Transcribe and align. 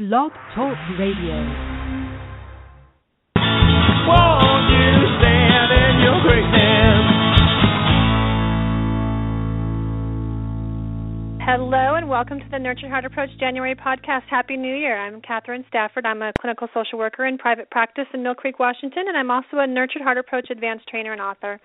Blog 0.00 0.32
Talk 0.54 0.78
Radio. 0.98 1.36
Won't 4.08 4.64
you 4.72 4.96
stand 5.20 5.70
in 5.76 6.00
your 6.00 6.22
greatness? 6.24 7.04
Hello 11.44 11.96
and 11.96 12.08
welcome 12.08 12.38
to 12.38 12.46
the 12.50 12.58
Nurtured 12.58 12.88
Heart 12.88 13.04
Approach 13.04 13.28
January 13.38 13.74
podcast. 13.74 14.22
Happy 14.30 14.56
New 14.56 14.74
Year. 14.74 14.96
I'm 14.98 15.20
Catherine 15.20 15.66
Stafford. 15.68 16.06
I'm 16.06 16.22
a 16.22 16.32
clinical 16.40 16.68
social 16.72 16.98
worker 16.98 17.26
in 17.26 17.36
private 17.36 17.70
practice 17.70 18.06
in 18.14 18.22
Mill 18.22 18.34
Creek, 18.34 18.58
Washington, 18.58 19.04
and 19.06 19.18
I'm 19.18 19.30
also 19.30 19.58
a 19.58 19.66
Nurtured 19.66 20.00
Heart 20.00 20.16
Approach 20.16 20.48
advanced 20.48 20.88
trainer 20.88 21.12
and 21.12 21.20
author. 21.20 21.60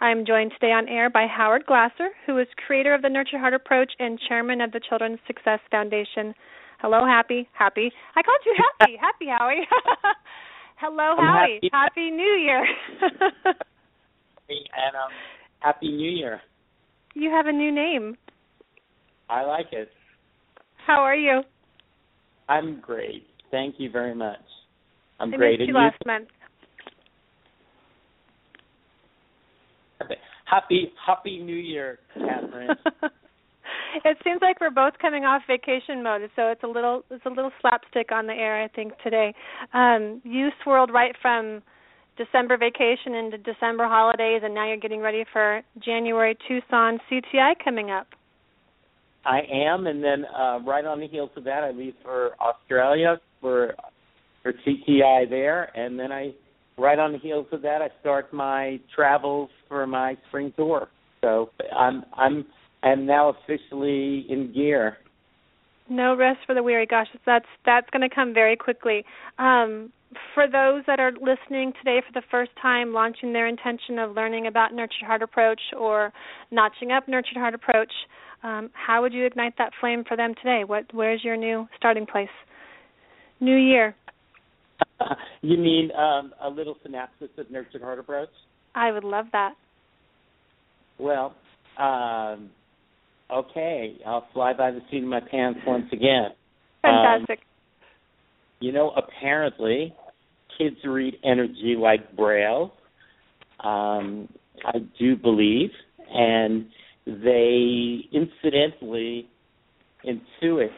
I'm 0.00 0.24
joined 0.24 0.52
today 0.52 0.70
on 0.70 0.88
air 0.88 1.10
by 1.10 1.26
Howard 1.26 1.66
Glasser, 1.66 2.10
who 2.24 2.38
is 2.38 2.46
creator 2.68 2.94
of 2.94 3.02
the 3.02 3.08
Nurtured 3.08 3.40
Heart 3.40 3.54
Approach 3.54 3.90
and 3.98 4.16
chairman 4.28 4.60
of 4.60 4.70
the 4.70 4.80
Children's 4.88 5.18
Success 5.26 5.58
Foundation. 5.72 6.34
Hello, 6.80 7.04
Happy. 7.04 7.46
Happy. 7.52 7.92
I 8.16 8.22
called 8.22 8.40
you 8.46 8.54
Happy. 8.56 8.96
happy, 9.00 9.26
Howie. 9.28 9.66
Hello, 10.76 11.14
I'm 11.18 11.26
Howie. 11.26 11.54
happy. 11.60 11.70
Happy 11.72 12.10
New 12.10 12.22
Year. 12.22 12.64
and 14.48 14.96
um, 14.96 15.12
happy 15.60 15.88
New 15.88 16.10
Year. 16.10 16.40
you 17.14 17.30
have 17.30 17.46
a 17.46 17.52
new 17.52 17.70
name. 17.70 18.16
I 19.28 19.44
like 19.44 19.66
it. 19.72 19.90
How 20.86 21.00
are 21.02 21.14
you? 21.14 21.42
I'm 22.48 22.80
great. 22.80 23.26
Thank 23.50 23.74
you 23.78 23.90
very 23.90 24.14
much. 24.14 24.40
I'm 25.20 25.34
I 25.34 25.36
great. 25.36 25.58
missed 25.60 25.68
And 25.68 25.68
you 25.68 25.74
last 25.74 25.98
month. 26.06 26.28
happy 30.46 30.92
Happy 31.06 31.38
New 31.42 31.56
Year, 31.56 31.98
Catherine. 32.14 32.70
It 34.04 34.18
seems 34.24 34.40
like 34.42 34.60
we're 34.60 34.70
both 34.70 34.94
coming 35.00 35.24
off 35.24 35.42
vacation 35.46 36.02
mode, 36.02 36.22
so 36.36 36.48
it's 36.48 36.62
a 36.62 36.66
little 36.66 37.02
it's 37.10 37.24
a 37.26 37.28
little 37.28 37.50
slapstick 37.60 38.12
on 38.12 38.26
the 38.26 38.32
air, 38.32 38.62
I 38.62 38.68
think 38.68 38.92
today. 39.02 39.34
Um, 39.72 40.20
you 40.24 40.48
swirled 40.62 40.92
right 40.92 41.14
from 41.20 41.62
December 42.16 42.56
vacation 42.56 43.14
into 43.14 43.38
December 43.38 43.88
holidays, 43.88 44.42
and 44.44 44.54
now 44.54 44.66
you're 44.66 44.76
getting 44.76 45.00
ready 45.00 45.24
for 45.32 45.62
January 45.84 46.36
Tucson 46.46 46.98
CTI 47.10 47.54
coming 47.62 47.90
up. 47.90 48.08
I 49.24 49.40
am, 49.52 49.86
and 49.86 50.02
then 50.02 50.24
uh, 50.24 50.60
right 50.66 50.84
on 50.84 51.00
the 51.00 51.08
heels 51.08 51.30
of 51.36 51.44
that, 51.44 51.62
I 51.62 51.70
leave 51.70 51.94
for 52.02 52.32
Australia 52.40 53.20
for 53.40 53.74
for 54.42 54.52
CTI 54.66 55.28
there, 55.28 55.76
and 55.76 55.98
then 55.98 56.10
I 56.10 56.32
right 56.78 56.98
on 56.98 57.12
the 57.12 57.18
heels 57.18 57.46
of 57.52 57.62
that, 57.62 57.82
I 57.82 57.88
start 58.00 58.32
my 58.32 58.80
travels 58.94 59.50
for 59.68 59.86
my 59.86 60.16
spring 60.28 60.52
tour. 60.56 60.88
So 61.20 61.50
I'm 61.76 62.04
I'm 62.16 62.46
I'm 62.82 63.06
now 63.06 63.28
officially 63.30 64.26
in 64.28 64.52
gear. 64.54 64.98
No 65.88 66.16
rest 66.16 66.38
for 66.46 66.54
the 66.54 66.62
weary. 66.62 66.86
Gosh, 66.86 67.08
that's 67.26 67.46
that's 67.66 67.88
going 67.90 68.08
to 68.08 68.14
come 68.14 68.32
very 68.32 68.56
quickly. 68.56 69.04
Um, 69.38 69.92
for 70.34 70.46
those 70.46 70.82
that 70.86 70.98
are 70.98 71.12
listening 71.12 71.72
today 71.78 72.00
for 72.06 72.12
the 72.12 72.22
first 72.30 72.50
time, 72.60 72.92
launching 72.92 73.32
their 73.32 73.46
intention 73.46 73.98
of 73.98 74.16
learning 74.16 74.46
about 74.46 74.72
Nurtured 74.72 75.06
Heart 75.06 75.22
Approach 75.22 75.60
or 75.78 76.12
notching 76.50 76.90
up 76.92 77.06
Nurtured 77.08 77.36
Heart 77.36 77.54
Approach, 77.54 77.92
um, 78.42 78.70
how 78.72 79.02
would 79.02 79.12
you 79.12 79.26
ignite 79.26 79.54
that 79.58 79.72
flame 79.80 80.04
for 80.06 80.16
them 80.16 80.34
today? 80.36 80.62
What 80.64 80.84
where's 80.92 81.22
your 81.22 81.36
new 81.36 81.68
starting 81.76 82.06
place? 82.06 82.28
New 83.40 83.56
year. 83.56 83.94
you 85.42 85.58
mean 85.58 85.90
um, 85.92 86.32
a 86.42 86.48
little 86.48 86.76
synopsis 86.82 87.28
of 87.36 87.50
Nurtured 87.50 87.82
Heart 87.82 87.98
Approach? 87.98 88.30
I 88.74 88.92
would 88.92 89.04
love 89.04 89.26
that. 89.32 89.54
Well, 90.98 91.34
um, 91.78 92.50
okay, 93.32 93.96
I'll 94.06 94.26
fly 94.32 94.52
by 94.52 94.70
the 94.70 94.80
seat 94.90 95.02
of 95.02 95.08
my 95.08 95.20
pants 95.20 95.60
once 95.66 95.86
again. 95.92 96.30
Fantastic. 96.82 97.38
Um, 97.40 97.44
you 98.60 98.72
know, 98.72 98.90
apparently, 98.90 99.94
kids 100.58 100.76
read 100.84 101.16
energy 101.24 101.76
like 101.78 102.16
Braille. 102.16 102.72
Um, 103.60 104.28
I 104.64 104.78
do 104.98 105.16
believe, 105.16 105.70
and 106.12 106.66
they 107.06 108.00
incidentally 108.12 109.28
intuit 110.04 110.68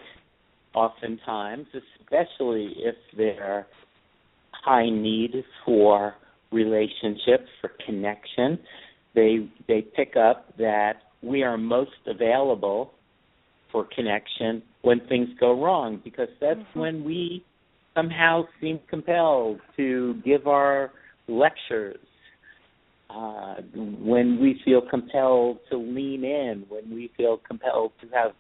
oftentimes, 0.75 1.67
especially 2.01 2.75
if 2.79 2.95
they're 3.17 3.67
high 4.53 4.89
need 4.89 5.45
for 5.65 6.15
relationship, 6.51 7.47
for 7.61 7.73
connection. 7.85 8.59
They 9.15 9.49
they 9.69 9.83
pick 9.83 10.15
up 10.17 10.57
that 10.59 10.95
we 11.23 11.43
are 11.43 11.57
most 11.57 11.91
available 12.07 12.93
for 13.71 13.87
connection 13.95 14.63
when 14.83 15.01
things 15.09 15.29
go 15.41 15.63
wrong 15.63 16.01
because 16.05 16.29
that's 16.41 16.59
Mm-hmm. 16.61 16.81
when 16.81 17.05
we 17.05 17.45
somehow 17.95 18.43
seem 18.61 18.81
compelled 18.89 19.61
to 19.77 20.15
give 20.25 20.47
our 20.47 20.93
lectures. 21.29 21.99
Uh, 23.11 23.57
when 23.75 24.39
we 24.41 24.59
feel 24.65 24.81
compelled 24.81 25.59
to 25.71 25.77
lean 25.77 26.25
in 26.25 26.65
when 26.71 26.95
we 26.95 27.11
feel 27.15 27.39
compelled 27.47 27.93
to 28.01 28.07
have 28.09 28.33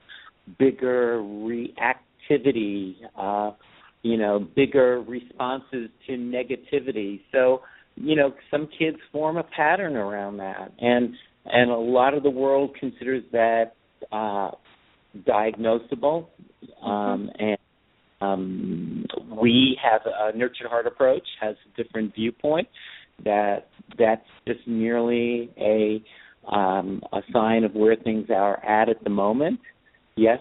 bigger 0.58 1.18
reactivity 1.18 2.94
uh, 3.18 3.50
you 4.02 4.16
know 4.16 4.46
bigger 4.56 5.02
responses 5.02 5.90
to 6.06 6.12
negativity. 6.12 7.20
So 7.32 7.62
you 7.96 8.16
know 8.16 8.32
some 8.50 8.68
kids 8.78 8.96
form 9.12 9.36
a 9.36 9.42
pattern 9.42 9.96
around 9.96 10.38
that. 10.38 10.72
And 10.80 11.14
and 11.46 11.70
a 11.70 11.76
lot 11.76 12.14
of 12.14 12.22
the 12.22 12.30
world 12.30 12.76
considers 12.78 13.22
that 13.32 13.74
uh 14.10 14.50
diagnosable. 15.26 16.26
Um 16.82 17.30
and 17.38 17.58
um 18.20 19.04
we 19.30 19.78
have 19.82 20.02
a 20.06 20.36
nurtured 20.36 20.68
heart 20.68 20.86
approach 20.86 21.26
has 21.40 21.56
a 21.66 21.82
different 21.82 22.14
viewpoint 22.14 22.68
that 23.24 23.68
that's 23.98 24.26
just 24.46 24.66
merely 24.66 25.50
a 25.58 26.02
um 26.50 27.02
a 27.12 27.20
sign 27.32 27.64
of 27.64 27.74
where 27.74 27.96
things 27.96 28.28
are 28.30 28.64
at 28.64 28.88
at 28.88 29.02
the 29.04 29.10
moment. 29.10 29.60
Yes 30.16 30.38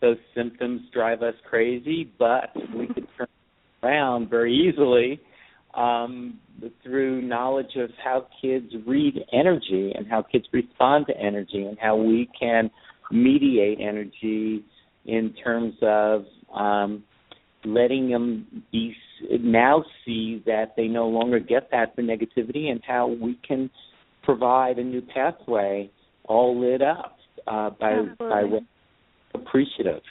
those 0.00 0.16
symptoms 0.34 0.82
drive 0.92 1.22
us 1.22 1.34
crazy 1.48 2.10
but 2.18 2.50
we 2.76 2.86
could 2.88 3.06
turn 3.16 3.28
around 3.82 4.28
very 4.28 4.54
easily 4.54 5.20
um, 5.74 6.38
through 6.82 7.22
knowledge 7.22 7.76
of 7.76 7.90
how 8.02 8.26
kids 8.40 8.72
read 8.86 9.14
energy 9.32 9.92
and 9.94 10.06
how 10.06 10.22
kids 10.22 10.44
respond 10.52 11.06
to 11.06 11.16
energy 11.16 11.64
and 11.64 11.78
how 11.80 11.96
we 11.96 12.28
can 12.38 12.70
mediate 13.10 13.78
energy 13.80 14.64
in 15.06 15.34
terms 15.42 15.74
of 15.82 16.24
um, 16.54 17.02
letting 17.64 18.10
them 18.10 18.64
be 18.70 18.94
now 19.40 19.84
see 20.04 20.42
that 20.46 20.74
they 20.76 20.88
no 20.88 21.06
longer 21.06 21.38
get 21.38 21.70
that 21.70 21.94
for 21.94 22.02
negativity 22.02 22.70
and 22.70 22.80
how 22.86 23.06
we 23.06 23.38
can 23.46 23.70
provide 24.22 24.78
a 24.78 24.84
new 24.84 25.00
pathway 25.00 25.90
all 26.24 26.60
lit 26.60 26.82
up 26.82 27.16
uh, 27.46 27.70
by 27.70 28.02
by 28.18 28.40
Absolutely. 28.42 28.50
way 28.50 28.64
appreciative. 29.34 30.02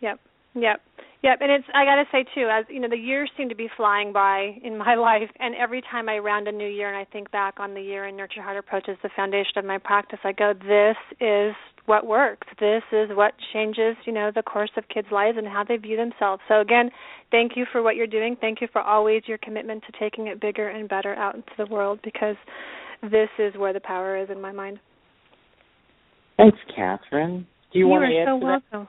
Yep. 0.00 0.18
Yep. 0.54 0.80
Yep. 1.22 1.38
And 1.40 1.52
it's 1.52 1.64
I 1.72 1.84
gotta 1.84 2.04
say 2.10 2.24
too, 2.34 2.48
as 2.50 2.64
you 2.68 2.80
know, 2.80 2.88
the 2.88 2.96
years 2.96 3.30
seem 3.36 3.48
to 3.48 3.54
be 3.54 3.68
flying 3.76 4.12
by 4.12 4.58
in 4.62 4.76
my 4.76 4.94
life 4.96 5.30
and 5.38 5.54
every 5.54 5.82
time 5.82 6.08
I 6.08 6.18
round 6.18 6.48
a 6.48 6.52
new 6.52 6.68
year 6.68 6.88
and 6.88 6.96
I 6.96 7.04
think 7.10 7.30
back 7.30 7.54
on 7.58 7.74
the 7.74 7.80
year 7.80 8.04
and 8.04 8.16
Nurture 8.16 8.42
Heart 8.42 8.58
Approach 8.58 8.88
as 8.88 8.96
the 9.02 9.10
foundation 9.14 9.56
of 9.56 9.64
my 9.64 9.78
practice, 9.78 10.18
I 10.24 10.32
go, 10.32 10.52
This 10.52 10.96
is 11.20 11.54
what 11.86 12.06
works. 12.06 12.46
This 12.60 12.82
is 12.92 13.10
what 13.12 13.34
changes, 13.52 13.96
you 14.04 14.12
know, 14.12 14.30
the 14.34 14.42
course 14.42 14.70
of 14.76 14.84
kids' 14.88 15.08
lives 15.10 15.36
and 15.38 15.46
how 15.46 15.64
they 15.64 15.76
view 15.76 15.96
themselves. 15.96 16.42
So 16.48 16.60
again, 16.60 16.90
thank 17.30 17.52
you 17.56 17.66
for 17.70 17.82
what 17.82 17.96
you're 17.96 18.06
doing. 18.06 18.36
Thank 18.40 18.60
you 18.60 18.68
for 18.72 18.80
always 18.80 19.22
your 19.26 19.38
commitment 19.38 19.82
to 19.86 19.98
taking 19.98 20.28
it 20.28 20.40
bigger 20.40 20.68
and 20.68 20.88
better 20.88 21.14
out 21.14 21.34
into 21.34 21.52
the 21.58 21.66
world 21.66 22.00
because 22.04 22.36
this 23.02 23.28
is 23.38 23.54
where 23.56 23.72
the 23.72 23.80
power 23.80 24.16
is 24.16 24.30
in 24.30 24.40
my 24.40 24.52
mind. 24.52 24.78
Thanks, 26.36 26.58
Catherine. 26.74 27.46
Do 27.72 27.78
you, 27.78 27.88
want 27.88 28.04
are 28.04 28.08
to 28.08 28.18
add 28.18 28.26
so 28.26 28.40
to 28.40 28.60
that? 28.72 28.88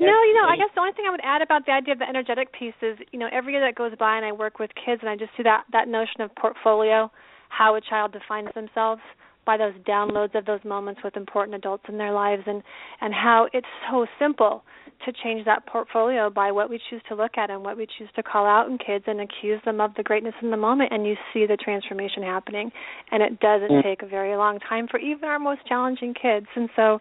No, 0.00 0.06
you 0.22 0.34
know, 0.34 0.46
I 0.46 0.56
guess 0.56 0.68
the 0.74 0.80
only 0.80 0.92
thing 0.92 1.04
I 1.08 1.10
would 1.10 1.24
add 1.24 1.42
about 1.42 1.66
the 1.66 1.72
idea 1.72 1.92
of 1.92 1.98
the 1.98 2.08
energetic 2.08 2.52
piece 2.52 2.74
is, 2.82 2.98
you 3.10 3.18
know, 3.18 3.28
every 3.32 3.52
year 3.52 3.64
that 3.66 3.74
goes 3.74 3.92
by 3.98 4.16
and 4.16 4.24
I 4.24 4.32
work 4.32 4.58
with 4.58 4.70
kids 4.74 5.00
and 5.02 5.10
I 5.10 5.16
just 5.16 5.32
see 5.36 5.42
that 5.42 5.64
that 5.72 5.88
notion 5.88 6.20
of 6.20 6.34
portfolio, 6.36 7.10
how 7.48 7.74
a 7.74 7.80
child 7.80 8.12
defines 8.12 8.48
themselves 8.54 9.00
by 9.44 9.56
those 9.56 9.74
downloads 9.88 10.34
of 10.34 10.44
those 10.44 10.60
moments 10.64 11.00
with 11.02 11.16
important 11.16 11.56
adults 11.56 11.84
in 11.88 11.98
their 11.98 12.12
lives 12.12 12.42
and 12.46 12.62
and 13.00 13.14
how 13.14 13.48
it's 13.52 13.66
so 13.90 14.06
simple 14.18 14.62
to 15.04 15.12
change 15.22 15.44
that 15.44 15.66
portfolio 15.66 16.28
by 16.28 16.50
what 16.50 16.68
we 16.68 16.80
choose 16.90 17.00
to 17.08 17.14
look 17.14 17.38
at 17.38 17.50
and 17.50 17.62
what 17.62 17.76
we 17.76 17.86
choose 17.98 18.08
to 18.16 18.22
call 18.22 18.46
out 18.46 18.68
in 18.68 18.78
kids 18.78 19.04
and 19.06 19.20
accuse 19.20 19.60
them 19.64 19.80
of 19.80 19.94
the 19.96 20.02
greatness 20.02 20.34
in 20.42 20.50
the 20.50 20.56
moment 20.56 20.92
and 20.92 21.06
you 21.06 21.14
see 21.32 21.46
the 21.46 21.56
transformation 21.56 22.22
happening 22.22 22.70
and 23.12 23.22
it 23.22 23.38
doesn't 23.40 23.70
mm. 23.70 23.82
take 23.82 24.02
a 24.02 24.06
very 24.06 24.36
long 24.36 24.58
time 24.60 24.86
for 24.90 24.98
even 24.98 25.28
our 25.28 25.38
most 25.38 25.60
challenging 25.66 26.14
kids 26.14 26.46
and 26.56 26.68
so 26.74 26.98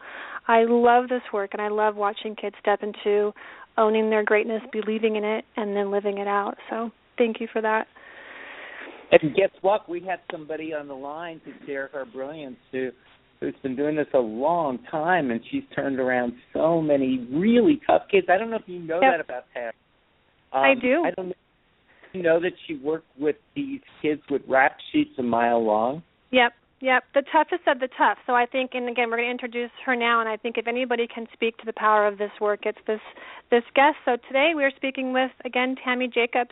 I 0.48 0.64
love 0.68 1.10
this 1.10 1.24
work 1.34 1.52
and 1.54 1.62
I 1.62 1.70
love 1.70 1.96
watching 1.96 2.36
kids 2.36 2.56
step 2.62 2.82
into 2.84 3.34
owning 3.78 4.10
their 4.10 4.24
greatness, 4.24 4.62
believing 4.72 5.16
in 5.16 5.24
it 5.24 5.46
and 5.56 5.76
then 5.76 5.92
living 5.92 6.18
it 6.18 6.28
out. 6.28 6.56
So 6.70 6.92
thank 7.18 7.40
you 7.40 7.48
for 7.52 7.62
that. 7.62 7.88
And 9.12 9.36
guess 9.36 9.52
what? 9.62 9.88
We 9.88 10.02
had 10.02 10.20
somebody 10.32 10.74
on 10.74 10.88
the 10.88 10.96
line 10.96 11.40
to 11.46 11.66
share 11.66 11.90
her 11.94 12.06
brilliance 12.06 12.58
who 12.72 12.90
who's 13.40 13.56
been 13.62 13.76
doing 13.76 13.96
this 13.96 14.08
a 14.14 14.20
long 14.20 14.80
time, 14.90 15.32
and 15.32 15.42
she's 15.52 15.64
turned 15.76 16.00
around 16.00 16.34
so 16.54 16.82
many 16.82 17.28
really 17.32 17.80
tough 17.86 18.04
kids. 18.10 18.28
I 18.30 18.38
don't 18.38 18.50
know 18.50 18.58
if 18.58 18.68
you 18.68 18.80
know 18.80 19.00
yep. 19.02 19.14
that 19.14 19.20
about 19.20 19.44
Pam. 19.54 19.72
Um, 20.54 20.62
I 20.64 20.74
do. 20.74 21.04
I 21.06 21.12
don't 21.12 21.28
know, 21.30 21.36
you 22.14 22.24
know 22.24 22.40
that 22.40 22.54
she 22.66 22.76
worked 22.76 23.08
with 23.20 23.36
these 23.56 23.82
kids 24.02 24.22
with 24.30 24.42
rap 24.48 24.78
sheets 24.92 25.12
a 25.20 25.24
mile 25.24 25.64
long. 25.64 26.04
Yep. 26.32 26.54
Yep, 26.80 27.06
the 27.16 27.24
toughest 27.32 27.64
of 27.66 27.80
the 27.80 27.88
tough. 27.98 28.20
So 28.28 28.36
I 28.36 28.46
think, 28.46 28.72
and 28.76 28.88
again, 28.88 29.10
we're 29.10 29.18
going 29.18 29.28
to 29.28 29.32
introduce 29.32 29.72
her 29.84 29.96
now. 29.96 30.20
And 30.20 30.30
I 30.30 30.38
think 30.38 30.60
if 30.60 30.68
anybody 30.68 31.08
can 31.08 31.26
speak 31.34 31.58
to 31.58 31.66
the 31.66 31.74
power 31.74 32.06
of 32.06 32.20
this 32.20 32.30
work, 32.40 32.62
it's 32.66 32.78
this 32.86 33.00
this 33.50 33.64
guest. 33.74 33.96
So 34.06 34.18
today 34.28 34.52
we 34.56 34.64
are 34.64 34.72
speaking 34.76 35.12
with 35.12 35.32
again 35.44 35.76
Tammy 35.84 36.08
Jacobs, 36.08 36.52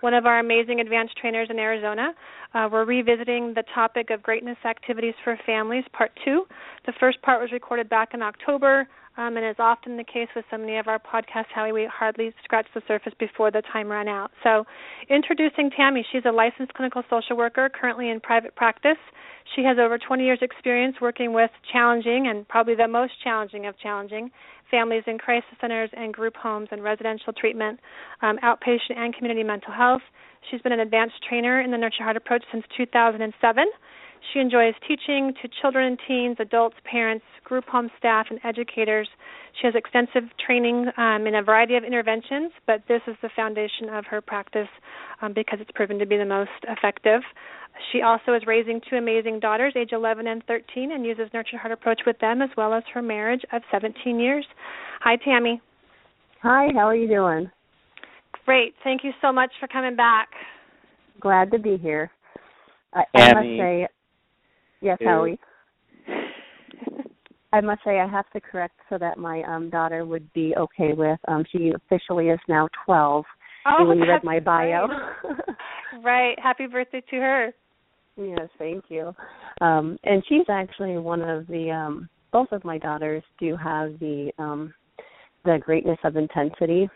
one 0.00 0.14
of 0.14 0.24
our 0.24 0.38
amazing 0.38 0.80
advanced 0.80 1.18
trainers 1.18 1.48
in 1.50 1.58
Arizona. 1.58 2.14
Uh, 2.54 2.70
we're 2.72 2.86
revisiting 2.86 3.52
the 3.54 3.64
topic 3.74 4.08
of 4.08 4.22
greatness 4.22 4.56
activities 4.64 5.14
for 5.22 5.38
families, 5.44 5.84
part 5.92 6.12
two. 6.24 6.46
The 6.86 6.94
first 6.98 7.20
part 7.20 7.42
was 7.42 7.52
recorded 7.52 7.90
back 7.90 8.14
in 8.14 8.22
October. 8.22 8.88
Um, 9.16 9.36
and 9.36 9.46
as 9.46 9.56
often 9.58 9.96
the 9.96 10.04
case 10.04 10.28
with 10.36 10.44
so 10.50 10.58
many 10.58 10.76
of 10.76 10.88
our 10.88 10.98
podcasts, 10.98 11.50
Howie, 11.54 11.72
we 11.72 11.88
hardly 11.92 12.32
scratch 12.44 12.66
the 12.74 12.82
surface 12.86 13.14
before 13.18 13.50
the 13.50 13.62
time 13.72 13.90
ran 13.90 14.08
out. 14.08 14.30
So, 14.42 14.64
introducing 15.08 15.70
Tammy, 15.70 16.04
she's 16.12 16.24
a 16.26 16.32
licensed 16.32 16.74
clinical 16.74 17.02
social 17.08 17.36
worker 17.36 17.70
currently 17.70 18.10
in 18.10 18.20
private 18.20 18.54
practice. 18.56 18.98
She 19.54 19.62
has 19.64 19.78
over 19.78 19.96
20 19.96 20.24
years' 20.24 20.40
experience 20.42 20.96
working 21.00 21.32
with 21.32 21.50
challenging 21.72 22.26
and 22.28 22.46
probably 22.48 22.74
the 22.74 22.88
most 22.88 23.12
challenging 23.22 23.66
of 23.66 23.78
challenging 23.78 24.30
families 24.70 25.04
in 25.06 25.16
crisis 25.18 25.48
centers 25.60 25.90
and 25.96 26.12
group 26.12 26.36
homes 26.36 26.68
and 26.72 26.82
residential 26.82 27.32
treatment, 27.32 27.80
um, 28.22 28.38
outpatient 28.44 28.96
and 28.96 29.14
community 29.14 29.44
mental 29.44 29.72
health. 29.72 30.02
She's 30.50 30.60
been 30.60 30.72
an 30.72 30.80
advanced 30.80 31.16
trainer 31.28 31.60
in 31.60 31.70
the 31.70 31.78
Nurture 31.78 32.04
Heart 32.04 32.16
approach 32.16 32.44
since 32.52 32.64
2007. 32.76 33.66
She 34.32 34.40
enjoys 34.40 34.74
teaching 34.86 35.32
to 35.40 35.48
children 35.60 35.86
and 35.86 35.98
teens, 36.06 36.36
adults, 36.40 36.76
parents, 36.84 37.24
group 37.44 37.64
home 37.66 37.90
staff, 37.98 38.26
and 38.30 38.40
educators. 38.44 39.08
She 39.60 39.66
has 39.66 39.74
extensive 39.74 40.28
training 40.44 40.86
um, 40.96 41.26
in 41.26 41.36
a 41.36 41.42
variety 41.42 41.76
of 41.76 41.84
interventions, 41.84 42.52
but 42.66 42.82
this 42.88 43.00
is 43.06 43.16
the 43.22 43.30
foundation 43.36 43.88
of 43.90 44.04
her 44.06 44.20
practice 44.20 44.68
um, 45.22 45.32
because 45.32 45.58
it's 45.60 45.70
proven 45.74 45.98
to 45.98 46.06
be 46.06 46.16
the 46.16 46.24
most 46.24 46.50
effective. 46.68 47.22
She 47.92 48.02
also 48.02 48.34
is 48.34 48.42
raising 48.46 48.80
two 48.88 48.96
amazing 48.96 49.40
daughters, 49.40 49.74
age 49.76 49.90
11 49.92 50.26
and 50.26 50.42
13, 50.46 50.92
and 50.92 51.04
uses 51.04 51.28
Nurture 51.32 51.58
Heart 51.58 51.72
approach 51.72 52.00
with 52.06 52.18
them 52.18 52.42
as 52.42 52.50
well 52.56 52.72
as 52.74 52.82
her 52.94 53.02
marriage 53.02 53.42
of 53.52 53.62
17 53.70 54.18
years. 54.18 54.46
Hi, 55.00 55.16
Tammy. 55.16 55.60
Hi, 56.42 56.68
how 56.74 56.86
are 56.86 56.96
you 56.96 57.08
doing? 57.08 57.50
Great. 58.44 58.74
Thank 58.84 59.04
you 59.04 59.12
so 59.20 59.32
much 59.32 59.50
for 59.60 59.68
coming 59.68 59.96
back. 59.96 60.28
Glad 61.20 61.50
to 61.50 61.58
be 61.58 61.76
here. 61.76 62.10
I, 62.94 63.04
I 63.14 63.34
must 63.34 63.46
say, 63.58 63.88
yes, 64.80 64.98
Howie. 65.04 65.38
I 67.52 67.60
must 67.60 67.82
say 67.84 68.00
I 68.00 68.08
have 68.08 68.28
to 68.32 68.40
correct 68.40 68.74
so 68.90 68.98
that 68.98 69.18
my 69.18 69.42
um 69.42 69.70
daughter 69.70 70.04
would 70.04 70.30
be 70.32 70.54
okay 70.56 70.92
with. 70.92 71.18
Um 71.28 71.44
she 71.50 71.72
officially 71.74 72.28
is 72.28 72.40
now 72.48 72.68
12. 72.84 73.24
Oh, 73.66 73.76
and 73.78 73.88
when 73.88 73.98
you 73.98 74.08
read 74.08 74.24
my 74.24 74.40
bio. 74.40 74.86
right. 76.02 76.38
Happy 76.38 76.66
birthday 76.66 77.02
to 77.10 77.16
her. 77.16 77.52
Yes, 78.16 78.48
thank 78.58 78.84
you. 78.88 79.14
Um, 79.60 79.98
and 80.04 80.22
she's 80.28 80.46
actually 80.48 80.96
one 80.96 81.22
of 81.22 81.46
the 81.48 81.70
um, 81.70 82.08
both 82.32 82.50
of 82.52 82.64
my 82.64 82.78
daughters 82.78 83.22
do 83.38 83.56
have 83.56 83.98
the 83.98 84.30
um, 84.38 84.72
the 85.44 85.58
greatness 85.60 85.98
of 86.04 86.16
intensity 86.16 86.88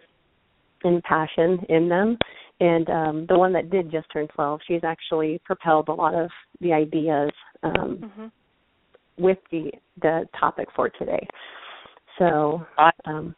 and 0.84 1.02
passion 1.02 1.58
in 1.68 1.88
them. 1.88 2.16
And 2.60 2.90
um, 2.90 3.26
the 3.28 3.38
one 3.38 3.52
that 3.54 3.70
did 3.70 3.90
just 3.90 4.06
turn 4.12 4.28
12, 4.34 4.60
she's 4.66 4.84
actually 4.84 5.40
propelled 5.44 5.88
a 5.88 5.94
lot 5.94 6.14
of 6.14 6.30
the 6.60 6.72
ideas 6.72 7.30
um, 7.62 7.98
mm-hmm. 8.02 9.22
with 9.22 9.38
the 9.50 9.70
the 10.00 10.26
topic 10.38 10.68
for 10.74 10.88
today. 10.88 11.26
So, 12.18 12.64
um, 13.06 13.34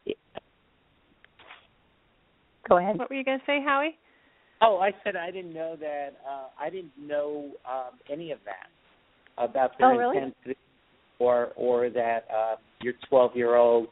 go 2.69 2.79
ahead. 2.79 2.99
What 2.99 3.11
were 3.11 3.17
you 3.17 3.25
going 3.25 3.39
to 3.39 3.45
say, 3.47 3.61
Howie? 3.65 3.97
Oh, 4.61 4.79
I 4.79 4.93
said 5.03 5.17
I 5.17 5.31
didn't 5.31 5.53
know 5.53 5.77
that. 5.81 6.11
Uh, 6.29 6.47
I 6.61 6.71
didn't 6.71 6.93
know 6.99 7.51
um, 7.69 7.99
any 8.11 8.31
of 8.31 8.39
that 8.45 8.69
about 9.43 9.73
their 9.79 9.93
oh, 9.93 9.97
really? 9.97 10.17
intensity, 10.19 10.57
or 11.19 11.51
or 11.57 11.91
that 11.91 12.27
uh, 12.35 12.57
your 12.81 12.95
12 13.09 13.37
year 13.37 13.57
old, 13.57 13.89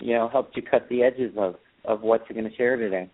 you 0.00 0.14
know, 0.14 0.28
helped 0.28 0.56
you 0.56 0.62
cut 0.62 0.88
the 0.88 1.02
edges 1.02 1.32
of 1.36 1.54
of 1.84 2.02
what 2.02 2.22
you're 2.28 2.40
going 2.40 2.50
to 2.50 2.56
share 2.56 2.76
today. 2.76 3.10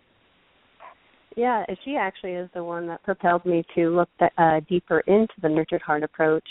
Yeah, 1.35 1.63
she 1.85 1.95
actually 1.95 2.33
is 2.33 2.49
the 2.53 2.63
one 2.63 2.87
that 2.87 3.03
propelled 3.03 3.45
me 3.45 3.63
to 3.75 3.89
look 3.89 4.09
uh, 4.37 4.59
deeper 4.67 5.01
into 5.01 5.33
the 5.41 5.49
nurtured 5.49 5.81
heart 5.81 6.03
approach 6.03 6.45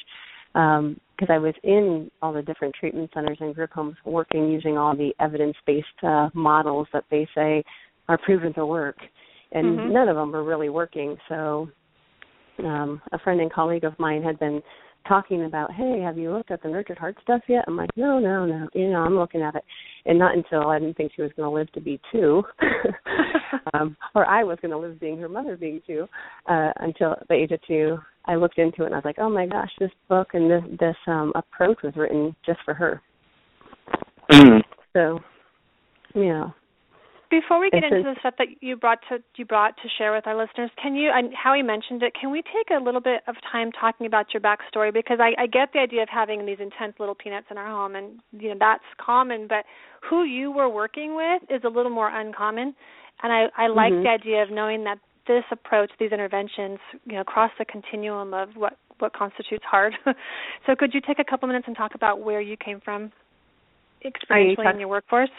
because 0.53 0.79
um, 1.29 1.29
I 1.29 1.39
was 1.39 1.55
in 1.63 2.11
all 2.23 2.33
the 2.33 2.43
different 2.43 2.75
treatment 2.75 3.11
centers 3.13 3.39
and 3.41 3.55
group 3.55 3.71
homes 3.71 3.97
working 4.05 4.51
using 4.51 4.79
all 4.79 4.97
the 4.97 5.13
evidence 5.21 5.57
based 5.67 5.87
uh, 6.03 6.31
models 6.33 6.89
that 6.93 7.05
they 7.11 7.29
say 7.35 7.63
are 8.09 8.19
proven 8.19 8.55
to 8.55 8.65
work 8.65 8.97
and 9.53 9.79
mm-hmm. 9.79 9.93
none 9.93 10.09
of 10.09 10.17
them 10.17 10.33
were 10.33 10.45
really 10.45 10.69
working. 10.69 11.17
So 11.29 11.69
um 12.65 13.01
a 13.13 13.19
friend 13.21 13.41
and 13.41 13.53
colleague 13.53 13.85
of 13.85 13.99
mine 13.99 14.23
had 14.23 14.39
been 14.39 14.61
talking 15.09 15.45
about, 15.47 15.73
hey, 15.73 16.01
have 16.05 16.19
you 16.19 16.33
looked 16.33 16.51
at 16.51 16.63
the 16.63 16.69
nurtured 16.69 16.99
heart 16.99 17.17
stuff 17.23 17.41
yet? 17.49 17.65
I'm 17.67 17.77
like, 17.77 17.91
no, 17.97 18.19
no, 18.19 18.45
no. 18.45 18.69
You 18.75 18.91
know, 18.91 18.99
I'm 18.99 19.17
looking 19.17 19.43
at 19.43 19.55
it, 19.55 19.65
and 20.07 20.19
not 20.19 20.37
until 20.37 20.69
I 20.69 20.79
didn't 20.79 20.97
think 20.97 21.13
she 21.17 21.23
was 21.23 21.33
going 21.37 21.49
to 21.49 21.55
live 21.55 21.73
to 21.73 21.81
be 21.81 22.01
two, 22.13 22.43
um, 23.75 23.97
or 24.15 24.27
I 24.27 24.45
was 24.45 24.59
going 24.61 24.73
to 24.73 24.79
live 24.79 25.01
being 25.01 25.19
her 25.19 25.29
mother 25.29 25.57
being 25.57 25.81
two, 25.87 26.07
uh, 26.47 26.73
until 26.77 27.17
the 27.29 27.35
age 27.35 27.51
of 27.53 27.61
two. 27.67 27.99
I 28.27 28.35
looked 28.35 28.59
into 28.59 28.83
it 28.83 28.87
and 28.87 28.95
I 28.95 28.99
was 28.99 29.07
like, 29.07 29.19
oh 29.19 29.31
my 29.31 29.47
gosh, 29.47 29.71
this 29.81 29.91
book 30.07 30.29
and 30.35 30.51
this 30.51 30.63
this 30.79 30.97
um 31.07 31.33
approach 31.35 31.79
was 31.83 31.95
written 31.97 32.37
just 32.45 32.59
for 32.63 32.75
her. 32.75 33.01
Mm. 34.31 34.61
So, 34.93 35.19
you 36.15 36.27
know, 36.27 36.55
before 37.31 37.61
we 37.61 37.71
get 37.71 37.85
into 37.85 38.03
the 38.03 38.17
stuff 38.21 38.35
that 38.39 38.49
you 38.61 38.77
brought 38.77 38.99
to 39.09 39.19
you 39.37 39.45
brought 39.45 39.77
to 39.83 39.89
share 39.99 40.13
with 40.13 40.27
our 40.27 40.37
listeners, 40.37 40.71
can 40.81 40.95
you 40.95 41.11
and 41.13 41.33
Howie 41.35 41.63
mentioned 41.63 42.03
it? 42.03 42.13
Can 42.19 42.31
we 42.31 42.43
take 42.43 42.71
a 42.71 42.83
little 42.83 43.01
bit 43.01 43.23
of 43.27 43.37
time 43.51 43.71
talking 43.73 44.07
about 44.07 44.27
your 44.33 44.41
backstory? 44.41 44.93
Because 44.93 45.19
I, 45.21 45.41
I 45.41 45.47
get 45.47 45.73
the 45.73 45.81
idea 45.81 46.03
of 46.03 46.09
having 46.09 46.47
these 46.47 46.59
intense 46.61 46.95
little 46.99 47.15
peanuts 47.15 47.47
in 47.51 47.59
our 47.59 47.67
home, 47.67 47.97
and 47.97 48.21
you 48.33 48.51
know 48.51 48.57
that's 48.59 48.85
common. 49.05 49.47
But 49.49 49.65
who 50.09 50.25
you 50.25 50.51
were 50.51 50.69
working 50.69 51.15
with 51.17 51.43
is 51.51 51.63
a 51.65 51.69
little 51.69 51.93
more 51.93 52.09
uncommon, 52.09 52.75
and 53.23 53.33
I, 53.33 53.47
I 53.57 53.67
like 53.69 53.93
mm-hmm. 53.93 54.05
the 54.05 54.11
idea 54.11 54.43
of 54.43 54.51
knowing 54.51 54.85
that 54.85 54.99
this 55.27 55.45
approach, 55.51 55.91
these 56.01 56.13
interventions, 56.13 56.79
you 57.05 57.15
know, 57.15 57.25
cross 57.25 57.51
the 57.59 57.65
continuum 57.65 58.33
of 58.35 58.51
what 58.55 58.79
what 58.99 59.13
constitutes 59.13 59.65
hard. 59.69 59.95
so, 60.67 60.75
could 60.75 60.95
you 60.95 61.01
take 61.01 61.19
a 61.19 61.25
couple 61.25 61.47
minutes 61.47 61.67
and 61.67 61.77
talk 61.77 61.95
about 61.95 62.21
where 62.21 62.41
you 62.41 62.57
came 62.57 62.81
from 62.81 63.13
experientially 64.05 64.73
in 64.73 64.81
your 64.81 64.89
workforce? 64.89 65.31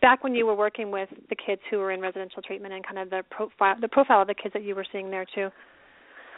Back 0.00 0.24
when 0.24 0.34
you 0.34 0.46
were 0.46 0.54
working 0.54 0.90
with 0.90 1.08
the 1.28 1.36
kids 1.36 1.60
who 1.70 1.78
were 1.78 1.92
in 1.92 2.00
residential 2.00 2.42
treatment 2.42 2.74
and 2.74 2.84
kind 2.84 2.98
of 2.98 3.10
the 3.10 3.22
profile 3.30 3.76
the 3.80 3.88
profile 3.88 4.22
of 4.22 4.28
the 4.28 4.34
kids 4.34 4.52
that 4.54 4.62
you 4.62 4.74
were 4.74 4.86
seeing 4.92 5.10
there 5.10 5.26
too. 5.34 5.48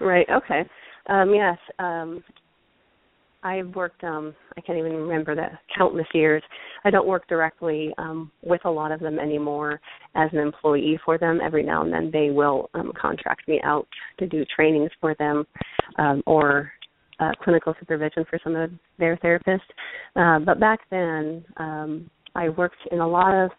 Right. 0.01 0.27
Okay. 0.31 0.65
Um, 1.09 1.35
yes. 1.35 1.59
Um, 1.79 2.23
I've 3.45 3.75
worked. 3.75 4.05
Um, 4.05 4.35
I 4.57 4.61
can't 4.61 4.79
even 4.79 4.93
remember 4.93 5.35
the 5.35 5.49
countless 5.77 6.07
years. 6.15 6.43
I 6.85 6.91
don't 6.91 7.07
work 7.07 7.27
directly 7.29 7.93
um, 7.99 8.31
with 8.43 8.61
a 8.65 8.71
lot 8.71 8.93
of 8.93 9.01
them 9.01 9.19
anymore 9.19 9.81
as 10.15 10.31
an 10.33 10.39
employee 10.39 10.99
for 11.05 11.19
them. 11.19 11.41
Every 11.43 11.63
now 11.63 11.83
and 11.83 11.93
then 11.93 12.11
they 12.13 12.31
will 12.31 12.71
um, 12.75 12.93
contract 13.01 13.49
me 13.49 13.61
out 13.65 13.89
to 14.19 14.27
do 14.27 14.45
trainings 14.55 14.91
for 15.01 15.15
them 15.19 15.45
um, 15.99 16.23
or 16.27 16.71
uh, 17.19 17.31
clinical 17.43 17.75
supervision 17.81 18.25
for 18.29 18.39
some 18.43 18.55
of 18.55 18.71
their 18.99 19.17
therapists. 19.19 19.61
Uh, 20.15 20.39
but 20.45 20.61
back 20.61 20.81
then, 20.91 21.45
um, 21.57 22.11
I 22.35 22.49
worked 22.51 22.77
in 22.91 23.01
a 23.01 23.09
lot 23.09 23.35
of 23.35 23.51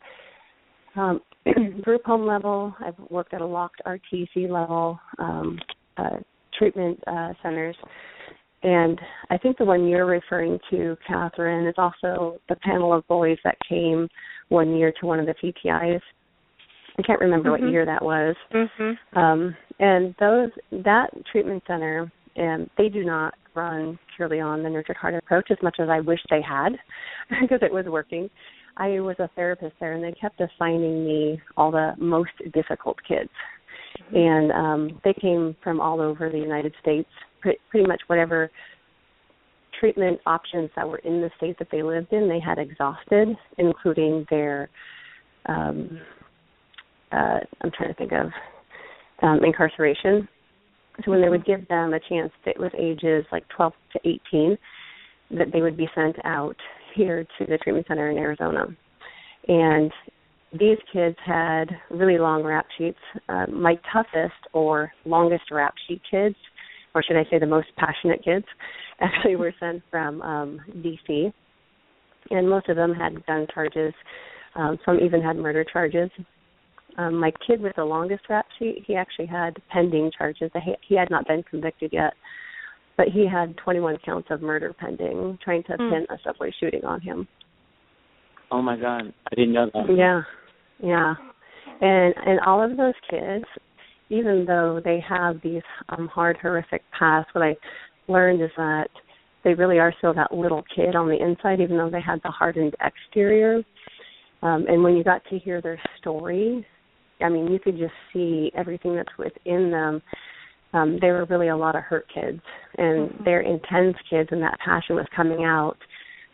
um, 0.95 1.21
group 1.81 2.03
home 2.05 2.25
level. 2.25 2.75
I've 2.79 2.97
worked 3.09 3.33
at 3.33 3.41
a 3.41 3.45
locked 3.45 3.81
RTC 3.85 4.49
level, 4.49 4.99
um, 5.19 5.59
uh, 5.97 6.17
treatment 6.57 6.99
uh, 7.07 7.33
centers. 7.41 7.75
And 8.63 8.99
I 9.29 9.37
think 9.37 9.57
the 9.57 9.65
one 9.65 9.87
you're 9.87 10.05
referring 10.05 10.57
to, 10.71 10.95
Catherine, 11.05 11.67
is 11.67 11.75
also 11.77 12.39
the 12.47 12.55
panel 12.57 12.93
of 12.93 13.05
boys 13.07 13.37
that 13.43 13.57
came 13.67 14.07
one 14.49 14.75
year 14.75 14.93
to 15.01 15.05
one 15.05 15.19
of 15.19 15.25
the 15.25 15.35
CTIs. 15.43 15.99
I 16.97 17.01
can't 17.01 17.19
remember 17.19 17.49
mm-hmm. 17.49 17.65
what 17.65 17.71
year 17.71 17.85
that 17.85 18.01
was. 18.01 18.35
Mm-hmm. 18.53 19.17
Um, 19.17 19.55
and 19.79 20.15
those 20.19 20.49
that 20.83 21.07
treatment 21.31 21.63
center, 21.67 22.11
and 22.35 22.69
they 22.77 22.87
do 22.87 23.03
not 23.03 23.33
run 23.55 23.99
purely 24.15 24.39
on 24.39 24.63
the 24.63 24.69
nurtured 24.69 24.97
heart 24.97 25.15
approach 25.15 25.47
as 25.51 25.57
much 25.61 25.77
as 25.79 25.89
I 25.89 25.99
wish 25.99 26.19
they 26.29 26.41
had 26.41 26.69
because 27.41 27.59
it 27.61 27.73
was 27.73 27.85
working. 27.87 28.29
I 28.77 28.99
was 28.99 29.15
a 29.19 29.29
therapist 29.35 29.75
there, 29.79 29.93
and 29.93 30.03
they 30.03 30.13
kept 30.13 30.41
assigning 30.41 31.05
me 31.05 31.41
all 31.57 31.71
the 31.71 31.93
most 31.97 32.31
difficult 32.53 32.97
kids, 33.07 33.29
mm-hmm. 33.99 34.15
and 34.15 34.51
um, 34.51 35.01
they 35.03 35.13
came 35.13 35.55
from 35.63 35.79
all 35.79 36.01
over 36.01 36.29
the 36.29 36.37
United 36.37 36.73
States. 36.81 37.09
Pre- 37.41 37.57
pretty 37.69 37.87
much 37.87 38.01
whatever 38.07 38.49
treatment 39.79 40.19
options 40.25 40.69
that 40.75 40.87
were 40.87 40.99
in 40.99 41.21
the 41.21 41.29
state 41.37 41.57
that 41.59 41.67
they 41.71 41.83
lived 41.83 42.13
in, 42.13 42.27
they 42.29 42.39
had 42.39 42.57
exhausted, 42.57 43.29
including 43.57 44.25
their. 44.29 44.69
Um, 45.45 45.99
uh, 47.11 47.39
I'm 47.61 47.71
trying 47.77 47.89
to 47.89 47.95
think 47.95 48.11
of 48.11 48.27
um, 49.21 49.43
incarceration. 49.43 50.27
So 51.03 51.11
when 51.11 51.21
they 51.21 51.29
would 51.29 51.45
give 51.45 51.67
them 51.67 51.93
a 51.93 51.99
chance, 51.99 52.31
it 52.45 52.59
was 52.59 52.71
ages 52.77 53.25
like 53.31 53.47
12 53.49 53.73
to 53.93 53.99
18, 54.07 54.57
that 55.31 55.47
they 55.51 55.61
would 55.61 55.77
be 55.77 55.87
sent 55.95 56.15
out 56.23 56.55
here 56.95 57.25
to 57.37 57.45
the 57.45 57.57
treatment 57.57 57.87
center 57.87 58.09
in 58.09 58.17
Arizona. 58.17 58.65
And 59.47 59.91
these 60.51 60.77
kids 60.91 61.15
had 61.25 61.65
really 61.89 62.17
long 62.17 62.43
rap 62.43 62.65
sheets. 62.77 62.97
Uh, 63.27 63.45
my 63.47 63.75
toughest 63.91 64.33
or 64.53 64.91
longest 65.05 65.45
rap 65.51 65.73
sheet 65.87 66.01
kids, 66.09 66.35
or 66.93 67.03
should 67.03 67.17
I 67.17 67.23
say 67.29 67.39
the 67.39 67.45
most 67.45 67.67
passionate 67.77 68.23
kids, 68.23 68.45
actually 69.01 69.35
were 69.35 69.53
sent 69.59 69.81
from 69.89 70.21
um, 70.21 70.59
DC. 70.77 71.33
And 72.29 72.49
most 72.49 72.69
of 72.69 72.75
them 72.75 72.93
had 72.93 73.25
gun 73.25 73.47
charges. 73.53 73.93
Um, 74.55 74.77
some 74.85 74.99
even 74.99 75.21
had 75.21 75.35
murder 75.35 75.65
charges. 75.71 76.09
Um, 76.97 77.15
my 77.15 77.31
kid 77.45 77.59
with 77.59 77.75
the 77.75 77.83
longest 77.83 78.23
rap 78.29 78.45
sheet, 78.59 78.83
he 78.85 78.95
actually 78.95 79.25
had 79.25 79.57
pending 79.71 80.11
charges. 80.15 80.51
He 80.87 80.95
had 80.95 81.09
not 81.09 81.27
been 81.27 81.43
convicted 81.43 81.91
yet 81.91 82.13
but 82.97 83.07
he 83.07 83.27
had 83.27 83.55
21 83.57 83.97
counts 84.05 84.27
of 84.31 84.41
murder 84.41 84.73
pending, 84.77 85.37
trying 85.43 85.63
to 85.63 85.73
mm. 85.73 85.91
pin 85.91 86.05
a 86.09 86.17
subway 86.23 86.53
shooting 86.59 86.83
on 86.85 87.01
him. 87.01 87.27
Oh 88.51 88.61
my 88.61 88.77
God, 88.77 89.13
I 89.31 89.35
didn't 89.35 89.53
know 89.53 89.69
that. 89.73 89.85
Yeah, 89.95 90.21
yeah, 90.81 91.15
and 91.81 92.13
and 92.25 92.39
all 92.41 92.63
of 92.63 92.77
those 92.77 92.93
kids, 93.09 93.45
even 94.09 94.45
though 94.45 94.79
they 94.83 95.03
have 95.07 95.37
these 95.43 95.63
um 95.89 96.07
hard, 96.07 96.37
horrific 96.41 96.83
pasts, 96.97 97.33
what 97.33 97.43
I 97.43 97.55
learned 98.07 98.41
is 98.43 98.51
that 98.57 98.89
they 99.43 99.53
really 99.53 99.79
are 99.79 99.93
still 99.97 100.13
that 100.13 100.33
little 100.33 100.63
kid 100.75 100.95
on 100.95 101.07
the 101.07 101.21
inside, 101.21 101.61
even 101.61 101.77
though 101.77 101.89
they 101.89 102.01
had 102.01 102.21
the 102.23 102.29
hardened 102.29 102.75
exterior. 102.81 103.61
Um, 104.41 104.65
and 104.67 104.83
when 104.83 104.95
you 104.95 105.03
got 105.03 105.21
to 105.29 105.39
hear 105.39 105.61
their 105.61 105.81
story, 105.99 106.65
I 107.21 107.29
mean, 107.29 107.51
you 107.51 107.59
could 107.59 107.77
just 107.77 107.93
see 108.11 108.51
everything 108.55 108.95
that's 108.95 109.17
within 109.17 109.71
them 109.71 110.01
um, 110.73 110.97
they 111.01 111.11
were 111.11 111.25
really 111.25 111.49
a 111.49 111.57
lot 111.57 111.75
of 111.75 111.83
hurt 111.83 112.05
kids, 112.13 112.41
and 112.77 113.09
mm-hmm. 113.09 113.23
they're 113.23 113.41
intense 113.41 113.95
kids, 114.09 114.29
and 114.31 114.41
that 114.41 114.57
passion 114.63 114.95
was 114.95 115.05
coming 115.15 115.43
out 115.43 115.77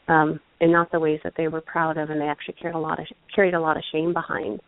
um, 0.08 0.40
in 0.62 0.72
not 0.72 0.92
the 0.92 1.00
ways 1.00 1.20
that 1.24 1.34
they 1.38 1.48
were 1.48 1.62
proud 1.62 1.98
of, 1.98 2.10
and 2.10 2.20
they 2.20 2.26
actually 2.26 2.56
carried 2.56 2.76
a 2.76 2.80
lot 2.80 3.00
of 3.00 3.06
carried 3.34 3.54
a 3.54 3.60
lot 3.60 3.78
of 3.78 3.84
shame 3.92 4.14
behind. 4.14 4.60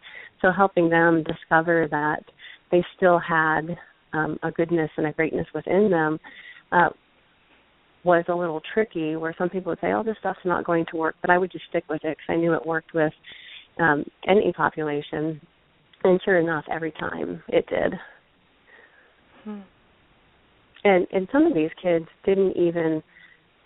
So 0.42 0.52
helping 0.52 0.90
them 0.90 1.24
discover 1.24 1.88
that 1.92 2.24
they 2.72 2.84
still 2.98 3.20
had 3.20 3.62
um, 4.14 4.38
a 4.44 4.52
goodness 4.52 4.90
and 4.98 5.08
a 5.08 5.14
greatness 5.14 5.48
within 5.54 5.90
them 5.90 6.20
uh, 6.72 6.90
was 8.04 8.26
a 8.28 8.36
little 8.36 8.62
tricky. 8.74 9.16
Where 9.16 9.36
some 9.38 9.50
people 9.50 9.72
would 9.72 9.80
say, 9.80 9.94
"Oh, 9.94 10.04
this 10.04 10.18
stuff's 10.20 10.40
not 10.46 10.66
going 10.66 10.86
to 10.92 10.98
work," 10.98 11.16
but 11.22 11.30
I 11.30 11.38
would 11.38 11.52
just 11.52 11.66
stick 11.70 11.86
with 11.90 12.04
it 12.04 12.18
because 12.18 12.30
I 12.30 12.36
knew 12.36 12.54
it 12.54 12.66
worked 12.66 12.94
with 12.94 13.14
um, 13.80 14.04
any 14.28 14.52
population. 14.54 15.40
And 16.04 16.20
sure 16.26 16.40
enough, 16.40 16.66
every 16.72 16.92
time 16.92 17.44
it 17.48 17.66
did. 17.68 17.94
Hmm. 19.44 19.60
And 20.84 21.08
and 21.12 21.28
some 21.32 21.46
of 21.46 21.54
these 21.54 21.70
kids 21.82 22.06
didn't 22.26 22.58
even 22.58 23.04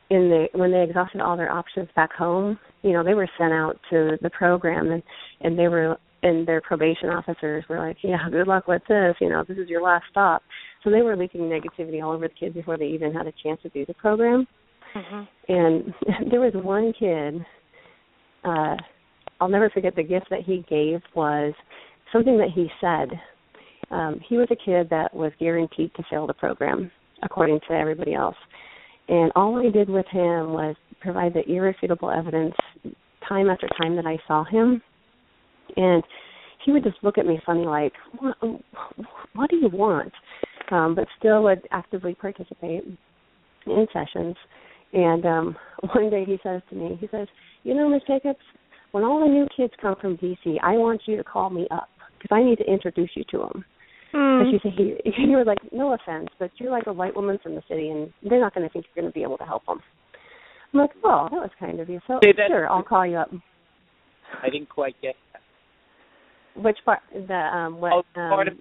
in 0.09 0.29
the 0.29 0.47
when 0.53 0.71
they 0.71 0.83
exhausted 0.83 1.21
all 1.21 1.37
their 1.37 1.51
options 1.51 1.89
back 1.95 2.13
home, 2.13 2.59
you 2.83 2.91
know, 2.91 3.03
they 3.03 3.13
were 3.13 3.29
sent 3.37 3.53
out 3.53 3.79
to 3.89 4.17
the 4.21 4.29
program 4.29 4.91
and 4.91 5.03
and 5.41 5.57
they 5.57 5.67
were 5.67 5.97
and 6.23 6.47
their 6.47 6.61
probation 6.61 7.09
officers 7.09 7.63
were 7.69 7.77
like, 7.77 7.97
"Yeah, 8.01 8.17
good 8.31 8.47
luck 8.47 8.67
with 8.67 8.81
this. 8.87 9.15
You 9.21 9.29
know, 9.29 9.43
this 9.47 9.57
is 9.57 9.69
your 9.69 9.81
last 9.81 10.05
stop." 10.09 10.41
So 10.83 10.89
they 10.89 11.01
were 11.01 11.15
leaking 11.15 11.41
negativity 11.41 12.03
all 12.03 12.11
over 12.11 12.27
the 12.27 12.33
kids 12.33 12.55
before 12.55 12.77
they 12.77 12.87
even 12.87 13.13
had 13.13 13.27
a 13.27 13.33
chance 13.43 13.61
to 13.63 13.69
do 13.69 13.85
the 13.85 13.93
program. 13.93 14.47
Mm-hmm. 14.95 15.53
And 15.53 15.93
there 16.31 16.41
was 16.41 16.53
one 16.55 16.93
kid. 16.93 17.45
uh 18.43 18.75
I'll 19.41 19.49
never 19.49 19.69
forget 19.69 19.95
the 19.95 20.03
gift 20.03 20.27
that 20.29 20.43
he 20.43 20.65
gave 20.69 21.01
was 21.13 21.53
something 22.13 22.37
that 22.37 22.51
he 22.55 22.69
said 22.79 23.09
um, 23.91 24.19
he 24.27 24.37
was 24.37 24.47
a 24.51 24.55
kid 24.55 24.89
that 24.89 25.13
was 25.13 25.31
guaranteed 25.39 25.93
to 25.95 26.03
fail 26.09 26.27
the 26.27 26.33
program, 26.33 26.91
according 27.23 27.59
to 27.67 27.73
everybody 27.73 28.13
else. 28.13 28.35
And 29.07 29.31
all 29.35 29.57
I 29.65 29.69
did 29.69 29.89
with 29.89 30.07
him 30.07 30.53
was 30.53 30.75
provide 31.01 31.33
the 31.33 31.47
irrefutable 31.49 32.09
evidence 32.09 32.55
time 33.27 33.49
after 33.49 33.67
time 33.79 33.95
that 33.95 34.05
I 34.05 34.17
saw 34.27 34.43
him. 34.43 34.81
And 35.77 36.03
he 36.65 36.71
would 36.71 36.83
just 36.83 36.97
look 37.03 37.17
at 37.17 37.25
me 37.25 37.39
funny 37.45 37.65
like, 37.65 37.93
what, 38.19 38.37
what 39.33 39.49
do 39.49 39.57
you 39.57 39.69
want? 39.69 40.11
Um, 40.71 40.95
but 40.95 41.05
still 41.19 41.43
would 41.43 41.61
actively 41.71 42.15
participate 42.15 42.83
in 43.67 43.87
sessions. 43.93 44.35
And 44.93 45.25
um, 45.25 45.55
one 45.93 46.09
day 46.09 46.25
he 46.25 46.39
says 46.43 46.61
to 46.69 46.75
me, 46.75 46.97
he 46.99 47.07
says, 47.11 47.27
you 47.63 47.75
know, 47.75 47.89
Miss 47.89 48.01
Jacobs, 48.07 48.39
when 48.91 49.03
all 49.03 49.19
the 49.19 49.31
new 49.31 49.47
kids 49.55 49.73
come 49.81 49.95
from 49.99 50.17
DC, 50.17 50.57
I 50.63 50.73
want 50.73 51.01
you 51.05 51.17
to 51.17 51.23
call 51.23 51.49
me 51.49 51.67
up 51.69 51.89
because 52.17 52.35
I 52.35 52.43
need 52.43 52.57
to 52.59 52.71
introduce 52.71 53.09
you 53.15 53.23
to 53.31 53.37
them. 53.39 53.65
Mm. 54.13 54.41
And 54.41 54.51
she 54.51 54.59
said, 54.63 54.73
he, 54.77 55.11
he 55.27 55.35
was 55.35 55.45
like, 55.47 55.59
no 55.71 55.93
offense, 55.93 56.29
but 56.39 56.51
you're 56.57 56.71
like 56.71 56.87
a 56.87 56.93
white 56.93 57.15
woman 57.15 57.39
from 57.41 57.55
the 57.55 57.63
city, 57.67 57.89
and 57.89 58.11
they're 58.23 58.39
not 58.39 58.53
going 58.53 58.67
to 58.67 58.71
think 58.71 58.85
you're 58.85 59.03
going 59.03 59.11
to 59.11 59.17
be 59.17 59.23
able 59.23 59.37
to 59.37 59.45
help 59.45 59.65
them. 59.65 59.79
I'm 60.73 60.79
like, 60.79 60.91
well, 61.03 61.29
that 61.31 61.37
was 61.37 61.51
kind 61.59 61.79
of 61.79 61.89
you. 61.89 61.99
So 62.07 62.19
sure, 62.47 62.69
I'll 62.69 62.83
call 62.83 63.05
you 63.05 63.17
up. 63.17 63.31
I 64.43 64.49
didn't 64.49 64.69
quite 64.69 64.95
get 65.01 65.15
that. 65.33 66.61
Which 66.61 66.77
part? 66.83 66.99
The 67.13 67.33
um, 67.33 67.79
what? 67.79 67.93
Oh, 67.93 68.03
part 68.13 68.47
um, 68.47 68.53
of 68.53 68.59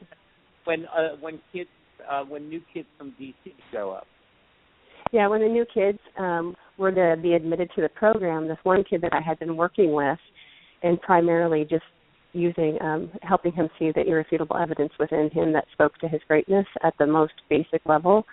when 0.64 0.84
uh, 0.86 1.16
when 1.20 1.40
kids 1.52 1.70
uh, 2.10 2.22
when 2.22 2.48
new 2.48 2.60
kids 2.72 2.86
from 2.98 3.14
DC 3.20 3.34
show 3.72 3.90
up. 3.90 4.06
Yeah, 5.12 5.28
when 5.28 5.40
the 5.40 5.48
new 5.48 5.64
kids 5.72 5.98
um, 6.18 6.56
were 6.76 6.90
to 6.90 7.20
be 7.20 7.34
admitted 7.34 7.70
to 7.76 7.82
the 7.82 7.88
program, 7.88 8.48
this 8.48 8.58
one 8.64 8.84
kid 8.88 9.00
that 9.02 9.12
I 9.12 9.20
had 9.20 9.38
been 9.38 9.56
working 9.56 9.92
with, 9.92 10.18
and 10.82 11.00
primarily 11.00 11.64
just 11.68 11.84
using 12.34 12.78
um, 12.82 13.10
helping 13.22 13.52
him 13.52 13.68
see 13.78 13.90
the 13.94 14.02
irrefutable 14.06 14.56
evidence 14.56 14.92
within 14.98 15.30
him 15.32 15.52
that 15.52 15.64
spoke 15.72 15.96
to 15.98 16.08
his 16.08 16.20
greatness 16.28 16.66
at 16.82 16.94
the 16.98 17.06
most 17.06 17.32
basic 17.48 17.80
level, 17.86 18.26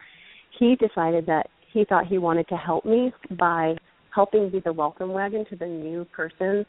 he 0.60 0.76
decided 0.76 1.26
that 1.28 1.48
he 1.72 1.86
thought 1.86 2.08
he 2.08 2.18
wanted 2.18 2.48
to 2.50 2.56
help 2.58 2.86
me 2.86 3.14
by 3.38 3.76
helping 4.14 4.50
be 4.50 4.60
the 4.60 4.74
welcome 4.74 5.14
wagon 5.14 5.46
to 5.50 5.56
the 5.56 5.66
new 5.66 6.06
person 6.06 6.66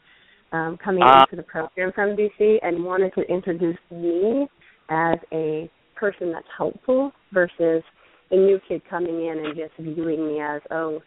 um, 0.53 0.77
coming 0.83 1.03
uh, 1.03 1.25
into 1.29 1.35
the 1.35 1.43
program 1.43 1.91
from 1.93 2.15
DC 2.15 2.57
and 2.61 2.83
wanted 2.83 3.13
to 3.15 3.21
introduce 3.23 3.77
me 3.91 4.47
as 4.89 5.17
a 5.33 5.69
person 5.95 6.31
that's 6.31 6.47
helpful 6.57 7.11
versus 7.33 7.83
a 8.31 8.35
new 8.35 8.59
kid 8.67 8.81
coming 8.89 9.25
in 9.25 9.43
and 9.45 9.55
just 9.55 9.73
viewing 9.79 10.27
me 10.27 10.39
as, 10.39 10.61
oh, 10.71 11.01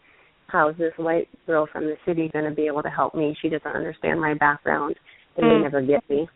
how's 0.49 0.77
this 0.77 0.93
white 0.97 1.29
girl 1.47 1.69
from 1.73 1.85
the 1.85 1.97
city 2.07 2.29
going 2.33 2.45
to 2.45 2.51
be 2.51 2.67
able 2.67 2.83
to 2.83 2.91
help 2.91 3.15
me? 3.15 3.37
She 3.41 3.49
doesn't 3.49 3.67
understand 3.67 4.21
my 4.21 4.35
background 4.35 4.97
and 5.37 5.47
mm. 5.47 5.59
they 5.59 5.63
never 5.63 5.83
get 5.83 6.09
me. 6.09 6.29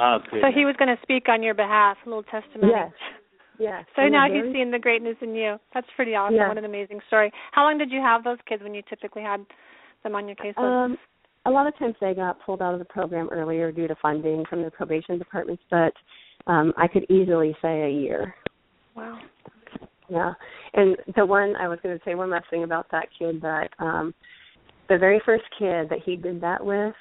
Okay. 0.00 0.40
So 0.40 0.48
he 0.54 0.64
was 0.64 0.74
going 0.78 0.94
to 0.94 1.00
speak 1.02 1.28
on 1.28 1.42
your 1.42 1.54
behalf, 1.54 1.96
a 2.06 2.08
little 2.08 2.22
testimony. 2.24 2.72
Yes. 2.74 2.92
Yes. 3.58 3.84
So 3.94 4.08
now 4.08 4.26
he's 4.32 4.50
seeing 4.54 4.70
the 4.70 4.78
greatness 4.78 5.16
in 5.20 5.34
you. 5.34 5.56
That's 5.74 5.86
pretty 5.94 6.14
awesome. 6.14 6.38
What 6.38 6.56
an 6.56 6.64
amazing 6.64 7.00
story. 7.08 7.30
How 7.52 7.64
long 7.64 7.76
did 7.76 7.90
you 7.90 8.00
have 8.00 8.24
those 8.24 8.38
kids 8.48 8.62
when 8.62 8.74
you 8.74 8.82
typically 8.88 9.22
had 9.22 9.44
them 10.02 10.14
on 10.14 10.26
your 10.26 10.36
case 10.36 10.54
Um, 10.56 10.96
a 11.44 11.50
lot 11.50 11.66
of 11.66 11.78
times 11.78 11.94
they 12.00 12.14
got 12.14 12.38
pulled 12.44 12.62
out 12.62 12.72
of 12.72 12.78
the 12.78 12.86
program 12.86 13.28
earlier 13.30 13.70
due 13.70 13.86
to 13.86 13.94
funding 14.00 14.44
from 14.48 14.62
the 14.62 14.70
probation 14.70 15.18
departments, 15.18 15.62
but 15.70 15.92
um 16.46 16.72
I 16.78 16.88
could 16.88 17.04
easily 17.10 17.54
say 17.60 17.82
a 17.82 17.90
year. 17.90 18.34
Wow. 18.96 19.18
Yeah. 20.08 20.32
And 20.74 20.96
the 21.16 21.26
one 21.26 21.54
I 21.56 21.68
was 21.68 21.78
going 21.82 21.96
to 21.96 22.04
say 22.04 22.14
one 22.14 22.30
last 22.30 22.46
thing 22.50 22.64
about 22.64 22.90
that 22.92 23.08
kid 23.18 23.42
that 23.42 23.68
um 23.78 24.14
the 24.88 24.96
very 24.98 25.20
first 25.26 25.44
kid 25.58 25.88
that 25.90 26.00
he 26.04 26.16
did 26.16 26.40
that 26.40 26.64
with 26.64 26.94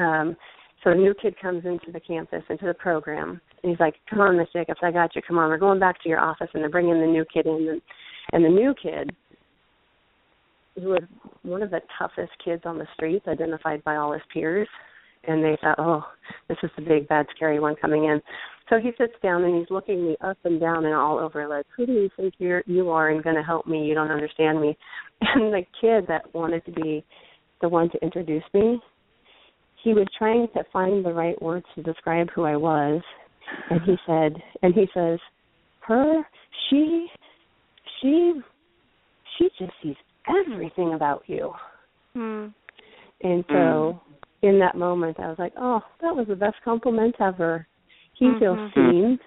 um, 0.00 0.36
so 0.82 0.90
a 0.90 0.94
new 0.94 1.14
kid 1.20 1.34
comes 1.40 1.64
into 1.64 1.92
the 1.92 2.00
campus, 2.00 2.42
into 2.48 2.66
the 2.66 2.74
program, 2.74 3.40
and 3.62 3.70
he's 3.70 3.80
like, 3.80 3.96
"Come 4.08 4.20
on, 4.20 4.38
Miss 4.38 4.48
Jacobs, 4.52 4.80
I 4.82 4.90
got 4.90 5.14
you. 5.14 5.22
Come 5.26 5.38
on, 5.38 5.50
we're 5.50 5.58
going 5.58 5.78
back 5.78 6.02
to 6.02 6.08
your 6.08 6.20
office." 6.20 6.48
And 6.54 6.62
they're 6.62 6.70
bringing 6.70 7.00
the 7.00 7.06
new 7.06 7.24
kid 7.32 7.46
in, 7.46 7.68
and, 7.68 7.82
and 8.32 8.44
the 8.44 8.48
new 8.48 8.74
kid, 8.80 9.14
who 10.76 10.88
was 10.88 11.02
one 11.42 11.62
of 11.62 11.70
the 11.70 11.80
toughest 11.98 12.32
kids 12.42 12.62
on 12.64 12.78
the 12.78 12.86
streets, 12.94 13.28
identified 13.28 13.84
by 13.84 13.96
all 13.96 14.12
his 14.12 14.22
peers, 14.32 14.68
and 15.24 15.44
they 15.44 15.58
thought, 15.60 15.78
"Oh, 15.78 16.04
this 16.48 16.58
is 16.62 16.70
the 16.76 16.82
big, 16.82 17.08
bad, 17.08 17.26
scary 17.36 17.60
one 17.60 17.76
coming 17.76 18.04
in." 18.04 18.22
So 18.70 18.78
he 18.78 18.92
sits 18.96 19.14
down 19.22 19.44
and 19.44 19.58
he's 19.58 19.70
looking 19.70 20.06
me 20.06 20.16
up 20.22 20.38
and 20.44 20.60
down 20.60 20.86
and 20.86 20.94
all 20.94 21.18
over, 21.18 21.46
like, 21.46 21.66
"Who 21.76 21.84
do 21.84 21.92
you 21.92 22.08
think 22.16 22.34
you're 22.38 22.62
you 22.66 22.88
are 22.90 23.10
and 23.10 23.22
going 23.22 23.36
to 23.36 23.42
help 23.42 23.66
me? 23.66 23.84
You 23.84 23.94
don't 23.94 24.10
understand 24.10 24.60
me." 24.60 24.76
And 25.34 25.52
the 25.52 25.66
kid 25.78 26.06
that 26.08 26.32
wanted 26.34 26.64
to 26.64 26.72
be 26.72 27.04
the 27.60 27.68
one 27.68 27.90
to 27.90 28.02
introduce 28.02 28.44
me 28.54 28.80
he 29.82 29.94
was 29.94 30.06
trying 30.16 30.48
to 30.54 30.64
find 30.72 31.04
the 31.04 31.12
right 31.12 31.40
words 31.40 31.66
to 31.74 31.82
describe 31.82 32.28
who 32.34 32.44
I 32.44 32.56
was, 32.56 33.02
and 33.70 33.80
he 33.82 33.96
said, 34.06 34.34
and 34.62 34.74
he 34.74 34.86
says, 34.94 35.18
her, 35.80 36.22
she, 36.68 37.08
she, 38.00 38.34
she 39.38 39.48
just 39.58 39.72
sees 39.82 39.96
everything 40.28 40.94
about 40.94 41.22
you. 41.26 41.52
Hmm. 42.14 42.48
And 43.22 43.44
so 43.48 43.52
Mm. 43.54 44.00
in 44.42 44.58
that 44.58 44.76
moment 44.76 45.18
I 45.20 45.28
was 45.28 45.38
like, 45.38 45.52
Oh, 45.56 45.82
that 46.00 46.14
was 46.14 46.26
the 46.28 46.36
best 46.36 46.56
compliment 46.64 47.14
ever. 47.20 47.66
He 48.14 48.32
feels 48.38 48.58
Mhm. 48.58 48.74
seen 48.74 49.20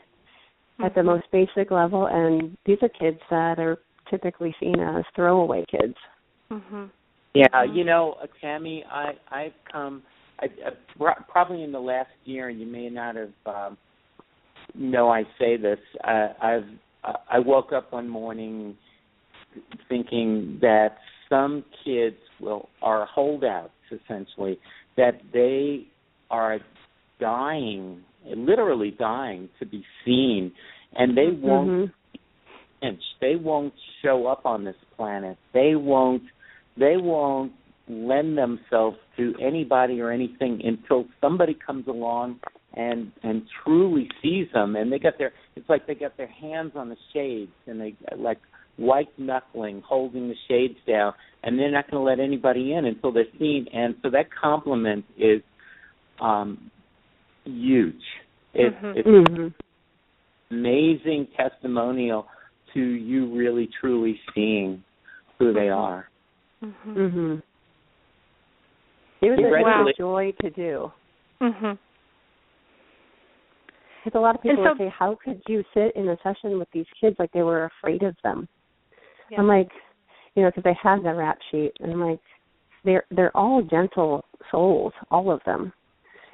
at 0.82 0.96
the 0.96 1.02
Mhm. 1.02 1.06
most 1.06 1.32
basic 1.32 1.72
level 1.72 2.08
and 2.08 2.58
these 2.66 2.82
are 2.82 2.90
kids 2.90 3.20
that 3.30 3.60
are 3.60 3.78
typically 4.10 4.56
seen 4.60 4.80
as 4.80 5.06
throwaway 5.16 5.66
kids. 5.66 5.98
Mhm. 6.52 6.92
Yeah, 7.34 7.64
you 7.64 7.84
know, 7.84 8.14
uh, 8.14 8.28
Tammy, 8.40 8.84
I 8.86 9.18
I've 9.32 9.64
come 9.72 10.04
I, 10.40 10.46
I 10.46 10.70
pro- 10.98 11.24
probably 11.30 11.64
in 11.64 11.72
the 11.72 11.80
last 11.80 12.10
year, 12.26 12.50
and 12.50 12.60
you 12.60 12.68
may 12.68 12.90
not 12.90 13.16
have 13.16 13.32
um, 13.46 13.78
know 14.76 15.10
I 15.10 15.24
say 15.40 15.58
this. 15.58 15.80
Uh, 16.04 16.30
I've 16.42 16.64
uh, 17.04 17.14
I 17.32 17.40
woke 17.40 17.72
up 17.74 17.92
one 17.92 18.08
morning 18.08 18.76
thinking 19.88 20.58
that 20.62 20.98
some 21.30 21.64
kids 21.86 22.18
will 22.40 22.70
are 22.82 23.06
holdouts 23.06 23.72
essentially 23.92 24.60
that 24.98 25.22
they 25.32 25.86
are 26.30 26.60
dying, 27.20 28.02
literally 28.26 28.92
dying 28.98 29.50
to 29.60 29.66
be 29.66 29.84
seen, 30.06 30.52
and 30.96 31.18
they 31.18 31.30
won't 31.30 31.70
Mhm. 31.70 31.92
They 33.24 33.38
won't 33.38 33.74
show 34.02 34.28
up 34.28 34.46
on 34.46 34.66
this 34.66 34.76
planet. 34.98 35.38
They 35.54 35.76
won't 35.76 36.24
they 36.76 36.98
won't 36.98 37.54
lend 37.88 38.38
themselves 38.38 38.98
to 39.18 39.34
anybody 39.42 40.00
or 40.00 40.12
anything 40.12 40.62
until 40.64 41.06
somebody 41.20 41.54
comes 41.54 41.88
along 41.88 42.40
and 42.76 43.12
and 43.24 43.44
truly 43.64 44.10
sees 44.22 44.48
them 44.54 44.76
and 44.76 44.92
they 44.92 44.98
got 44.98 45.18
their 45.18 45.34
it's 45.56 45.68
like 45.70 45.86
they 45.86 45.94
got 45.94 46.16
their 46.18 46.28
hands 46.28 46.72
on 46.76 46.90
the 46.90 46.96
shades 47.14 47.52
and 47.68 47.80
they 47.80 47.96
like 48.18 48.40
white 48.78 49.10
knuckling 49.20 49.82
holding 49.86 50.30
the 50.30 50.36
shades 50.48 50.78
down 50.88 51.14
and 51.44 51.60
they're 51.60 51.72
not 51.72 51.90
going 51.92 52.02
to 52.02 52.10
let 52.10 52.20
anybody 52.20 52.74
in 52.74 52.86
until 52.86 53.12
they're 53.12 53.26
seen 53.38 53.68
and 53.74 53.96
so 54.02 54.10
that 54.10 54.26
compliment 54.34 55.04
is 55.18 55.42
um 56.22 56.72
huge 57.44 57.96
it's 58.54 58.76
Mhm. 58.78 58.96
it's 58.96 59.08
Mhm. 59.08 59.54
amazing 60.52 61.28
testimonial 61.36 62.28
to 62.74 62.80
you 62.80 63.26
really 63.36 63.68
truly 63.80 64.20
seeing 64.34 64.84
who 65.38 65.54
they 65.54 65.68
Mhm. 65.68 65.78
are. 65.78 66.10
Mhm. 66.64 67.42
It 69.24 69.30
was 69.30 69.40
a, 69.40 69.42
it 69.42 69.46
was 69.46 69.54
Congratulations. 69.56 69.96
a 69.96 70.02
joy 70.02 70.32
to 70.42 70.50
do. 70.50 70.92
Mhm. 71.42 71.78
Because 74.04 74.18
a 74.18 74.22
lot 74.22 74.36
of 74.36 74.42
people 74.42 74.58
And 74.66 74.78
would 74.80 74.86
say, 74.86 74.90
"How 74.90 75.16
could 75.16 75.42
you 75.48 75.64
sit 75.74 75.96
in 75.96 76.10
a 76.10 76.18
session 76.22 76.60
with 76.60 76.70
these 76.72 76.86
kids 77.00 77.16
like 77.20 77.32
they 77.32 77.44
were 77.44 77.66
afraid 77.66 78.04
of 78.04 78.16
them?" 78.24 78.50
Yeah. 79.30 79.40
I'm 79.40 79.48
like, 79.48 79.72
you 80.36 80.44
know, 80.44 80.50
because 80.50 80.64
they 80.64 80.74
had 80.74 81.04
the 81.04 81.14
rap 81.14 81.40
sheet, 81.50 81.72
and 81.80 81.92
I'm 81.94 82.02
like, 82.02 82.20
they're 82.84 83.06
they're 83.12 83.36
all 83.36 83.62
gentle 83.62 84.26
souls, 84.52 84.92
all 85.10 85.32
of 85.32 85.42
them. 85.46 85.72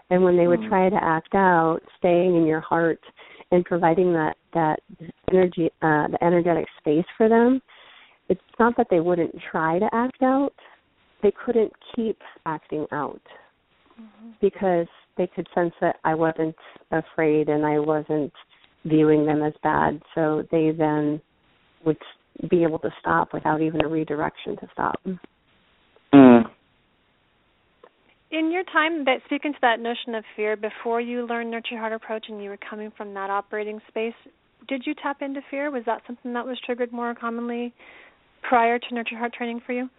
And 0.10 0.24
when 0.24 0.36
they 0.36 0.48
would 0.48 0.62
Mm. 0.62 0.69
try 0.69 0.89
to 0.89 1.03
act 1.03 1.36
out, 1.36 1.81
staying 1.98 2.36
in 2.36 2.46
your 2.48 2.62
heart 2.62 3.00
and 3.51 3.63
providing 3.63 4.13
that 4.13 4.36
that 4.53 4.79
energy, 5.31 5.69
uh, 5.84 6.08
the 6.08 6.24
energetic 6.24 6.67
space 6.79 7.05
for 7.17 7.29
them, 7.29 7.62
it's 8.29 8.41
not 8.58 8.75
that 8.77 8.89
they 8.89 9.00
wouldn't 9.00 9.39
try 9.51 9.77
to 9.77 9.93
act 9.93 10.24
out; 10.24 10.55
they 11.21 11.31
couldn't 11.45 11.73
keep 11.95 12.17
acting 12.45 12.85
out 12.91 13.21
mm-hmm. 13.99 14.29
because 14.41 14.88
they 15.17 15.27
could 15.27 15.47
sense 15.53 15.73
that 15.81 15.97
I 16.03 16.15
wasn't 16.15 16.55
afraid 16.91 17.49
and 17.49 17.65
I 17.65 17.79
wasn't 17.79 18.31
viewing 18.85 19.25
them 19.25 19.43
as 19.43 19.53
bad. 19.61 20.01
So 20.15 20.43
they 20.51 20.71
then 20.71 21.21
would 21.85 21.97
be 22.49 22.63
able 22.63 22.79
to 22.79 22.89
stop 22.99 23.33
without 23.33 23.61
even 23.61 23.83
a 23.83 23.88
redirection 23.88 24.55
to 24.57 24.67
stop. 24.71 24.99
Mm. 26.13 26.43
In 28.31 28.51
your 28.51 28.63
time 28.63 29.05
that 29.05 29.21
speaking 29.25 29.53
to 29.53 29.59
that 29.61 29.79
notion 29.79 30.13
of 30.15 30.23
fear 30.35 30.55
before 30.55 31.01
you 31.01 31.25
learned 31.25 31.49
nurture 31.49 31.77
heart 31.77 31.93
approach 31.93 32.25
and 32.29 32.41
you 32.43 32.49
were 32.49 32.59
coming 32.69 32.91
from 32.95 33.13
that 33.15 33.29
operating 33.29 33.81
space, 33.88 34.13
did 34.67 34.83
you 34.85 34.93
tap 35.01 35.21
into 35.21 35.41
fear? 35.49 35.71
Was 35.71 35.84
that 35.88 36.03
something 36.05 36.34
that 36.34 36.45
was 36.45 36.60
triggered 36.65 36.91
more 36.91 37.15
commonly 37.15 37.73
prior 38.47 38.77
to 38.77 38.95
nurture 38.95 39.17
heart 39.17 39.34
training 39.34 39.62
for 39.65 39.73
you? 39.73 39.89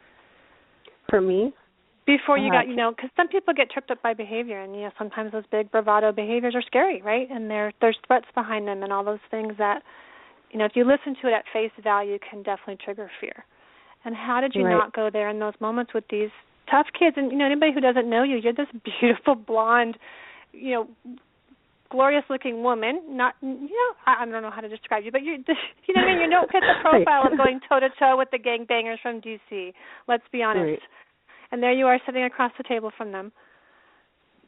For 1.10 1.20
me, 1.20 1.52
Before 2.06 2.38
you 2.38 2.50
Uh, 2.50 2.52
got, 2.52 2.68
you 2.68 2.76
know, 2.76 2.90
because 2.90 3.10
some 3.16 3.28
people 3.28 3.54
get 3.54 3.70
tripped 3.70 3.90
up 3.90 4.02
by 4.02 4.14
behavior, 4.14 4.60
and 4.62 4.74
you 4.74 4.82
know, 4.82 4.90
sometimes 4.98 5.32
those 5.32 5.44
big 5.50 5.70
bravado 5.70 6.12
behaviors 6.12 6.54
are 6.54 6.62
scary, 6.62 7.02
right? 7.02 7.28
And 7.30 7.50
there, 7.50 7.72
there's 7.80 7.98
threats 8.06 8.26
behind 8.34 8.66
them, 8.66 8.82
and 8.82 8.92
all 8.92 9.04
those 9.04 9.20
things 9.30 9.54
that, 9.58 9.82
you 10.50 10.58
know, 10.58 10.64
if 10.64 10.72
you 10.74 10.84
listen 10.84 11.14
to 11.20 11.28
it 11.28 11.32
at 11.34 11.44
face 11.52 11.70
value, 11.82 12.18
can 12.28 12.42
definitely 12.42 12.78
trigger 12.84 13.10
fear. 13.20 13.44
And 14.04 14.16
how 14.16 14.40
did 14.40 14.54
you 14.56 14.64
Right. 14.64 14.70
not 14.70 14.92
go 14.94 15.10
there 15.12 15.28
in 15.28 15.38
those 15.38 15.54
moments 15.60 15.92
with 15.94 16.04
these 16.10 16.30
tough 16.70 16.86
kids? 16.98 17.16
And 17.18 17.30
you 17.30 17.38
know, 17.38 17.46
anybody 17.46 17.72
who 17.72 17.80
doesn't 17.80 18.08
know 18.08 18.22
you, 18.22 18.36
you're 18.36 18.54
this 18.54 18.66
beautiful 19.00 19.34
blonde, 19.34 19.96
you 20.52 20.72
know, 20.72 20.88
glorious-looking 21.90 22.62
woman. 22.62 23.02
Not, 23.08 23.34
you 23.42 23.48
know, 23.48 23.90
I, 24.06 24.22
I 24.22 24.24
don't 24.26 24.42
know 24.42 24.50
how 24.50 24.60
to 24.62 24.68
describe 24.68 25.04
you, 25.04 25.12
but 25.12 25.22
you, 25.22 25.32
you 25.86 25.94
know, 25.94 26.00
what 26.00 26.08
I 26.08 26.12
mean, 26.12 26.20
you 26.20 26.30
don't 26.30 26.50
fit 26.50 26.62
the 26.62 26.74
Right. 26.84 27.04
profile 27.04 27.30
of 27.30 27.36
going 27.36 27.60
toe 27.68 27.80
to 27.80 27.88
toe 27.98 28.16
with 28.16 28.28
the 28.30 28.38
gangbangers 28.38 29.00
from 29.02 29.20
DC. 29.20 29.72
Let's 30.08 30.24
be 30.32 30.42
honest 30.42 30.70
Right. 30.70 30.80
and 31.52 31.62
there 31.62 31.72
you 31.72 31.86
are 31.86 31.98
sitting 32.06 32.24
across 32.24 32.52
the 32.58 32.64
table 32.64 32.90
from 32.96 33.12
them. 33.12 33.32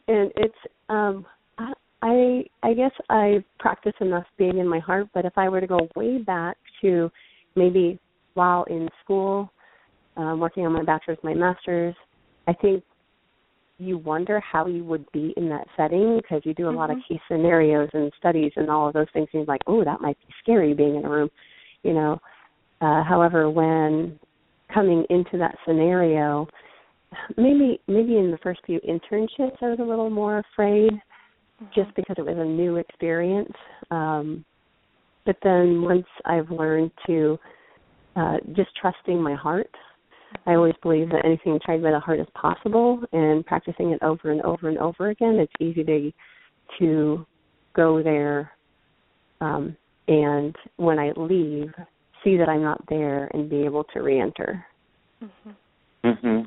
and 0.08 0.30
it's 0.36 0.54
um 0.88 1.26
I 1.58 1.72
I 2.02 2.44
I 2.62 2.74
guess 2.74 2.92
I 3.10 3.44
practice 3.58 3.94
enough 4.00 4.24
being 4.38 4.58
in 4.58 4.68
my 4.68 4.78
heart, 4.78 5.08
but 5.14 5.24
if 5.24 5.36
I 5.36 5.48
were 5.48 5.60
to 5.60 5.66
go 5.66 5.88
way 5.96 6.18
back 6.18 6.56
to 6.82 7.10
maybe 7.56 7.98
while 8.34 8.64
in 8.64 8.88
school, 9.04 9.50
um, 10.16 10.40
working 10.40 10.64
on 10.66 10.72
my 10.72 10.82
bachelor's, 10.82 11.18
my 11.22 11.34
master's, 11.34 11.94
I 12.46 12.52
think 12.54 12.82
you 13.82 13.98
wonder 13.98 14.40
how 14.40 14.66
you 14.66 14.84
would 14.84 15.10
be 15.12 15.34
in 15.36 15.48
that 15.48 15.66
setting 15.76 16.18
because 16.18 16.42
you 16.44 16.54
do 16.54 16.68
a 16.68 16.70
lot 16.70 16.90
of 16.90 16.96
Mhm. 16.98 17.04
case 17.08 17.20
scenarios 17.28 17.90
and 17.92 18.12
studies 18.14 18.52
and 18.56 18.70
all 18.70 18.86
of 18.86 18.94
those 18.94 19.10
things. 19.10 19.28
And 19.32 19.40
you're 19.40 19.46
like, 19.46 19.62
oh, 19.66 19.84
that 19.84 20.00
might 20.00 20.18
be 20.20 20.32
scary 20.40 20.72
being 20.74 20.96
in 20.96 21.04
a 21.04 21.08
room, 21.08 21.30
you 21.82 21.92
know. 21.92 22.20
Uh, 22.80 23.02
however, 23.02 23.50
when 23.50 24.18
coming 24.68 25.04
into 25.10 25.38
that 25.38 25.56
scenario, 25.64 26.46
maybe 27.36 27.80
maybe 27.86 28.16
in 28.16 28.30
the 28.30 28.38
first 28.38 28.60
few 28.64 28.80
internships 28.80 29.62
I 29.62 29.68
was 29.68 29.78
a 29.80 29.84
little 29.84 30.10
more 30.10 30.38
afraid 30.38 30.92
just 31.74 31.94
because 31.94 32.16
it 32.18 32.24
was 32.24 32.38
a 32.38 32.44
new 32.44 32.76
experience. 32.76 33.52
Um 33.90 34.44
but 35.24 35.36
then 35.42 35.82
once 35.82 36.06
I've 36.24 36.50
learned 36.50 36.90
to 37.06 37.38
uh 38.16 38.38
just 38.54 38.74
trusting 38.76 39.20
my 39.20 39.34
heart, 39.34 39.70
I 40.46 40.54
always 40.54 40.74
believe 40.82 41.10
that 41.10 41.24
anything 41.24 41.58
tried 41.64 41.82
by 41.82 41.90
the 41.90 42.00
heart 42.00 42.20
is 42.20 42.26
possible 42.34 43.02
and 43.12 43.44
practicing 43.46 43.90
it 43.90 44.02
over 44.02 44.30
and 44.30 44.42
over 44.42 44.68
and 44.68 44.78
over 44.78 45.10
again, 45.10 45.36
it's 45.36 45.52
easy 45.60 45.84
to 45.84 46.12
to 46.78 47.26
go 47.74 48.02
there 48.02 48.52
um 49.40 49.76
and 50.08 50.54
when 50.76 50.98
I 50.98 51.12
leave 51.16 51.72
see 52.24 52.36
that 52.36 52.48
I'm 52.48 52.62
not 52.62 52.82
there 52.88 53.30
and 53.34 53.50
be 53.50 53.64
able 53.64 53.84
to 53.92 54.00
re-enter. 54.00 54.64
Mm-hmm. 55.22 56.08
Mhm. 56.08 56.46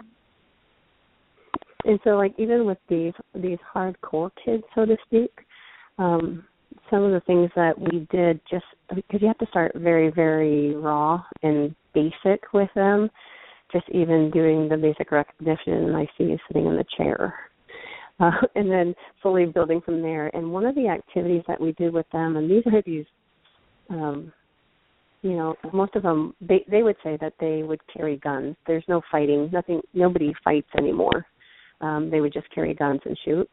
and 1.86 2.00
so 2.04 2.12
like 2.12 2.34
even 2.38 2.65
with 2.65 2.78
these 2.89 3.13
these 3.34 3.60
hardcore 3.74 4.32
kids 4.43 4.63
so 4.74 4.86
to 4.86 4.98
speak 5.06 5.32
um 5.98 6.43
some 6.89 7.04
of 7.04 7.12
the 7.13 7.21
things 7.21 7.50
that 7.56 7.80
we 7.80 8.06
did 8.12 8.41
just 8.50 8.65
because 8.93 9.21
you 9.21 9.28
have 9.28 9.38
to 9.38 9.48
start 9.48 9.71
very 9.76 10.10
very 10.12 10.76
raw 10.76 11.24
and 11.43 11.74
basic 11.93 12.52
with 12.54 12.69
them 12.76 13.10
just 13.71 13.88
even 13.89 14.32
doing 14.32 14.69
the 14.69 14.78
basic 14.78 15.12
recognition 15.12 15.73
and 15.73 15.95
i 15.95 16.06
see 16.17 16.25
you 16.25 16.38
sitting 16.47 16.65
in 16.67 16.75
the 16.75 16.86
chair. 16.97 17.34
Uh, 18.19 18.32
and 18.56 18.71
then 18.71 18.95
slowly 19.21 19.45
building 19.45 19.82
from 19.82 20.01
there. 20.01 20.34
And 20.36 20.51
one 20.51 20.65
of 20.65 20.75
the 20.75 20.88
activities 20.88 21.43
that 21.47 21.60
we 21.60 21.73
did 21.73 21.93
with 21.93 22.10
them 22.12 22.38
and 22.38 22.49
these 22.49 22.63
are 22.71 22.82
these 22.86 23.06
um 23.89 24.34
you 25.21 25.34
know 25.34 25.56
most 25.71 25.95
of 25.95 26.01
them 26.01 26.34
they 26.41 26.65
they 26.69 26.82
would 26.82 26.95
say 27.04 27.17
that 27.21 27.34
they 27.39 27.63
would 27.63 27.82
carry 27.91 28.17
guns. 28.17 28.56
There's 28.67 28.86
no 28.88 29.01
fighting 29.12 29.49
nothing 29.51 29.82
nobody 29.93 30.34
fights 30.43 30.69
anymore. 30.78 31.25
Um 31.82 32.10
they 32.10 32.21
would 32.21 32.34
just 32.34 32.49
carry 32.54 32.73
guns 32.73 33.01
and 33.06 33.17
shoot. 33.25 33.49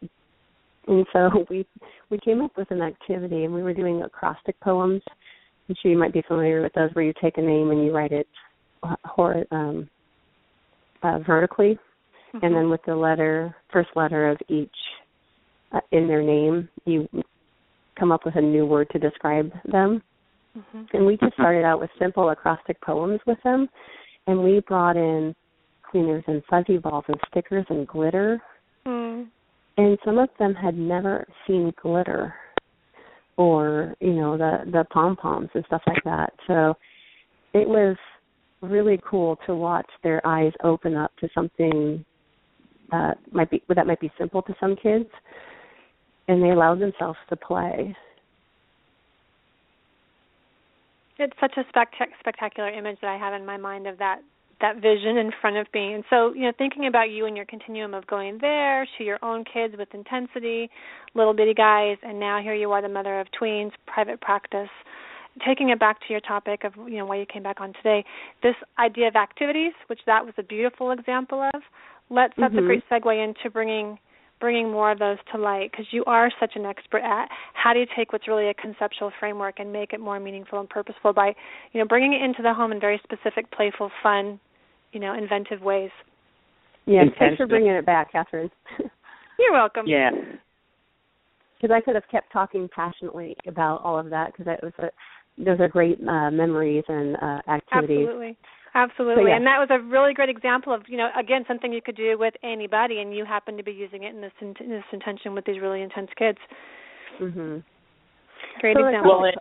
And 0.86 1.06
so 1.12 1.44
we 1.50 1.66
we 2.10 2.18
came 2.18 2.40
up 2.40 2.56
with 2.56 2.70
an 2.70 2.82
activity 2.82 3.44
and 3.44 3.52
we 3.52 3.62
were 3.62 3.74
doing 3.74 4.02
acrostic 4.02 4.58
poems. 4.60 5.02
I'm 5.68 5.76
sure 5.80 5.90
you 5.90 5.98
might 5.98 6.12
be 6.12 6.22
familiar 6.22 6.60
with 6.62 6.72
those 6.74 6.90
where 6.92 7.04
you 7.04 7.12
take 7.20 7.38
a 7.38 7.42
name 7.42 7.70
and 7.70 7.84
you 7.84 7.92
write 7.92 8.12
it 8.12 8.26
uh, 8.82 8.96
um 9.50 9.88
uh, 11.02 11.18
vertically 11.20 11.78
and 12.40 12.54
then 12.54 12.70
with 12.70 12.80
the 12.86 12.94
letter 12.94 13.54
first 13.72 13.90
letter 13.94 14.30
of 14.30 14.38
each 14.48 14.74
uh, 15.72 15.80
in 15.90 16.08
their 16.08 16.22
name 16.22 16.68
you 16.86 17.08
come 17.98 18.10
up 18.10 18.24
with 18.24 18.36
a 18.36 18.40
new 18.40 18.64
word 18.64 18.88
to 18.90 18.98
describe 18.98 19.52
them. 19.70 20.02
Mhm. 20.56 20.86
and 20.92 21.06
we 21.06 21.16
just 21.16 21.32
started 21.32 21.64
out 21.64 21.80
with 21.80 21.90
simple 21.98 22.28
acrostic 22.28 22.78
poems 22.82 23.20
with 23.26 23.42
them 23.42 23.68
and 24.26 24.42
we 24.42 24.60
brought 24.60 24.96
in 24.96 25.34
cleaners 25.82 26.24
and 26.26 26.42
fuzzy 26.44 26.76
balls 26.76 27.04
and 27.08 27.18
stickers 27.28 27.64
and 27.70 27.86
glitter. 27.86 28.40
Mm. 28.86 29.28
and 29.78 29.98
some 30.04 30.18
of 30.18 30.28
them 30.38 30.54
had 30.54 30.76
never 30.76 31.26
seen 31.46 31.72
glitter 31.80 32.34
or 33.36 33.94
you 34.00 34.12
know 34.12 34.36
the 34.36 34.58
the 34.70 34.84
pom 34.90 35.16
poms 35.16 35.48
and 35.54 35.64
stuff 35.66 35.82
like 35.86 36.04
that. 36.04 36.32
So 36.46 36.76
it 37.54 37.68
was 37.68 37.96
really 38.62 39.00
cool 39.08 39.38
to 39.46 39.54
watch 39.54 39.88
their 40.02 40.24
eyes 40.26 40.52
open 40.62 40.96
up 40.96 41.10
to 41.20 41.28
something 41.34 42.04
uh 42.92 43.12
might 43.32 43.50
be 43.50 43.62
that 43.74 43.86
might 43.86 44.00
be 44.00 44.10
simple 44.18 44.42
to 44.42 44.54
some 44.60 44.76
kids 44.76 45.08
and 46.28 46.42
they 46.42 46.50
allow 46.50 46.74
themselves 46.74 47.18
to 47.28 47.36
play 47.36 47.94
it's 51.18 51.34
such 51.40 51.52
a 51.56 51.62
spect- 51.68 51.94
spectacular 52.20 52.68
image 52.68 52.98
that 53.00 53.10
I 53.10 53.18
have 53.18 53.34
in 53.34 53.46
my 53.46 53.56
mind 53.56 53.86
of 53.86 53.98
that 53.98 54.20
that 54.60 54.76
vision 54.76 55.16
in 55.16 55.32
front 55.40 55.56
of 55.56 55.66
me. 55.74 55.92
And 55.92 56.04
so, 56.08 56.32
you 56.34 56.42
know, 56.42 56.52
thinking 56.56 56.86
about 56.86 57.10
you 57.10 57.26
and 57.26 57.36
your 57.36 57.46
continuum 57.46 57.94
of 57.94 58.06
going 58.06 58.38
there 58.40 58.86
to 58.96 59.04
your 59.04 59.18
own 59.20 59.44
kids 59.44 59.74
with 59.76 59.88
intensity, 59.92 60.70
little 61.14 61.34
bitty 61.34 61.52
guys, 61.52 61.96
and 62.04 62.20
now 62.20 62.40
here 62.40 62.54
you 62.54 62.70
are, 62.70 62.80
the 62.80 62.88
mother 62.88 63.18
of 63.18 63.26
tweens, 63.38 63.72
private 63.86 64.20
practice. 64.20 64.68
Taking 65.46 65.70
it 65.70 65.80
back 65.80 65.98
to 66.00 66.06
your 66.10 66.20
topic 66.20 66.64
of, 66.64 66.74
you 66.76 66.98
know, 66.98 67.06
why 67.06 67.16
you 67.16 67.26
came 67.26 67.42
back 67.42 67.60
on 67.60 67.72
today, 67.72 68.04
this 68.42 68.54
idea 68.78 69.08
of 69.08 69.16
activities, 69.16 69.72
which 69.86 70.00
that 70.06 70.24
was 70.24 70.34
a 70.36 70.42
beautiful 70.42 70.90
example 70.90 71.48
of, 71.54 71.62
let's 72.10 72.34
that's 72.36 72.54
mm-hmm. 72.54 72.64
a 72.64 72.66
great 72.66 72.84
segue 72.90 73.24
into 73.24 73.50
bringing 73.50 73.98
bringing 74.42 74.72
more 74.72 74.90
of 74.90 74.98
those 74.98 75.18
to 75.30 75.38
light 75.38 75.70
because 75.70 75.86
you 75.92 76.04
are 76.04 76.28
such 76.40 76.52
an 76.56 76.66
expert 76.66 77.00
at 77.00 77.28
how 77.54 77.72
do 77.72 77.78
you 77.78 77.86
take 77.96 78.12
what's 78.12 78.26
really 78.26 78.48
a 78.48 78.54
conceptual 78.54 79.12
framework 79.20 79.60
and 79.60 79.72
make 79.72 79.92
it 79.92 80.00
more 80.00 80.18
meaningful 80.18 80.58
and 80.58 80.68
purposeful 80.68 81.12
by 81.12 81.32
you 81.72 81.80
know 81.80 81.86
bringing 81.86 82.12
it 82.12 82.20
into 82.20 82.42
the 82.42 82.52
home 82.52 82.72
in 82.72 82.80
very 82.80 83.00
specific 83.04 83.50
playful 83.52 83.90
fun 84.02 84.38
you 84.92 85.00
know 85.00 85.16
inventive 85.16 85.62
ways. 85.62 85.90
Yeah 86.86 87.04
thanks 87.18 87.36
for 87.36 87.46
bringing 87.46 87.70
it 87.70 87.86
back 87.86 88.12
catherine. 88.12 88.50
You're 89.38 89.52
welcome. 89.52 89.86
Yeah. 89.86 90.10
Because 91.60 91.74
i 91.74 91.80
could 91.80 91.94
have 91.94 92.08
kept 92.10 92.32
talking 92.32 92.68
passionately 92.74 93.36
about 93.46 93.80
all 93.82 93.96
of 93.96 94.10
that 94.10 94.32
because 94.32 94.52
it 94.52 94.60
was 94.62 94.72
a 94.80 94.90
those 95.38 95.60
are 95.60 95.68
great 95.68 95.98
uh, 96.06 96.30
memories 96.30 96.84
and 96.88 97.16
uh, 97.16 97.40
activities 97.48 98.06
absolutely 98.08 98.36
Absolutely. 98.74 99.24
yeah. 99.28 99.36
And 99.36 99.46
that 99.46 99.58
was 99.58 99.68
a 99.70 99.80
really 99.80 100.14
great 100.14 100.30
example 100.30 100.72
of, 100.72 100.82
you 100.88 100.96
know, 100.96 101.08
again, 101.18 101.44
something 101.46 101.72
you 101.72 101.82
could 101.82 101.96
do 101.96 102.16
with 102.18 102.34
anybody 102.42 103.00
and 103.00 103.14
you 103.14 103.24
happen 103.24 103.56
to 103.56 103.62
be 103.62 103.72
using 103.72 104.04
it 104.04 104.14
in 104.14 104.20
this 104.20 104.32
in, 104.40 104.54
this 104.68 104.84
intention 104.92 105.34
with 105.34 105.44
these 105.44 105.60
really 105.60 105.82
intense 105.82 106.08
kids. 106.16 106.38
Mm-hmm. 107.20 107.58
Great 108.60 108.76
so 108.76 108.86
example. 108.86 109.20
Well, 109.20 109.28
it 109.28 109.34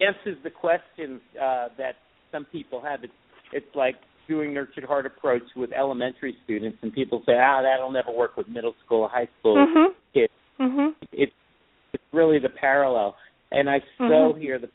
answers 0.00 0.38
the 0.44 0.50
question 0.50 1.20
uh, 1.40 1.68
that 1.76 1.96
some 2.30 2.44
people 2.46 2.80
have. 2.80 3.02
It's, 3.02 3.12
it's 3.52 3.74
like 3.74 3.96
doing 4.28 4.54
nurtured 4.54 4.84
heart 4.84 5.06
approach 5.06 5.42
with 5.56 5.72
elementary 5.72 6.36
students, 6.44 6.78
and 6.82 6.92
people 6.92 7.22
say, 7.26 7.32
"Ah, 7.32 7.62
that'll 7.62 7.90
never 7.90 8.12
work 8.12 8.36
with 8.36 8.48
middle 8.48 8.74
school, 8.84 9.02
or 9.02 9.08
high 9.08 9.28
school 9.40 9.56
mhm. 9.56 9.88
kids." 10.14 10.32
Mhm. 10.60 10.94
It's 11.12 11.32
it's 11.92 12.04
really 12.12 12.38
the 12.38 12.48
parallel, 12.48 13.16
and 13.50 13.68
I 13.68 13.80
so 13.98 14.34
Mhm. 14.34 14.40
hear 14.40 14.58
the 14.58 14.70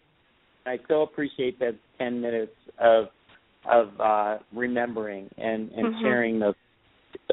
I 0.68 0.80
so 0.88 1.02
appreciate 1.02 1.60
that 1.60 1.76
ten 1.98 2.22
minutes 2.22 2.56
of 2.80 3.06
of 3.66 3.90
uh, 4.00 4.38
remembering 4.54 5.30
and 5.38 5.72
and 5.72 5.94
Mhm. 5.94 6.02
sharing 6.02 6.40
those. 6.40 6.56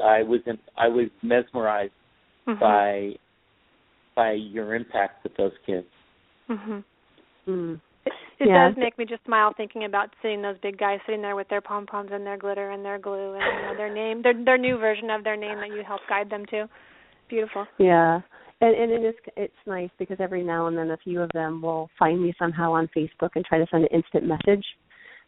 I 0.03 0.23
was 0.23 0.41
in, 0.45 0.57
I 0.77 0.87
was 0.87 1.09
mesmerized 1.21 1.93
Mhm. 2.47 2.59
by 2.59 3.17
by 4.15 4.31
your 4.31 4.75
impact 4.75 5.23
with 5.23 5.35
those 5.35 5.53
kids. 5.65 5.87
Mhm. 6.49 6.83
Mm. 7.47 7.79
It, 8.05 8.13
it 8.39 8.47
Yeah. 8.47 8.67
does 8.67 8.77
make 8.77 8.97
me 8.97 9.05
just 9.05 9.23
smile 9.25 9.53
thinking 9.53 9.83
about 9.83 10.13
seeing 10.21 10.41
those 10.41 10.57
big 10.59 10.77
guys 10.77 10.99
sitting 11.05 11.21
there 11.21 11.35
with 11.35 11.47
their 11.49 11.61
pom 11.61 11.85
poms 11.85 12.11
and 12.11 12.25
their 12.25 12.37
glitter 12.37 12.71
and 12.71 12.83
their 12.83 12.97
glue 12.97 13.33
and 13.33 13.43
you 13.43 13.61
know, 13.61 13.75
their 13.75 13.89
name, 13.93 14.21
their 14.21 14.33
their 14.33 14.57
new 14.57 14.77
version 14.77 15.09
of 15.09 15.23
their 15.23 15.35
name 15.35 15.59
that 15.59 15.69
you 15.69 15.83
helped 15.83 16.07
guide 16.07 16.29
them 16.29 16.45
to. 16.47 16.69
Beautiful. 17.27 17.67
Yeah. 17.77 18.21
And 18.61 18.75
and 18.75 18.91
it 18.91 19.03
is 19.05 19.15
it's 19.35 19.53
nice 19.67 19.89
because 19.99 20.17
every 20.19 20.43
now 20.43 20.67
and 20.67 20.77
then 20.77 20.91
a 20.91 20.97
few 20.97 21.21
of 21.21 21.29
them 21.33 21.61
will 21.61 21.89
find 21.99 22.21
me 22.21 22.33
somehow 22.39 22.71
on 22.73 22.89
Facebook 22.95 23.29
and 23.35 23.43
try 23.45 23.57
to 23.57 23.65
send 23.69 23.83
an 23.83 23.89
instant 23.93 24.25
message 24.25 24.65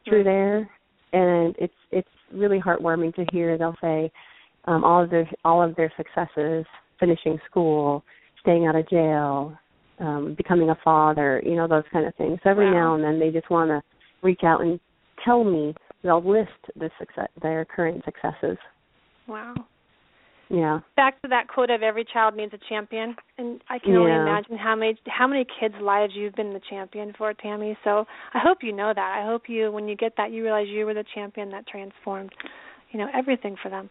through 0.05 0.21
Mm. 0.21 0.25
there 0.25 0.69
and 1.13 1.55
it's 1.59 1.73
it's 1.91 2.07
really 2.33 2.59
heartwarming 2.59 3.13
to 3.15 3.25
hear 3.31 3.57
they'll 3.57 3.75
say 3.81 4.11
um 4.65 4.83
all 4.83 5.03
of 5.03 5.09
their 5.09 5.29
all 5.43 5.61
of 5.61 5.75
their 5.75 5.91
successes 5.97 6.65
finishing 6.99 7.37
school 7.49 8.03
staying 8.41 8.65
out 8.67 8.75
of 8.75 8.87
jail 8.89 9.57
um 9.99 10.33
becoming 10.37 10.69
a 10.69 10.77
father 10.83 11.41
you 11.45 11.55
know 11.55 11.67
those 11.67 11.83
kind 11.91 12.05
of 12.05 12.15
things 12.15 12.39
so 12.43 12.49
every 12.49 12.65
Wow. 12.67 12.73
now 12.73 12.95
and 12.95 13.03
then 13.03 13.19
they 13.19 13.31
just 13.31 13.49
want 13.49 13.69
to 13.69 13.81
reach 14.21 14.41
out 14.43 14.61
and 14.61 14.79
tell 15.23 15.43
me 15.43 15.73
they'll 16.03 16.23
list 16.23 16.49
the 16.75 16.89
success 16.99 17.27
their 17.41 17.65
current 17.65 18.03
successes 18.05 18.57
Wow. 19.27 19.55
Yeah 20.49 20.79
Back 20.95 21.21
to 21.21 21.27
that 21.27 21.47
quote 21.47 21.69
of 21.69 21.83
every 21.83 22.05
child 22.05 22.36
needs 22.36 22.53
a 22.53 22.57
champion, 22.69 23.15
and 23.38 23.62
I 23.69 23.77
can 23.79 23.95
only 23.95 24.12
Yeah. 24.12 24.23
imagine 24.23 24.57
how 24.57 24.75
many 24.75 24.97
how 25.07 25.27
many 25.27 25.45
kids' 25.60 25.75
lives 25.79 26.13
you've 26.15 26.33
been 26.36 26.53
the 26.53 26.62
champion 26.69 27.13
for, 27.13 27.33
Tammy. 27.36 27.77
So 27.83 28.05
I 28.33 28.39
hope 28.39 28.63
you 28.63 28.73
know 28.73 28.93
that. 28.95 29.19
I 29.19 29.23
hope 29.23 29.47
you, 29.47 29.71
when 29.71 29.88
you 29.88 29.95
get 29.95 30.13
that, 30.17 30.31
you 30.31 30.41
realize 30.43 30.67
you 30.69 30.86
were 30.88 30.95
the 30.95 31.05
champion 31.13 31.51
that 31.51 31.67
transformed, 31.67 32.31
you 32.91 32.99
know, 32.99 33.07
everything 33.13 33.55
for 33.62 33.69
them. 33.69 33.89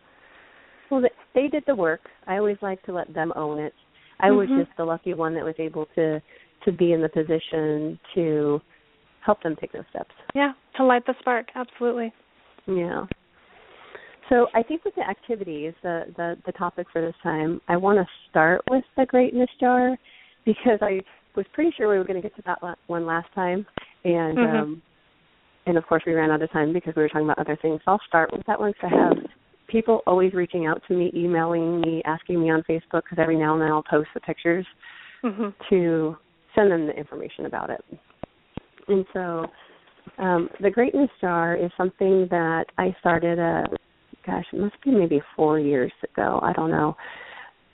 Well, 0.91 1.01
they, 1.01 1.11
they 1.35 1.49
did 1.49 1.65
the 1.67 1.77
work. 1.77 2.01
I 2.27 2.39
always 2.39 2.57
like 2.61 2.83
to 2.85 2.93
let 2.93 3.13
them 3.15 3.33
own 3.37 3.59
it. 3.59 3.75
I 4.19 4.31
was 4.33 4.49
Mhm. 4.49 4.65
just 4.65 4.77
the 4.77 4.85
lucky 4.85 5.15
one 5.15 5.35
that 5.35 5.45
was 5.45 5.59
able 5.59 5.87
to 5.95 6.21
to 6.65 6.73
be 6.73 6.93
in 6.93 7.03
the 7.03 7.09
position 7.09 8.01
to 8.15 8.61
help 9.21 9.41
them 9.43 9.55
take 9.57 9.73
those 9.73 9.87
steps. 9.91 10.15
Yeah, 10.35 10.55
to 10.77 10.85
light 10.85 11.07
the 11.07 11.15
spark, 11.21 11.51
absolutely. 11.55 12.13
Yeah. 12.67 13.07
So 14.29 14.49
I 14.55 14.63
think 14.63 14.85
with 14.85 14.95
the 14.95 15.09
activities, 15.09 15.73
the 15.83 16.05
the, 16.17 16.37
the 16.47 16.53
topic 16.53 16.87
for 16.93 17.01
this 17.01 17.15
time, 17.23 17.61
I 17.69 17.77
want 17.77 17.99
to 17.99 18.07
start 18.31 18.63
with 18.71 18.85
the 18.97 19.07
greatness 19.07 19.51
jar 19.61 19.97
because 20.45 20.79
I 20.83 21.01
was 21.35 21.47
pretty 21.53 21.71
sure 21.77 21.89
we 21.89 21.99
were 21.99 22.05
going 22.05 22.21
to 22.21 22.27
get 22.27 22.35
to 22.37 22.43
that 22.47 22.59
one 22.87 23.07
last 23.07 23.29
time, 23.35 23.67
and 24.05 24.39
Mhm. 24.39 24.63
um, 24.63 24.83
and 25.67 25.77
of 25.77 25.87
course 25.87 26.03
we 26.07 26.15
ran 26.15 26.31
out 26.31 26.43
of 26.43 26.51
time 26.51 26.73
because 26.73 26.95
we 26.97 27.03
were 27.03 27.09
talking 27.09 27.27
about 27.27 27.39
other 27.39 27.57
things. 27.57 27.81
So 27.85 27.93
I'll 27.93 28.01
start 28.07 28.33
with 28.33 28.45
that 28.47 28.59
one 28.59 28.73
because 28.73 28.91
I 28.93 28.97
have 28.97 29.19
people 29.69 30.03
always 30.07 30.33
reaching 30.33 30.67
out 30.67 30.83
to 30.89 30.95
me, 30.95 31.11
emailing 31.15 31.81
me, 31.81 32.03
asking 32.05 32.41
me 32.41 32.51
on 32.51 32.63
Facebook 32.69 33.03
because 33.03 33.19
every 33.19 33.37
now 33.37 33.55
and 33.55 33.63
then 33.63 33.71
I'll 33.71 33.83
post 33.83 34.09
the 34.15 34.21
pictures 34.21 34.67
Mhm. 35.25 35.55
to 35.69 36.17
send 36.55 36.71
them 36.71 36.87
the 36.87 36.97
information 36.97 37.47
about 37.47 37.71
it. 37.71 37.85
And 38.89 39.05
so 39.13 39.51
um, 40.19 40.49
the 40.61 40.71
Greatness 40.71 41.11
Jar 41.21 41.57
is 41.57 41.71
something 41.77 42.29
that 42.29 42.67
I 42.79 42.95
started, 43.01 43.39
uh, 43.39 43.67
gosh, 44.27 44.45
it 44.53 44.61
must 44.61 44.81
be 44.83 44.91
maybe 44.91 45.21
four 45.35 45.59
years 45.59 45.93
ago, 46.03 46.41
I 46.43 46.53
don't 46.53 46.71
know, 46.71 46.97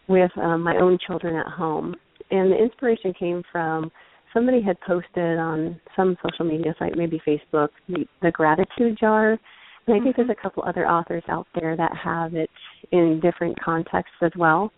with 0.08 0.30
um, 0.36 0.62
my 0.62 0.76
own 0.76 0.98
children 1.06 1.36
at 1.36 1.46
home. 1.46 1.94
And 2.30 2.50
the 2.50 2.56
inspiration 2.56 3.14
came 3.18 3.42
from 3.50 3.90
somebody 4.32 4.62
had 4.62 4.80
posted 4.80 5.38
on 5.38 5.80
some 5.96 6.16
social 6.22 6.44
media 6.44 6.74
site, 6.78 6.96
maybe 6.96 7.20
Facebook, 7.26 7.68
the, 7.88 8.04
the 8.22 8.30
gratitude 8.30 8.98
jar. 8.98 9.38
And 9.86 9.96
I 9.96 10.02
think 10.02 10.16
there's 10.16 10.30
a 10.30 10.42
couple 10.42 10.62
other 10.66 10.86
authors 10.86 11.24
out 11.28 11.46
there 11.54 11.76
that 11.76 11.92
have 12.02 12.34
it 12.34 12.50
in 12.92 13.20
different 13.20 13.58
contexts 13.60 14.16
as 14.22 14.32
well. 14.36 14.72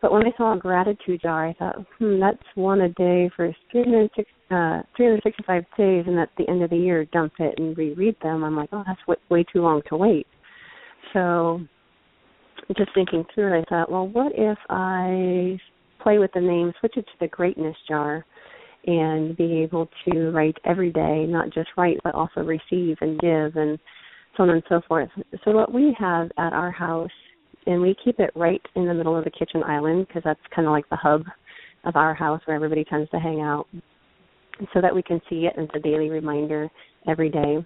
But 0.00 0.12
when 0.12 0.24
I 0.24 0.30
saw 0.36 0.54
a 0.54 0.58
gratitude 0.58 1.22
jar, 1.22 1.48
I 1.48 1.52
thought, 1.54 1.84
hmm, 1.98 2.20
that's 2.20 2.38
one 2.54 2.82
a 2.82 2.88
day 2.90 3.30
for 3.34 3.52
306, 3.72 4.30
uh, 4.50 4.82
365 4.96 5.64
days, 5.76 6.04
and 6.06 6.18
at 6.18 6.30
the 6.38 6.48
end 6.48 6.62
of 6.62 6.70
the 6.70 6.76
year, 6.76 7.04
dump 7.06 7.32
it 7.40 7.58
and 7.58 7.76
reread 7.76 8.16
them. 8.22 8.44
I'm 8.44 8.56
like, 8.56 8.68
oh, 8.72 8.84
that's 8.86 9.20
way 9.28 9.44
too 9.52 9.60
long 9.60 9.82
to 9.88 9.96
wait. 9.96 10.26
So, 11.12 11.60
just 12.76 12.90
thinking 12.94 13.24
through 13.34 13.58
it, 13.58 13.62
I 13.62 13.70
thought, 13.70 13.90
well, 13.90 14.08
what 14.08 14.32
if 14.34 14.58
I 14.68 15.58
play 16.02 16.18
with 16.18 16.30
the 16.34 16.40
name, 16.40 16.72
switch 16.80 16.96
it 16.96 17.06
to 17.06 17.12
the 17.20 17.28
greatness 17.28 17.76
jar, 17.88 18.24
and 18.86 19.36
be 19.36 19.62
able 19.62 19.88
to 20.08 20.30
write 20.30 20.56
every 20.64 20.92
day, 20.92 21.26
not 21.26 21.52
just 21.52 21.68
write, 21.76 21.98
but 22.04 22.14
also 22.14 22.40
receive 22.40 22.96
and 23.00 23.18
give, 23.20 23.56
and 23.56 23.78
so 24.36 24.44
on 24.44 24.50
and 24.50 24.62
so 24.68 24.80
forth. 24.86 25.08
So, 25.44 25.52
what 25.52 25.72
we 25.72 25.96
have 25.98 26.30
at 26.38 26.52
our 26.52 26.70
house 26.70 27.10
and 27.68 27.82
we 27.82 27.94
keep 28.02 28.18
it 28.18 28.30
right 28.34 28.62
in 28.76 28.86
the 28.86 28.94
middle 28.94 29.16
of 29.16 29.24
the 29.24 29.30
kitchen 29.30 29.62
island 29.62 30.06
because 30.08 30.22
that's 30.24 30.40
kind 30.54 30.66
of 30.66 30.72
like 30.72 30.88
the 30.88 30.96
hub 30.96 31.22
of 31.84 31.96
our 31.96 32.14
house 32.14 32.40
where 32.46 32.56
everybody 32.56 32.82
tends 32.82 33.10
to 33.10 33.18
hang 33.18 33.40
out 33.40 33.66
so 34.72 34.80
that 34.80 34.94
we 34.94 35.02
can 35.02 35.20
see 35.28 35.46
it 35.46 35.52
as 35.60 35.68
a 35.74 35.78
daily 35.78 36.08
reminder 36.08 36.68
every 37.06 37.28
day 37.28 37.58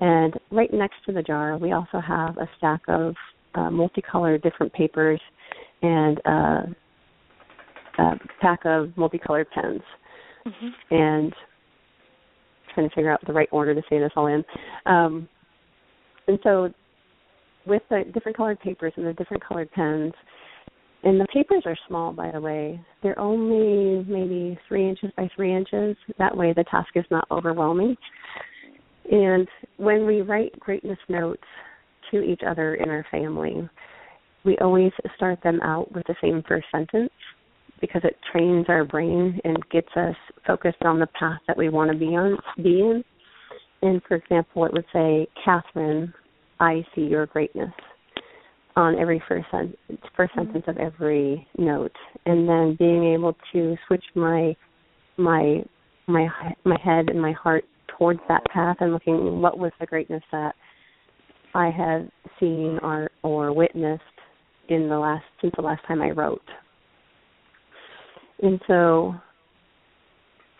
and 0.00 0.34
right 0.50 0.72
next 0.72 0.96
to 1.06 1.12
the 1.12 1.22
jar 1.22 1.56
we 1.58 1.72
also 1.72 2.00
have 2.00 2.36
a 2.38 2.48
stack 2.58 2.80
of 2.88 3.14
uh, 3.54 3.70
multicolored 3.70 4.42
different 4.42 4.72
papers 4.72 5.20
and 5.82 6.20
uh, 6.24 6.62
a 7.98 8.18
pack 8.40 8.60
of 8.64 8.96
multicolored 8.96 9.48
pens 9.50 9.82
Mhm. 10.46 10.70
and 10.90 11.34
trying 12.74 12.88
to 12.88 12.94
figure 12.94 13.10
out 13.10 13.24
the 13.26 13.32
right 13.32 13.48
order 13.50 13.74
to 13.74 13.82
say 13.88 13.98
this 13.98 14.12
all 14.14 14.26
in 14.26 14.44
um, 14.84 15.28
and 16.26 16.38
so 16.42 16.70
with 17.66 17.82
the 17.90 18.04
different 18.12 18.36
colored 18.36 18.60
papers 18.60 18.92
and 18.96 19.06
the 19.06 19.12
different 19.14 19.42
colored 19.42 19.70
pens. 19.72 20.12
And 21.02 21.20
the 21.20 21.26
papers 21.32 21.62
are 21.66 21.76
small, 21.86 22.12
by 22.12 22.30
the 22.30 22.40
way. 22.40 22.80
They're 23.02 23.18
only 23.18 24.04
maybe 24.04 24.58
three 24.66 24.88
inches 24.88 25.10
by 25.16 25.28
three 25.36 25.54
inches. 25.54 25.96
That 26.18 26.34
way, 26.34 26.54
the 26.54 26.64
task 26.64 26.88
is 26.94 27.04
not 27.10 27.26
overwhelming. 27.30 27.96
And 29.10 29.48
when 29.76 30.06
we 30.06 30.22
write 30.22 30.58
greatness 30.58 30.98
notes 31.08 31.42
to 32.10 32.22
each 32.22 32.40
other 32.46 32.76
in 32.76 32.88
our 32.90 33.06
family, 33.10 33.68
we 34.44 34.56
always 34.58 34.92
start 35.16 35.42
them 35.42 35.60
out 35.62 35.92
with 35.92 36.06
the 36.06 36.14
same 36.22 36.42
first 36.46 36.66
sentence 36.70 37.10
because 37.80 38.02
it 38.04 38.16
trains 38.32 38.66
our 38.68 38.84
brain 38.84 39.40
and 39.44 39.58
gets 39.70 39.88
us 39.96 40.16
focused 40.46 40.82
on 40.82 40.98
the 40.98 41.06
path 41.18 41.40
that 41.46 41.56
we 41.56 41.68
want 41.68 41.90
to 41.90 41.98
be 41.98 42.16
on 42.16 42.36
be 42.62 42.80
in. 42.80 43.04
And 43.82 44.00
for 44.08 44.14
example, 44.16 44.64
it 44.64 44.72
would 44.72 44.86
say, 44.92 45.26
Catherine, 45.44 46.12
I 46.60 46.84
see 46.94 47.02
your 47.02 47.26
greatness. 47.26 47.72
on 48.76 48.98
every 48.98 49.22
first 49.28 49.46
sen- 49.50 49.74
first 50.16 50.32
mm-hmm. 50.34 50.52
sentence 50.52 50.64
of 50.68 50.76
every 50.78 51.46
note, 51.58 51.94
and 52.26 52.48
then 52.48 52.76
being 52.78 53.12
able 53.14 53.36
to 53.52 53.76
switch 53.86 54.04
my 54.14 54.54
my 55.16 55.62
my 56.06 56.26
my 56.64 56.78
head 56.82 57.08
and 57.08 57.20
my 57.20 57.32
heart 57.32 57.64
towards 57.98 58.20
that 58.28 58.44
path 58.46 58.76
and 58.80 58.92
looking 58.92 59.40
what 59.40 59.58
was 59.58 59.72
the 59.80 59.86
greatness 59.86 60.22
that 60.32 60.54
I 61.54 61.70
had 61.70 62.10
seen 62.40 62.78
or 62.82 63.10
or 63.22 63.52
witnessed 63.52 64.02
in 64.68 64.88
the 64.88 64.98
last 64.98 65.24
since 65.40 65.52
the 65.56 65.62
last 65.62 65.84
time 65.86 66.02
I 66.02 66.10
wrote. 66.10 66.42
And 68.42 68.60
so 68.66 69.14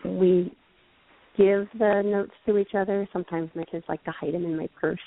we 0.05 0.55
give 1.37 1.67
the 1.77 2.01
notes 2.05 2.31
to 2.45 2.57
each 2.57 2.75
other. 2.75 3.07
Sometimes 3.11 3.49
my 3.55 3.65
kids 3.65 3.83
like 3.89 4.03
to 4.05 4.11
hide 4.11 4.33
them 4.33 4.45
in 4.45 4.57
my 4.57 4.69
purse. 4.79 4.99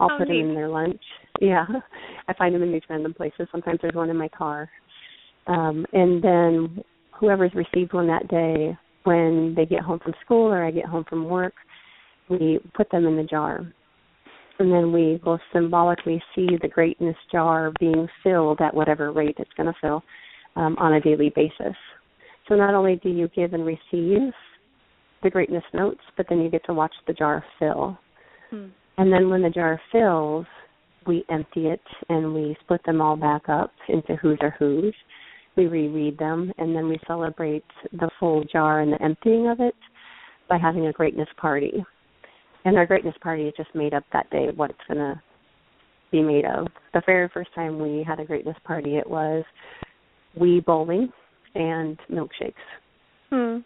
I'll 0.00 0.10
oh, 0.12 0.18
put 0.18 0.28
neat. 0.28 0.40
them 0.40 0.50
in 0.50 0.54
their 0.54 0.68
lunch. 0.68 1.00
Yeah, 1.40 1.64
I 2.28 2.34
find 2.34 2.54
them 2.54 2.62
in 2.62 2.72
these 2.72 2.82
random 2.88 3.14
places. 3.14 3.48
Sometimes 3.50 3.78
there's 3.80 3.94
one 3.94 4.10
in 4.10 4.16
my 4.16 4.28
car. 4.28 4.68
Um, 5.46 5.86
and 5.92 6.22
then 6.22 6.84
whoever's 7.18 7.52
received 7.54 7.92
one 7.92 8.06
that 8.08 8.28
day, 8.28 8.76
when 9.04 9.54
they 9.56 9.66
get 9.66 9.80
home 9.80 10.00
from 10.02 10.14
school 10.24 10.46
or 10.52 10.64
I 10.64 10.70
get 10.70 10.86
home 10.86 11.04
from 11.08 11.28
work, 11.28 11.54
we 12.28 12.60
put 12.74 12.90
them 12.90 13.06
in 13.06 13.16
the 13.16 13.24
jar. 13.24 13.60
And 14.58 14.72
then 14.72 14.92
we 14.92 15.20
will 15.24 15.40
symbolically 15.52 16.22
see 16.34 16.46
the 16.60 16.68
greatness 16.68 17.16
jar 17.30 17.72
being 17.80 18.06
filled 18.22 18.60
at 18.60 18.74
whatever 18.74 19.12
rate 19.12 19.36
it's 19.38 19.50
going 19.56 19.66
to 19.66 19.78
fill 19.80 20.02
um, 20.56 20.76
on 20.78 20.94
a 20.94 21.00
daily 21.00 21.32
basis. 21.34 21.76
So 22.48 22.54
not 22.54 22.74
only 22.74 22.96
do 22.96 23.08
you 23.08 23.28
give 23.34 23.54
and 23.54 23.64
receive 23.64 24.32
the 25.22 25.30
greatness 25.30 25.64
notes, 25.72 26.00
but 26.16 26.26
then 26.28 26.40
you 26.40 26.50
get 26.50 26.64
to 26.66 26.74
watch 26.74 26.94
the 27.06 27.12
jar 27.12 27.44
fill. 27.58 27.98
Hmm. 28.50 28.66
And 28.98 29.12
then 29.12 29.30
when 29.30 29.42
the 29.42 29.50
jar 29.50 29.80
fills, 29.90 30.46
we 31.06 31.24
empty 31.30 31.66
it 31.66 31.80
and 32.08 32.34
we 32.34 32.56
split 32.60 32.82
them 32.84 33.00
all 33.00 33.16
back 33.16 33.48
up 33.48 33.72
into 33.88 34.16
whose 34.16 34.38
are 34.40 34.54
whose. 34.58 34.94
We 35.56 35.66
reread 35.66 36.18
them 36.18 36.52
and 36.58 36.74
then 36.74 36.88
we 36.88 36.98
celebrate 37.06 37.64
the 37.92 38.10
full 38.18 38.44
jar 38.44 38.80
and 38.80 38.92
the 38.92 39.02
emptying 39.02 39.48
of 39.48 39.60
it 39.60 39.74
by 40.48 40.58
having 40.58 40.86
a 40.86 40.92
greatness 40.92 41.28
party. 41.36 41.84
And 42.64 42.76
our 42.76 42.86
greatness 42.86 43.14
party 43.20 43.44
is 43.44 43.54
just 43.56 43.74
made 43.74 43.92
up 43.92 44.04
that 44.12 44.30
day 44.30 44.48
what 44.54 44.70
it's 44.70 44.78
going 44.88 44.98
to 44.98 45.20
be 46.10 46.22
made 46.22 46.44
of. 46.44 46.68
The 46.94 47.02
very 47.06 47.28
first 47.28 47.50
time 47.54 47.80
we 47.80 48.04
had 48.06 48.20
a 48.20 48.24
greatness 48.24 48.56
party, 48.64 48.96
it 48.96 49.08
was 49.08 49.44
Wii 50.38 50.64
bowling 50.64 51.12
and 51.54 51.98
milkshakes. 52.10 52.54
Hmm. 53.30 53.58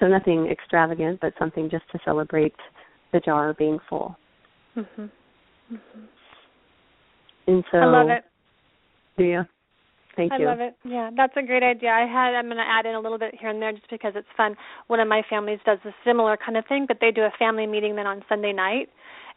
So 0.00 0.06
nothing 0.06 0.46
extravagant, 0.46 1.20
but 1.20 1.34
something 1.38 1.68
just 1.68 1.84
to 1.92 1.98
celebrate 2.04 2.54
the 3.12 3.20
jar 3.20 3.52
being 3.54 3.78
full. 3.88 4.16
Mhm. 4.76 5.10
Mhm. 5.70 6.08
And 7.46 7.64
so 7.70 7.78
I 7.78 7.84
love 7.84 8.08
it. 8.08 8.24
Do 10.16 10.22
you? 10.24 10.28
I 10.32 10.36
love 10.38 10.60
it. 10.60 10.74
Yeah, 10.84 11.10
that's 11.16 11.32
a 11.36 11.42
great 11.42 11.62
idea. 11.62 11.90
I 11.90 12.06
had 12.06 12.34
I'm 12.34 12.46
going 12.46 12.56
to 12.58 12.62
add 12.68 12.86
in 12.86 12.94
a 12.94 13.00
little 13.00 13.18
bit 13.18 13.34
here 13.38 13.48
and 13.50 13.60
there 13.62 13.72
just 13.72 13.88
because 13.90 14.12
it's 14.14 14.28
fun. 14.36 14.56
One 14.88 15.00
of 15.00 15.08
my 15.08 15.22
families 15.28 15.58
does 15.64 15.78
a 15.84 15.94
similar 16.04 16.36
kind 16.36 16.56
of 16.56 16.66
thing, 16.66 16.84
but 16.86 16.98
they 17.00 17.10
do 17.10 17.22
a 17.22 17.30
family 17.38 17.66
meeting 17.66 17.96
then 17.96 18.06
on 18.06 18.22
Sunday 18.28 18.52
night 18.52 18.90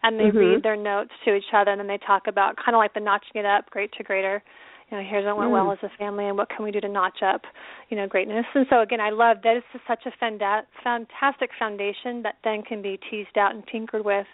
and 0.04 0.20
they 0.20 0.26
Mhm. 0.32 0.36
read 0.36 0.64
their 0.64 0.76
notes 0.76 1.12
to 1.24 1.34
each 1.36 1.54
other 1.54 1.72
and 1.72 1.80
then 1.80 1.88
they 1.88 1.98
talk 1.98 2.28
about 2.28 2.58
kind 2.58 2.76
of 2.76 2.80
like 2.80 2.94
the 2.94 3.00
notching 3.00 3.40
it 3.40 3.46
up, 3.46 3.70
great 3.70 3.92
to 3.94 4.04
greater. 4.04 4.44
You 4.92 4.98
know, 4.98 5.04
here's 5.04 5.26
what 5.26 5.38
went 5.38 5.50
well 5.50 5.66
Mm. 5.68 5.74
as 5.74 5.84
a 5.84 5.90
family 5.98 6.28
and 6.28 6.38
what 6.38 6.50
can 6.50 6.64
we 6.64 6.70
do 6.72 6.80
to 6.82 6.88
notch 6.90 7.24
up, 7.24 7.48
you 7.90 7.98
know, 7.98 8.06
greatness. 8.06 8.46
And 8.54 8.68
so 8.70 8.82
again, 8.82 9.02
I 9.02 9.10
love 9.10 9.42
that 9.42 9.58
it's 9.58 9.66
just 9.72 9.88
such 9.88 10.06
a 10.06 10.12
fanda- 10.12 10.66
fantastic 10.84 11.52
foundation 11.54 12.22
that 12.22 12.36
then 12.44 12.62
can 12.62 12.82
be 12.82 12.98
teased 12.98 13.36
out 13.38 13.56
and 13.56 13.66
tinkered 13.68 14.04
with 14.06 14.28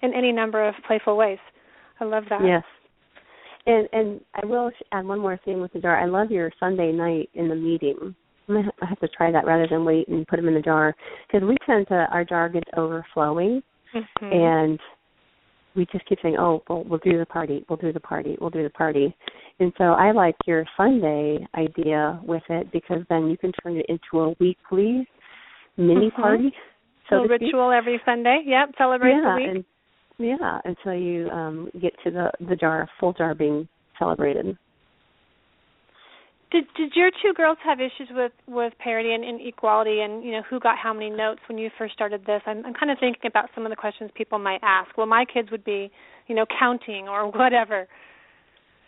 in 0.00 0.14
any 0.14 0.32
number 0.32 0.64
of 0.66 0.74
playful 0.82 1.16
ways. 1.16 1.38
I 2.00 2.04
love 2.04 2.28
that. 2.30 2.42
Yes. 2.42 2.64
And 3.66 3.88
and 3.92 4.20
I 4.40 4.46
will 4.46 4.70
add 4.92 5.06
one 5.06 5.18
more 5.20 5.38
thing 5.44 5.60
with 5.60 5.72
the 5.72 5.80
jar. 5.80 6.00
I 6.00 6.06
love 6.06 6.30
your 6.30 6.50
Sunday 6.58 6.92
night 6.92 7.28
in 7.34 7.48
the 7.48 7.54
meeting. 7.54 8.14
I'm 8.48 8.54
gonna 8.54 8.62
ha- 8.64 8.78
I 8.82 8.86
have 8.86 9.00
to 9.00 9.08
try 9.08 9.30
that 9.30 9.44
rather 9.46 9.66
than 9.68 9.84
wait 9.84 10.08
and 10.08 10.26
put 10.26 10.36
them 10.36 10.48
in 10.48 10.54
the 10.54 10.60
jar 10.62 10.94
because 11.26 11.46
we 11.46 11.56
tend 11.66 11.86
to 11.88 12.06
our 12.10 12.24
jar 12.24 12.48
gets 12.48 12.70
overflowing 12.76 13.62
Mhm. 13.94 14.32
and 14.32 14.80
we 15.76 15.86
just 15.92 16.04
keep 16.06 16.18
saying, 16.22 16.36
"Oh, 16.38 16.62
well, 16.68 16.82
we'll 16.84 16.98
do 17.00 17.18
the 17.18 17.26
party, 17.26 17.64
we'll 17.68 17.76
do 17.76 17.92
the 17.92 18.00
party, 18.00 18.36
we'll 18.40 18.50
do 18.50 18.62
the 18.62 18.70
party," 18.70 19.14
and 19.60 19.72
so 19.76 19.92
I 19.92 20.10
like 20.12 20.34
your 20.46 20.64
Sunday 20.76 21.46
idea 21.54 22.18
with 22.24 22.42
it 22.48 22.70
because 22.72 23.04
then 23.08 23.28
you 23.28 23.36
can 23.36 23.52
turn 23.62 23.76
it 23.76 23.86
into 23.86 24.20
a 24.20 24.30
weekly 24.40 25.06
mini 25.76 26.10
Mhm. 26.10 26.14
party. 26.14 26.54
So 27.08 27.16
little 27.22 27.28
to 27.28 27.34
speak. 27.36 27.46
ritual 27.52 27.70
every 27.70 28.00
Sunday. 28.04 28.42
Yep, 28.44 28.76
celebrate 28.76 29.12
yeah, 29.12 29.30
the 29.30 29.34
week. 29.36 29.48
and 29.48 29.64
yeah, 30.18 30.58
until 30.64 30.94
you 30.94 31.28
um 31.30 31.70
get 31.80 31.92
to 32.04 32.10
the 32.10 32.30
the 32.48 32.56
jar, 32.56 32.88
full 32.98 33.12
jar 33.12 33.34
being 33.34 33.68
celebrated. 33.98 34.56
Did 36.50 36.64
did 36.76 36.92
your 36.94 37.10
two 37.22 37.34
girls 37.34 37.58
have 37.62 37.78
issues 37.78 38.08
with 38.10 38.32
with 38.46 38.72
parity 38.78 39.12
and 39.12 39.22
inequality 39.22 40.00
and 40.00 40.24
you 40.24 40.32
know 40.32 40.42
who 40.48 40.58
got 40.58 40.78
how 40.78 40.92
many 40.92 41.10
notes 41.10 41.40
when 41.48 41.58
you 41.58 41.70
first 41.76 41.94
started 41.94 42.24
this? 42.26 42.40
I'm 42.46 42.64
I'm 42.64 42.74
kind 42.74 42.90
of 42.90 42.98
thinking 42.98 43.26
about 43.26 43.50
some 43.54 43.66
of 43.66 43.70
the 43.70 43.76
questions 43.76 44.10
people 44.14 44.38
might 44.38 44.60
ask. 44.62 44.96
Well, 44.96 45.06
my 45.06 45.24
kids 45.32 45.50
would 45.50 45.64
be, 45.64 45.90
you 46.26 46.34
know, 46.34 46.46
counting 46.58 47.06
or 47.06 47.30
whatever. 47.38 47.86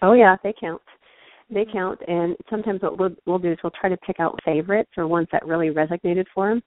Oh 0.03 0.14
yeah, 0.14 0.37
they 0.43 0.55
count. 0.59 0.81
They 1.53 1.66
count, 1.71 1.99
and 2.07 2.37
sometimes 2.49 2.81
what 2.81 2.97
we'll, 2.97 3.11
we'll 3.27 3.38
do 3.40 3.51
is 3.51 3.59
we'll 3.62 3.73
try 3.79 3.90
to 3.90 3.97
pick 3.97 4.21
out 4.21 4.38
favorites 4.45 4.90
or 4.97 5.09
ones 5.09 5.27
that 5.33 5.45
really 5.45 5.71
resonated 5.71 6.27
for 6.33 6.49
them. 6.49 6.62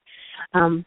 Um, 0.53 0.85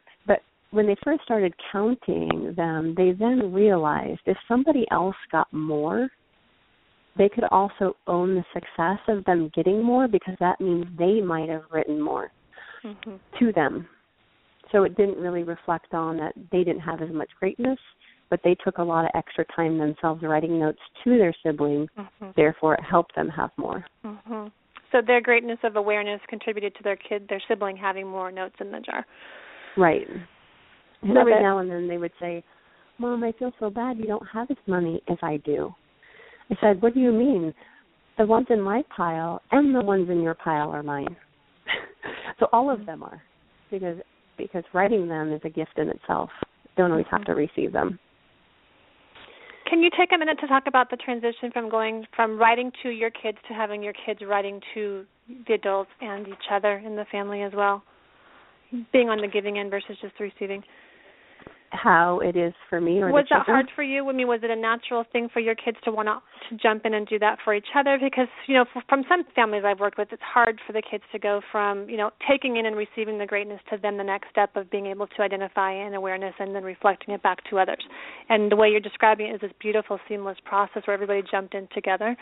when 0.76 0.86
they 0.86 0.96
first 1.02 1.22
started 1.24 1.54
counting 1.72 2.54
them, 2.56 2.94
they 2.96 3.12
then 3.12 3.52
realized 3.52 4.20
if 4.26 4.36
somebody 4.46 4.86
else 4.90 5.16
got 5.32 5.50
more, 5.52 6.08
they 7.16 7.30
could 7.30 7.44
also 7.50 7.96
own 8.06 8.34
the 8.34 8.44
success 8.52 9.00
of 9.08 9.24
them 9.24 9.50
getting 9.54 9.82
more 9.82 10.06
because 10.06 10.34
that 10.38 10.60
means 10.60 10.84
they 10.98 11.20
might 11.20 11.48
have 11.48 11.62
written 11.72 12.00
more 12.00 12.30
Mm-hmm. 12.84 13.16
to 13.40 13.52
them. 13.52 13.88
So 14.70 14.84
it 14.84 14.96
didn't 14.96 15.16
really 15.16 15.42
reflect 15.42 15.92
on 15.92 16.18
that 16.18 16.34
they 16.52 16.62
didn't 16.62 16.82
have 16.82 17.02
as 17.02 17.10
much 17.10 17.30
greatness, 17.40 17.78
but 18.30 18.38
they 18.44 18.54
took 18.64 18.78
a 18.78 18.82
lot 18.82 19.04
of 19.04 19.10
extra 19.14 19.44
time 19.56 19.76
themselves 19.78 20.22
writing 20.22 20.60
notes 20.60 20.78
to 21.02 21.18
their 21.18 21.34
siblings. 21.44 21.88
Mm-hmm. 21.98 22.30
Therefore, 22.36 22.74
it 22.74 22.84
helped 22.88 23.16
them 23.16 23.28
have 23.28 23.50
more. 23.56 23.84
Mm-hmm. 24.04 24.48
So 24.92 24.98
their 25.04 25.20
greatness 25.20 25.58
of 25.64 25.74
awareness 25.74 26.20
contributed 26.28 26.76
to 26.76 26.82
their 26.84 26.96
kid, 26.96 27.26
their 27.28 27.42
sibling 27.48 27.76
having 27.76 28.06
more 28.06 28.30
notes 28.30 28.54
in 28.60 28.70
the 28.70 28.80
jar. 28.80 29.04
Right. 29.76 30.06
And 31.08 31.18
every 31.18 31.34
it. 31.34 31.42
now 31.42 31.58
and 31.58 31.70
then 31.70 31.88
they 31.88 31.98
would 31.98 32.12
say, 32.20 32.42
Mom, 32.98 33.22
I 33.22 33.32
feel 33.38 33.52
so 33.60 33.70
bad 33.70 33.98
you 33.98 34.06
don't 34.06 34.26
have 34.32 34.50
as 34.50 34.56
many 34.66 35.02
as 35.08 35.18
I 35.22 35.38
do. 35.38 35.74
I 36.50 36.56
said, 36.60 36.80
What 36.82 36.94
do 36.94 37.00
you 37.00 37.12
mean? 37.12 37.52
The 38.18 38.26
ones 38.26 38.46
in 38.48 38.60
my 38.60 38.82
pile 38.96 39.42
and 39.52 39.74
the 39.74 39.82
ones 39.82 40.08
in 40.08 40.22
your 40.22 40.34
pile 40.34 40.70
are 40.70 40.82
mine. 40.82 41.14
so 42.40 42.46
all 42.52 42.70
of 42.70 42.86
them 42.86 43.02
are. 43.02 43.22
Because 43.70 43.98
because 44.38 44.64
writing 44.72 45.08
them 45.08 45.32
is 45.32 45.40
a 45.44 45.50
gift 45.50 45.78
in 45.78 45.88
itself. 45.88 46.30
Don't 46.76 46.90
always 46.90 47.06
have 47.10 47.24
to 47.24 47.32
mm-hmm. 47.32 47.40
receive 47.40 47.72
them. 47.72 47.98
Can 49.68 49.82
you 49.82 49.90
take 49.98 50.12
a 50.14 50.18
minute 50.18 50.38
to 50.40 50.46
talk 50.46 50.64
about 50.68 50.90
the 50.90 50.96
transition 50.96 51.50
from 51.52 51.68
going 51.68 52.06
from 52.14 52.38
writing 52.38 52.70
to 52.82 52.90
your 52.90 53.10
kids 53.10 53.38
to 53.48 53.54
having 53.54 53.82
your 53.82 53.94
kids 54.04 54.20
writing 54.24 54.60
to 54.74 55.04
the 55.48 55.54
adults 55.54 55.90
and 56.00 56.28
each 56.28 56.34
other 56.52 56.78
in 56.78 56.94
the 56.94 57.04
family 57.10 57.42
as 57.42 57.52
well? 57.54 57.82
Being 58.92 59.08
on 59.08 59.20
the 59.20 59.26
giving 59.26 59.58
end 59.58 59.70
versus 59.70 59.96
just 60.00 60.14
receiving. 60.20 60.62
How 61.70 62.20
it 62.20 62.36
is 62.36 62.52
for 62.70 62.80
me 62.80 63.00
or 63.00 63.10
was 63.10 63.26
that 63.30 63.46
hard 63.46 63.66
for 63.74 63.82
you? 63.82 64.08
I 64.08 64.12
mean, 64.12 64.28
was 64.28 64.40
it 64.42 64.50
a 64.50 64.56
natural 64.56 65.04
thing 65.12 65.28
for 65.32 65.40
your 65.40 65.54
kids 65.54 65.76
to 65.84 65.90
want 65.90 66.08
to 66.08 66.20
to 66.50 66.56
jump 66.62 66.86
in 66.86 66.94
and 66.94 67.06
do 67.06 67.18
that 67.18 67.38
for 67.44 67.54
each 67.54 67.66
other? 67.76 67.98
Because 68.02 68.28
you 68.46 68.54
know, 68.54 68.64
from 68.88 69.04
some 69.08 69.24
families 69.34 69.62
I've 69.66 69.80
worked 69.80 69.98
with, 69.98 70.08
it's 70.12 70.22
hard 70.22 70.60
for 70.66 70.72
the 70.72 70.82
kids 70.82 71.04
to 71.12 71.18
go 71.18 71.40
from 71.50 71.88
you 71.88 71.96
know 71.96 72.10
taking 72.28 72.56
in 72.56 72.66
and 72.66 72.76
receiving 72.76 73.18
the 73.18 73.26
greatness 73.26 73.60
to 73.70 73.78
then 73.80 73.96
the 73.96 74.04
next 74.04 74.30
step 74.30 74.54
of 74.56 74.70
being 74.70 74.86
able 74.86 75.06
to 75.06 75.22
identify 75.22 75.72
an 75.72 75.94
awareness 75.94 76.34
and 76.38 76.54
then 76.54 76.62
reflecting 76.62 77.14
it 77.14 77.22
back 77.22 77.38
to 77.50 77.58
others. 77.58 77.84
And 78.28 78.50
the 78.50 78.56
way 78.56 78.68
you're 78.68 78.80
describing 78.80 79.28
it 79.28 79.34
is 79.34 79.40
this 79.40 79.52
beautiful, 79.60 79.98
seamless 80.08 80.38
process 80.44 80.82
where 80.86 80.94
everybody 80.94 81.22
jumped 81.30 81.54
in 81.54 81.68
together. 81.74 82.16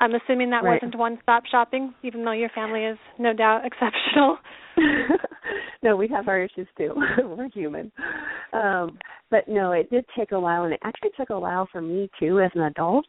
I'm 0.00 0.14
assuming 0.14 0.50
that 0.50 0.62
Right. 0.62 0.80
wasn't 0.82 0.96
one-stop 0.98 1.44
shopping, 1.46 1.94
even 2.02 2.24
though 2.24 2.32
your 2.32 2.50
family 2.50 2.84
is 2.84 2.98
no 3.18 3.32
doubt 3.32 3.62
exceptional. 3.66 4.38
no, 5.82 5.96
we 5.96 6.08
have 6.08 6.28
our 6.28 6.40
issues 6.40 6.68
too. 6.76 6.94
We're 7.18 7.48
human. 7.48 7.90
Um, 8.52 8.98
but 9.30 9.48
no, 9.48 9.72
it 9.72 9.90
did 9.90 10.04
take 10.16 10.32
a 10.32 10.40
while, 10.40 10.64
and 10.64 10.72
it 10.72 10.80
actually 10.84 11.10
took 11.16 11.30
a 11.30 11.38
while 11.38 11.68
for 11.70 11.80
me 11.80 12.08
too 12.18 12.40
as 12.40 12.50
an 12.54 12.62
adult, 12.62 13.06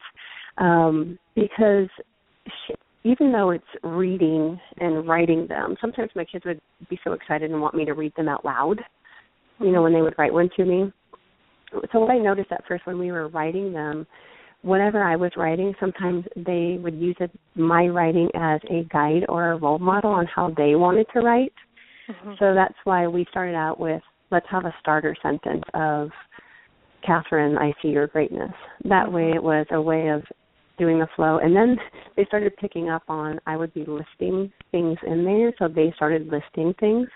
um, 0.58 1.18
because 1.34 1.88
sh 2.46 2.72
even 3.02 3.32
though 3.32 3.48
it's 3.50 3.64
reading 3.82 4.60
and 4.78 5.08
writing 5.08 5.46
them, 5.48 5.74
sometimes 5.80 6.10
my 6.14 6.24
kids 6.24 6.44
would 6.44 6.60
be 6.90 7.00
so 7.02 7.12
excited 7.14 7.50
and 7.50 7.58
want 7.58 7.74
me 7.74 7.86
to 7.86 7.94
read 7.94 8.12
them 8.14 8.28
out 8.28 8.44
loud. 8.44 8.76
You 9.58 9.72
know, 9.72 9.82
when 9.82 9.94
they 9.94 10.02
would 10.02 10.14
write 10.18 10.34
one 10.34 10.50
to 10.56 10.64
me. 10.66 10.92
So 11.92 12.00
what 12.00 12.10
I 12.10 12.18
noticed 12.18 12.52
at 12.52 12.64
first 12.68 12.86
when 12.86 12.98
we 12.98 13.10
were 13.10 13.28
writing 13.28 13.72
them, 13.72 14.06
whenever 14.62 15.02
I 15.02 15.16
was 15.16 15.32
writing, 15.36 15.74
sometimes 15.80 16.24
they 16.36 16.78
would 16.82 16.94
use 16.94 17.16
it, 17.20 17.30
my 17.54 17.86
writing 17.88 18.28
as 18.34 18.60
a 18.70 18.84
guide 18.92 19.24
or 19.28 19.52
a 19.52 19.58
role 19.58 19.78
model 19.78 20.10
on 20.10 20.26
how 20.26 20.52
they 20.56 20.74
wanted 20.74 21.06
to 21.14 21.20
write. 21.20 21.52
Mhm. 22.08 22.38
So 22.38 22.54
that's 22.54 22.76
why 22.84 23.06
we 23.06 23.24
started 23.26 23.54
out 23.54 23.78
with 23.78 24.02
let's 24.30 24.46
have 24.48 24.64
a 24.64 24.74
starter 24.80 25.14
sentence 25.22 25.64
of 25.74 26.10
Catherine, 27.02 27.56
I 27.58 27.72
see 27.80 27.88
your 27.88 28.06
greatness. 28.06 28.52
That 28.84 29.10
way 29.10 29.32
it 29.32 29.42
was 29.42 29.66
a 29.70 29.80
way 29.80 30.08
of 30.08 30.22
doing 30.78 30.98
the 30.98 31.06
flow 31.14 31.38
and 31.38 31.54
then 31.54 31.78
they 32.16 32.24
started 32.24 32.56
picking 32.56 32.88
up 32.88 33.02
on 33.06 33.38
I 33.46 33.56
would 33.56 33.72
be 33.74 33.84
listing 33.84 34.50
things 34.72 34.96
in 35.06 35.24
there 35.24 35.52
so 35.58 35.68
they 35.68 35.92
started 35.94 36.28
listing 36.28 36.74
things 36.80 37.06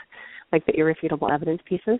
like 0.53 0.67
the 0.67 0.77
irrefutable 0.77 1.31
evidence 1.33 1.63
pieces 1.67 1.99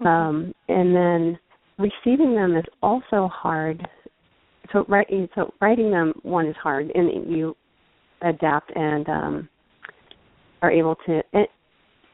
mm-hmm. 0.00 0.06
um, 0.06 0.52
and 0.68 0.94
then 0.94 1.38
receiving 1.78 2.34
them 2.34 2.56
is 2.56 2.64
also 2.82 3.28
hard 3.32 3.86
so 4.72 4.84
writing 4.88 5.28
so 5.34 5.52
writing 5.60 5.90
them 5.90 6.12
one 6.22 6.46
is 6.46 6.56
hard 6.62 6.90
and 6.94 7.30
you 7.30 7.56
adapt 8.22 8.70
and 8.76 9.08
um, 9.08 9.48
are 10.62 10.70
able 10.70 10.96
to 11.06 11.20
eh, 11.34 11.44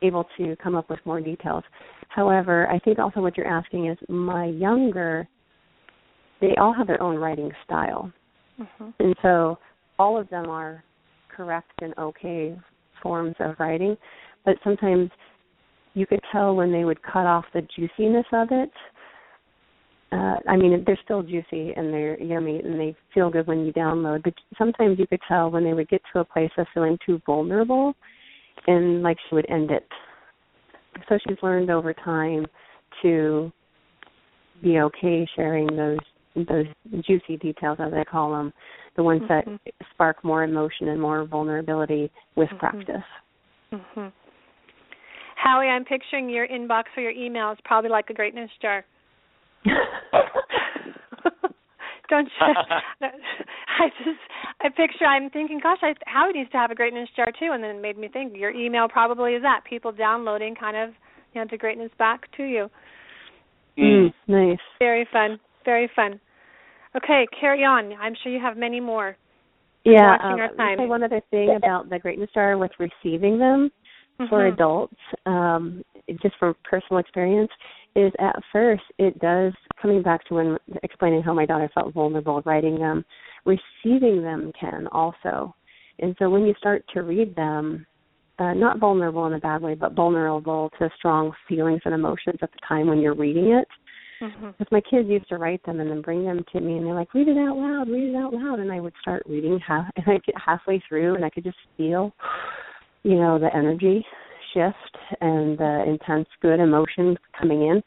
able 0.02 0.24
to 0.36 0.56
come 0.62 0.74
up 0.74 0.88
with 0.88 1.00
more 1.04 1.20
details 1.20 1.64
however 2.08 2.68
i 2.70 2.78
think 2.80 2.98
also 2.98 3.20
what 3.20 3.36
you're 3.36 3.46
asking 3.46 3.88
is 3.88 3.98
my 4.08 4.46
younger 4.46 5.28
they 6.40 6.54
all 6.60 6.72
have 6.72 6.86
their 6.86 7.02
own 7.02 7.16
writing 7.16 7.50
style 7.64 8.12
Mm-hmm. 8.60 8.88
And 8.98 9.14
so 9.22 9.58
all 9.98 10.18
of 10.18 10.28
them 10.30 10.48
are 10.48 10.82
correct 11.34 11.72
and 11.82 11.94
okay 11.98 12.56
forms 13.02 13.36
of 13.40 13.54
writing, 13.58 13.96
but 14.44 14.56
sometimes 14.64 15.10
you 15.94 16.06
could 16.06 16.20
tell 16.32 16.54
when 16.54 16.72
they 16.72 16.84
would 16.84 17.02
cut 17.02 17.26
off 17.26 17.44
the 17.54 17.62
juiciness 17.76 18.26
of 18.32 18.48
it. 18.50 18.70
Uh, 20.10 20.36
I 20.48 20.56
mean, 20.56 20.82
they're 20.86 20.98
still 21.04 21.22
juicy 21.22 21.72
and 21.76 21.92
they're 21.92 22.18
yummy 22.20 22.60
and 22.60 22.80
they 22.80 22.96
feel 23.12 23.30
good 23.30 23.46
when 23.46 23.66
you 23.66 23.72
download, 23.72 24.22
but 24.22 24.32
sometimes 24.56 24.98
you 24.98 25.06
could 25.06 25.20
tell 25.28 25.50
when 25.50 25.64
they 25.64 25.74
would 25.74 25.88
get 25.88 26.00
to 26.12 26.20
a 26.20 26.24
place 26.24 26.50
of 26.56 26.66
feeling 26.72 26.96
too 27.04 27.20
vulnerable 27.26 27.94
and 28.66 29.02
like 29.02 29.18
she 29.28 29.34
would 29.34 29.48
end 29.50 29.70
it. 29.70 29.86
So 31.08 31.18
she's 31.26 31.36
learned 31.42 31.70
over 31.70 31.92
time 31.92 32.46
to 33.02 33.52
be 34.62 34.78
okay 34.80 35.26
sharing 35.36 35.66
those 35.76 35.98
those 36.34 36.66
juicy 37.04 37.36
details, 37.36 37.78
as 37.80 37.92
I 37.92 38.04
call 38.04 38.30
them, 38.30 38.52
the 38.96 39.02
ones 39.02 39.22
mm-hmm. 39.22 39.56
that 39.64 39.74
spark 39.92 40.22
more 40.22 40.44
emotion 40.44 40.88
and 40.88 41.00
more 41.00 41.24
vulnerability 41.24 42.10
with 42.36 42.48
mm-hmm. 42.48 42.58
practice. 42.58 43.02
Mm-hmm. 43.72 44.06
Howie, 45.34 45.66
I'm 45.66 45.84
picturing 45.84 46.28
your 46.28 46.46
inbox 46.46 46.84
or 46.96 47.02
your 47.02 47.12
email 47.12 47.50
is 47.52 47.58
probably 47.64 47.90
like 47.90 48.10
a 48.10 48.14
greatness 48.14 48.50
jar. 48.62 48.84
Don't 52.08 52.28
you? 52.40 52.46
I 53.78 53.88
just 53.98 54.18
I 54.60 54.68
picture 54.70 55.04
I'm 55.04 55.30
thinking, 55.30 55.60
gosh, 55.62 55.78
I, 55.82 55.94
Howie 56.06 56.32
needs 56.32 56.50
to 56.50 56.56
have 56.56 56.70
a 56.70 56.74
greatness 56.74 57.08
jar 57.14 57.28
too, 57.38 57.50
and 57.52 57.62
then 57.62 57.76
it 57.76 57.82
made 57.82 57.98
me 57.98 58.08
think 58.08 58.36
your 58.36 58.50
email 58.50 58.88
probably 58.88 59.34
is 59.34 59.42
that 59.42 59.60
people 59.68 59.92
downloading 59.92 60.54
kind 60.54 60.76
of 60.76 60.90
you 61.34 61.40
know 61.40 61.46
the 61.50 61.58
greatness 61.58 61.90
back 61.98 62.22
to 62.36 62.44
you. 62.44 62.68
Mm, 63.78 64.12
nice. 64.26 64.58
Very 64.78 65.06
fun. 65.12 65.38
Very 65.64 65.90
fun. 65.94 66.18
Okay, 66.96 67.26
carry 67.38 67.62
on. 67.64 67.92
I'm 68.00 68.14
sure 68.22 68.32
you 68.32 68.40
have 68.40 68.56
many 68.56 68.80
more. 68.80 69.16
Yeah, 69.84 70.16
um, 70.22 70.36
say 70.56 70.86
one 70.86 71.02
other 71.02 71.22
thing 71.30 71.54
about 71.56 71.88
the 71.88 71.98
greatness 71.98 72.30
jar 72.34 72.58
with 72.58 72.72
receiving 72.78 73.38
them 73.38 73.70
mm-hmm. 74.20 74.28
for 74.28 74.46
adults, 74.46 74.96
um, 75.26 75.82
just 76.20 76.34
from 76.38 76.54
personal 76.64 76.98
experience, 76.98 77.50
is 77.98 78.12
at 78.18 78.36
first 78.52 78.82
it 78.98 79.18
does 79.18 79.52
coming 79.80 80.02
back 80.02 80.24
to 80.26 80.34
when 80.34 80.58
explaining 80.82 81.22
how 81.22 81.34
my 81.34 81.46
daughter 81.46 81.70
felt 81.74 81.92
vulnerable 81.92 82.42
writing 82.44 82.78
them, 82.78 83.04
receiving 83.44 84.22
them 84.22 84.52
can 84.58 84.86
also. 84.88 85.54
And 85.98 86.14
so 86.18 86.30
when 86.30 86.44
you 86.44 86.54
start 86.58 86.84
to 86.94 87.02
read 87.02 87.34
them, 87.34 87.86
uh, 88.38 88.54
not 88.54 88.78
vulnerable 88.78 89.26
in 89.26 89.32
a 89.32 89.40
bad 89.40 89.60
way, 89.62 89.74
but 89.74 89.94
vulnerable 89.94 90.70
to 90.78 90.88
strong 90.96 91.32
feelings 91.48 91.80
and 91.84 91.92
emotions 91.92 92.38
at 92.40 92.52
the 92.52 92.58
time 92.68 92.86
when 92.86 93.00
you're 93.00 93.16
reading 93.16 93.50
it, 93.50 93.66
Mm-hmm. 94.20 94.48
Because 94.48 94.72
my 94.72 94.80
kids 94.80 95.08
used 95.08 95.28
to 95.28 95.36
write 95.36 95.64
them 95.64 95.78
and 95.78 95.88
then 95.88 96.02
bring 96.02 96.24
them 96.24 96.44
to 96.52 96.60
me, 96.60 96.76
and 96.76 96.84
they're 96.84 96.94
like, 96.94 97.14
"Read 97.14 97.28
it 97.28 97.38
out 97.38 97.56
loud, 97.56 97.88
read 97.88 98.10
it 98.10 98.16
out 98.16 98.34
loud," 98.34 98.58
and 98.58 98.72
I 98.72 98.80
would 98.80 98.94
start 99.00 99.22
reading 99.26 99.60
half, 99.60 99.86
and 99.96 100.04
I'd 100.08 100.24
get 100.24 100.34
halfway 100.44 100.82
through, 100.88 101.14
and 101.14 101.24
I 101.24 101.30
could 101.30 101.44
just 101.44 101.58
feel, 101.76 102.12
you 103.04 103.14
know, 103.14 103.38
the 103.38 103.54
energy 103.54 104.04
shift 104.54 104.96
and 105.20 105.58
the 105.58 105.84
intense 105.86 106.28
good 106.40 106.60
emotions 106.60 107.16
coming 107.38 107.62
in, 107.62 107.82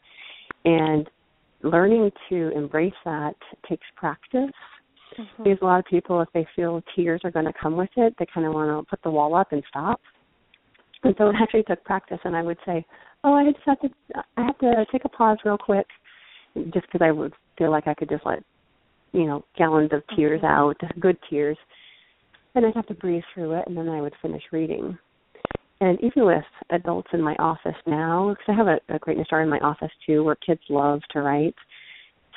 and 0.64 1.08
learning 1.62 2.10
to 2.28 2.50
embrace 2.56 2.92
that 3.04 3.34
takes 3.68 3.86
practice. 3.96 4.50
Mm-hmm. 5.18 5.42
Because 5.42 5.58
a 5.60 5.64
lot 5.64 5.78
of 5.78 5.84
people, 5.86 6.20
if 6.22 6.28
they 6.32 6.46
feel 6.56 6.82
tears 6.96 7.20
are 7.24 7.30
going 7.30 7.44
to 7.44 7.52
come 7.60 7.76
with 7.76 7.90
it, 7.96 8.14
they 8.18 8.26
kind 8.32 8.46
of 8.46 8.54
want 8.54 8.70
to 8.70 8.88
put 8.88 9.02
the 9.02 9.10
wall 9.10 9.34
up 9.34 9.52
and 9.52 9.62
stop. 9.68 10.00
And 11.04 11.14
so 11.18 11.28
it 11.28 11.36
actually 11.40 11.64
took 11.64 11.84
practice, 11.84 12.18
and 12.24 12.36
I 12.36 12.42
would 12.42 12.58
say, 12.64 12.84
"Oh, 13.24 13.34
I 13.34 13.44
just 13.44 13.58
have 13.66 13.80
to, 13.80 13.88
I 14.36 14.44
have 14.44 14.58
to 14.58 14.86
take 14.90 15.04
a 15.04 15.08
pause 15.08 15.38
real 15.44 15.58
quick 15.58 15.86
just 16.72 16.86
because 16.86 17.02
I 17.02 17.10
would 17.10 17.32
feel 17.58 17.70
like 17.70 17.86
I 17.88 17.94
could 17.94 18.08
just 18.08 18.24
let, 18.24 18.42
you 19.12 19.26
know, 19.26 19.44
gallons 19.56 19.90
of 19.92 20.02
tears 20.16 20.40
mm-hmm. 20.42 20.46
out, 20.46 21.00
good 21.00 21.18
tears, 21.28 21.58
and 22.54 22.64
I'd 22.64 22.74
have 22.74 22.86
to 22.86 22.94
breathe 22.94 23.24
through 23.34 23.52
it, 23.52 23.64
and 23.66 23.76
then 23.76 23.88
I 23.88 24.00
would 24.00 24.14
finish 24.22 24.42
reading. 24.52 24.96
And 25.82 25.98
even 26.00 26.26
with 26.26 26.44
adults 26.70 27.08
in 27.12 27.20
my 27.20 27.34
office 27.40 27.74
now, 27.88 28.28
because 28.30 28.44
I 28.46 28.52
have 28.56 28.68
a, 28.68 28.94
a 28.94 29.00
greatness 29.00 29.26
jar 29.28 29.42
in 29.42 29.48
my 29.48 29.58
office 29.58 29.90
too, 30.06 30.22
where 30.22 30.36
kids 30.36 30.60
love 30.68 31.00
to 31.10 31.22
write. 31.22 31.56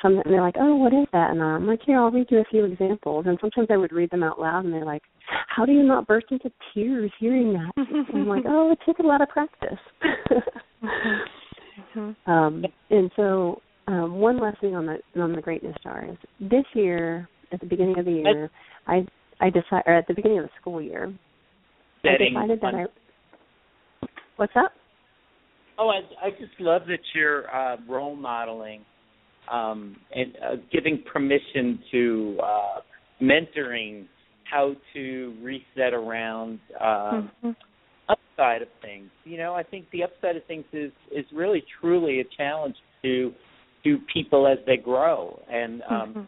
Some 0.02 0.18
and 0.18 0.24
they're 0.34 0.42
like, 0.42 0.56
"Oh, 0.58 0.74
what 0.74 0.92
is 0.92 1.06
that?" 1.12 1.30
And 1.30 1.40
I'm 1.40 1.64
like, 1.64 1.78
"Here, 1.86 1.96
I'll 1.96 2.10
read 2.10 2.26
you 2.28 2.38
a 2.38 2.44
few 2.50 2.64
examples." 2.64 3.26
And 3.28 3.38
sometimes 3.40 3.68
I 3.70 3.76
would 3.76 3.92
read 3.92 4.10
them 4.10 4.24
out 4.24 4.40
loud, 4.40 4.64
and 4.64 4.74
they're 4.74 4.84
like, 4.84 5.02
"How 5.46 5.64
do 5.64 5.70
you 5.70 5.84
not 5.84 6.08
burst 6.08 6.26
into 6.32 6.50
tears 6.74 7.12
hearing 7.20 7.52
that?" 7.52 7.70
and 7.76 8.06
I'm 8.12 8.26
like, 8.26 8.42
"Oh, 8.48 8.72
it 8.72 8.78
took 8.84 8.98
a 8.98 9.06
lot 9.06 9.22
of 9.22 9.28
practice." 9.28 9.78
mm-hmm. 10.82 12.10
um, 12.30 12.64
and 12.90 13.12
so 13.14 13.62
um, 13.86 14.18
one 14.18 14.40
last 14.40 14.60
thing 14.60 14.74
on 14.74 14.86
the 14.86 15.22
on 15.22 15.32
the 15.32 15.40
greatness 15.40 15.76
stars. 15.78 16.18
This 16.40 16.64
year, 16.74 17.28
at 17.52 17.60
the 17.60 17.66
beginning 17.66 17.96
of 17.96 18.06
the 18.06 18.12
year, 18.12 18.50
I 18.88 19.06
I 19.40 19.50
decided, 19.50 19.84
or 19.86 19.94
at 19.94 20.08
the 20.08 20.14
beginning 20.14 20.40
of 20.40 20.46
the 20.46 20.50
school 20.60 20.82
year, 20.82 21.14
I 22.04 22.16
decided 22.18 22.60
that 22.60 22.74
I. 22.74 22.86
What's 24.36 24.52
up? 24.54 24.72
Oh, 25.78 25.88
I 25.88 26.26
I 26.26 26.30
just 26.30 26.60
love 26.60 26.82
that 26.88 26.98
you're 27.14 27.54
uh, 27.54 27.76
role 27.88 28.14
modeling 28.14 28.82
um, 29.50 29.96
and 30.14 30.34
uh, 30.36 30.56
giving 30.70 31.02
permission 31.10 31.78
to 31.90 32.38
uh, 32.42 32.80
mentoring 33.22 34.06
how 34.44 34.74
to 34.94 35.34
reset 35.42 35.94
around 35.94 36.60
um, 36.80 37.30
mm-hmm. 37.42 37.50
upside 38.08 38.62
of 38.62 38.68
things. 38.82 39.08
You 39.24 39.38
know, 39.38 39.54
I 39.54 39.62
think 39.62 39.86
the 39.90 40.04
upside 40.04 40.36
of 40.36 40.44
things 40.44 40.64
is 40.72 40.92
is 41.10 41.24
really 41.34 41.64
truly 41.80 42.20
a 42.20 42.24
challenge 42.36 42.76
to 43.02 43.32
to 43.84 43.98
people 44.12 44.46
as 44.46 44.58
they 44.66 44.76
grow 44.76 45.40
and 45.50 45.82
um, 45.88 45.96
mm-hmm. 46.08 46.20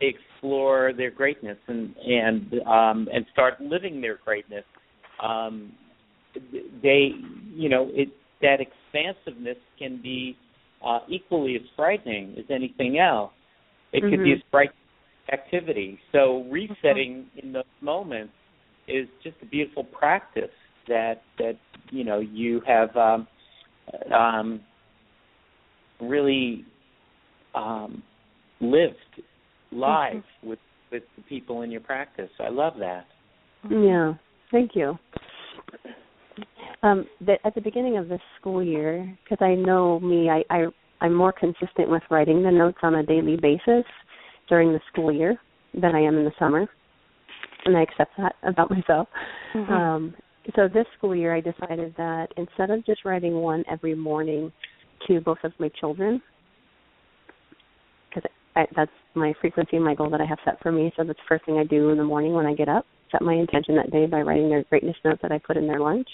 explore 0.00 0.92
their 0.96 1.10
greatness 1.10 1.58
and 1.68 1.94
and 1.96 2.54
um, 2.66 3.08
and 3.12 3.26
start 3.32 3.60
living 3.60 4.00
their 4.00 4.18
greatness. 4.24 4.64
Um, 5.22 5.72
they, 6.82 7.10
you 7.54 7.68
know, 7.68 7.88
it 7.92 8.08
that 8.42 8.58
expansiveness 8.60 9.56
can 9.78 10.00
be 10.02 10.36
uh, 10.84 10.98
equally 11.08 11.56
as 11.56 11.62
frightening 11.76 12.34
as 12.38 12.44
anything 12.50 12.98
else. 12.98 13.32
It 13.92 14.02
mm-hmm. 14.02 14.10
could 14.10 14.24
be 14.24 14.32
a 14.32 14.42
frightening 14.50 14.76
activity. 15.32 15.98
So 16.12 16.44
resetting 16.50 17.26
mm-hmm. 17.26 17.46
in 17.46 17.52
those 17.52 17.64
moments 17.80 18.32
is 18.86 19.06
just 19.22 19.36
a 19.42 19.46
beautiful 19.46 19.84
practice 19.84 20.50
that 20.88 21.22
that 21.38 21.54
you 21.90 22.04
know 22.04 22.20
you 22.20 22.60
have 22.66 22.94
um, 22.96 23.26
um, 24.14 24.60
really 26.00 26.64
um, 27.54 28.02
lived 28.60 28.96
live 29.72 30.16
mm-hmm. 30.16 30.48
with 30.48 30.58
with 30.92 31.02
the 31.16 31.22
people 31.22 31.62
in 31.62 31.70
your 31.70 31.80
practice. 31.80 32.30
I 32.40 32.50
love 32.50 32.74
that. 32.80 33.06
Yeah, 33.70 34.14
thank 34.50 34.72
you. 34.74 34.98
Um, 36.84 37.06
the, 37.24 37.34
at 37.44 37.54
the 37.54 37.60
beginning 37.60 37.96
of 37.96 38.08
this 38.08 38.20
school 38.38 38.62
year, 38.62 39.16
because 39.24 39.44
I 39.44 39.54
know 39.54 39.98
me, 40.00 40.28
I, 40.28 40.44
I 40.50 40.66
I'm 41.00 41.14
more 41.14 41.32
consistent 41.32 41.88
with 41.88 42.02
writing 42.10 42.42
the 42.42 42.50
notes 42.50 42.78
on 42.82 42.96
a 42.96 43.02
daily 43.02 43.36
basis 43.36 43.84
during 44.48 44.72
the 44.72 44.80
school 44.92 45.10
year 45.10 45.36
than 45.72 45.94
I 45.94 46.00
am 46.00 46.16
in 46.18 46.24
the 46.24 46.32
summer, 46.38 46.68
and 47.64 47.76
I 47.76 47.82
accept 47.82 48.12
that 48.18 48.34
about 48.42 48.70
myself. 48.70 49.08
Mm-hmm. 49.54 49.72
Um, 49.72 50.14
so 50.54 50.68
this 50.68 50.86
school 50.98 51.16
year, 51.16 51.34
I 51.34 51.40
decided 51.40 51.94
that 51.96 52.28
instead 52.36 52.70
of 52.70 52.84
just 52.84 53.04
writing 53.04 53.34
one 53.34 53.64
every 53.70 53.94
morning 53.94 54.52
to 55.08 55.20
both 55.20 55.38
of 55.42 55.52
my 55.58 55.70
children, 55.80 56.20
I, 58.56 58.66
that's 58.76 58.90
my 59.14 59.32
frequency 59.40 59.78
my 59.78 59.94
goal 59.94 60.10
that 60.10 60.20
I 60.20 60.26
have 60.26 60.38
set 60.44 60.60
for 60.62 60.70
me. 60.70 60.92
So 60.96 61.04
that's 61.04 61.18
the 61.18 61.24
first 61.28 61.44
thing 61.44 61.58
I 61.58 61.64
do 61.64 61.90
in 61.90 61.98
the 61.98 62.04
morning 62.04 62.34
when 62.34 62.46
I 62.46 62.54
get 62.54 62.68
up. 62.68 62.86
Set 63.10 63.22
my 63.22 63.34
intention 63.34 63.76
that 63.76 63.90
day 63.90 64.06
by 64.06 64.20
writing 64.20 64.48
their 64.48 64.64
greatness 64.64 64.96
note 65.04 65.18
that 65.22 65.32
I 65.32 65.38
put 65.38 65.56
in 65.56 65.66
their 65.66 65.80
lunch. 65.80 66.08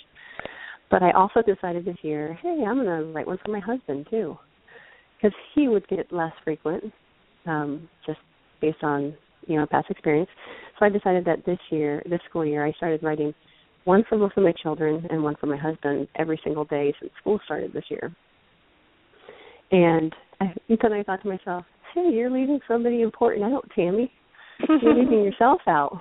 But 0.90 1.02
I 1.02 1.12
also 1.12 1.40
decided 1.42 1.84
this 1.84 1.96
year, 2.02 2.38
hey, 2.42 2.64
I'm 2.66 2.76
going 2.76 2.86
to 2.86 3.12
write 3.12 3.26
one 3.26 3.38
for 3.44 3.52
my 3.52 3.60
husband 3.60 4.06
too, 4.10 4.36
because 5.16 5.36
he 5.54 5.68
would 5.68 5.86
get 5.88 6.12
less 6.12 6.32
frequent, 6.44 6.84
um, 7.46 7.88
just 8.04 8.18
based 8.60 8.82
on 8.82 9.14
you 9.46 9.56
know 9.56 9.66
past 9.66 9.90
experience. 9.90 10.28
So 10.78 10.86
I 10.86 10.88
decided 10.88 11.24
that 11.26 11.44
this 11.46 11.58
year, 11.70 12.02
this 12.08 12.20
school 12.28 12.44
year, 12.44 12.66
I 12.66 12.72
started 12.72 13.02
writing 13.02 13.32
one 13.84 14.04
for 14.08 14.18
both 14.18 14.32
of 14.36 14.42
my 14.42 14.52
children 14.62 15.06
and 15.10 15.22
one 15.22 15.36
for 15.40 15.46
my 15.46 15.56
husband 15.56 16.08
every 16.16 16.40
single 16.44 16.64
day 16.64 16.92
since 17.00 17.12
school 17.20 17.40
started 17.44 17.72
this 17.72 17.84
year. 17.88 18.14
And 19.70 20.14
I, 20.40 20.52
then 20.68 20.92
I 20.92 21.02
thought 21.02 21.22
to 21.22 21.28
myself, 21.28 21.64
hey, 21.94 22.10
you're 22.12 22.30
leaving 22.30 22.60
somebody 22.66 23.02
important 23.02 23.44
out, 23.44 23.68
Tammy. 23.74 24.12
You're 24.68 24.94
leaving 24.98 25.24
yourself 25.24 25.60
out. 25.66 26.00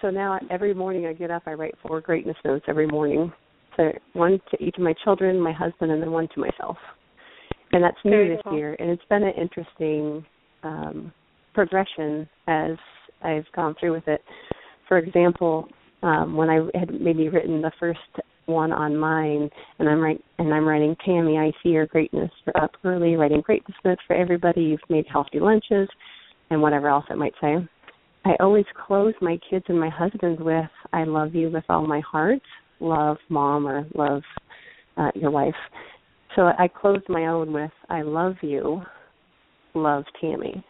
So 0.00 0.10
now 0.10 0.38
every 0.50 0.74
morning 0.74 1.06
I 1.06 1.12
get 1.12 1.30
up, 1.30 1.42
I 1.46 1.52
write 1.52 1.74
four 1.86 2.00
greatness 2.00 2.36
notes 2.44 2.64
every 2.68 2.86
morning. 2.86 3.32
So 3.76 3.92
one 4.14 4.40
to 4.50 4.62
each 4.62 4.76
of 4.76 4.82
my 4.82 4.94
children, 5.04 5.40
my 5.40 5.52
husband, 5.52 5.92
and 5.92 6.02
then 6.02 6.10
one 6.10 6.28
to 6.34 6.40
myself. 6.40 6.76
And 7.72 7.82
that's 7.82 7.96
new 8.04 8.10
Very 8.10 8.36
this 8.36 8.40
cool. 8.44 8.56
year, 8.56 8.76
and 8.78 8.90
it's 8.90 9.02
been 9.08 9.24
an 9.24 9.34
interesting 9.38 10.24
um, 10.62 11.12
progression 11.52 12.28
as 12.46 12.76
I've 13.22 13.44
gone 13.54 13.74
through 13.78 13.92
with 13.92 14.08
it. 14.08 14.22
For 14.88 14.98
example, 14.98 15.68
um, 16.02 16.36
when 16.36 16.48
I 16.48 16.60
had 16.78 17.00
maybe 17.00 17.28
written 17.28 17.60
the 17.60 17.72
first 17.80 17.98
one 18.46 18.72
on 18.72 18.96
mine, 18.96 19.50
and 19.78 19.88
I'm 19.88 20.00
write 20.00 20.22
and 20.38 20.54
I'm 20.54 20.66
writing 20.66 20.96
Tammy, 21.04 21.38
I 21.38 21.50
see 21.62 21.70
your 21.70 21.86
greatness. 21.86 22.30
You're 22.46 22.62
up 22.62 22.70
early, 22.84 23.16
writing 23.16 23.40
greatness 23.40 23.76
notes 23.84 24.00
for 24.06 24.14
everybody. 24.14 24.62
You've 24.62 24.80
made 24.88 25.06
healthy 25.10 25.40
lunches, 25.40 25.88
and 26.50 26.62
whatever 26.62 26.88
else 26.88 27.04
it 27.10 27.18
might 27.18 27.34
say. 27.40 27.56
I 28.24 28.36
always 28.40 28.64
close 28.86 29.14
my 29.20 29.38
kids 29.50 29.64
and 29.68 29.78
my 29.78 29.88
husband 29.88 30.38
with 30.40 30.70
"I 30.92 31.04
love 31.04 31.34
you 31.34 31.50
with 31.50 31.64
all 31.68 31.86
my 31.86 32.00
heart." 32.00 32.40
Love 32.80 33.16
mom 33.28 33.66
or 33.66 33.86
love 33.94 34.22
uh, 34.96 35.10
your 35.14 35.30
wife. 35.30 35.54
So 36.34 36.42
I 36.58 36.68
closed 36.68 37.08
my 37.08 37.26
own 37.26 37.52
with 37.52 37.70
"I 37.88 38.02
love 38.02 38.34
you." 38.42 38.82
Love 39.74 40.04
Tammy. 40.20 40.64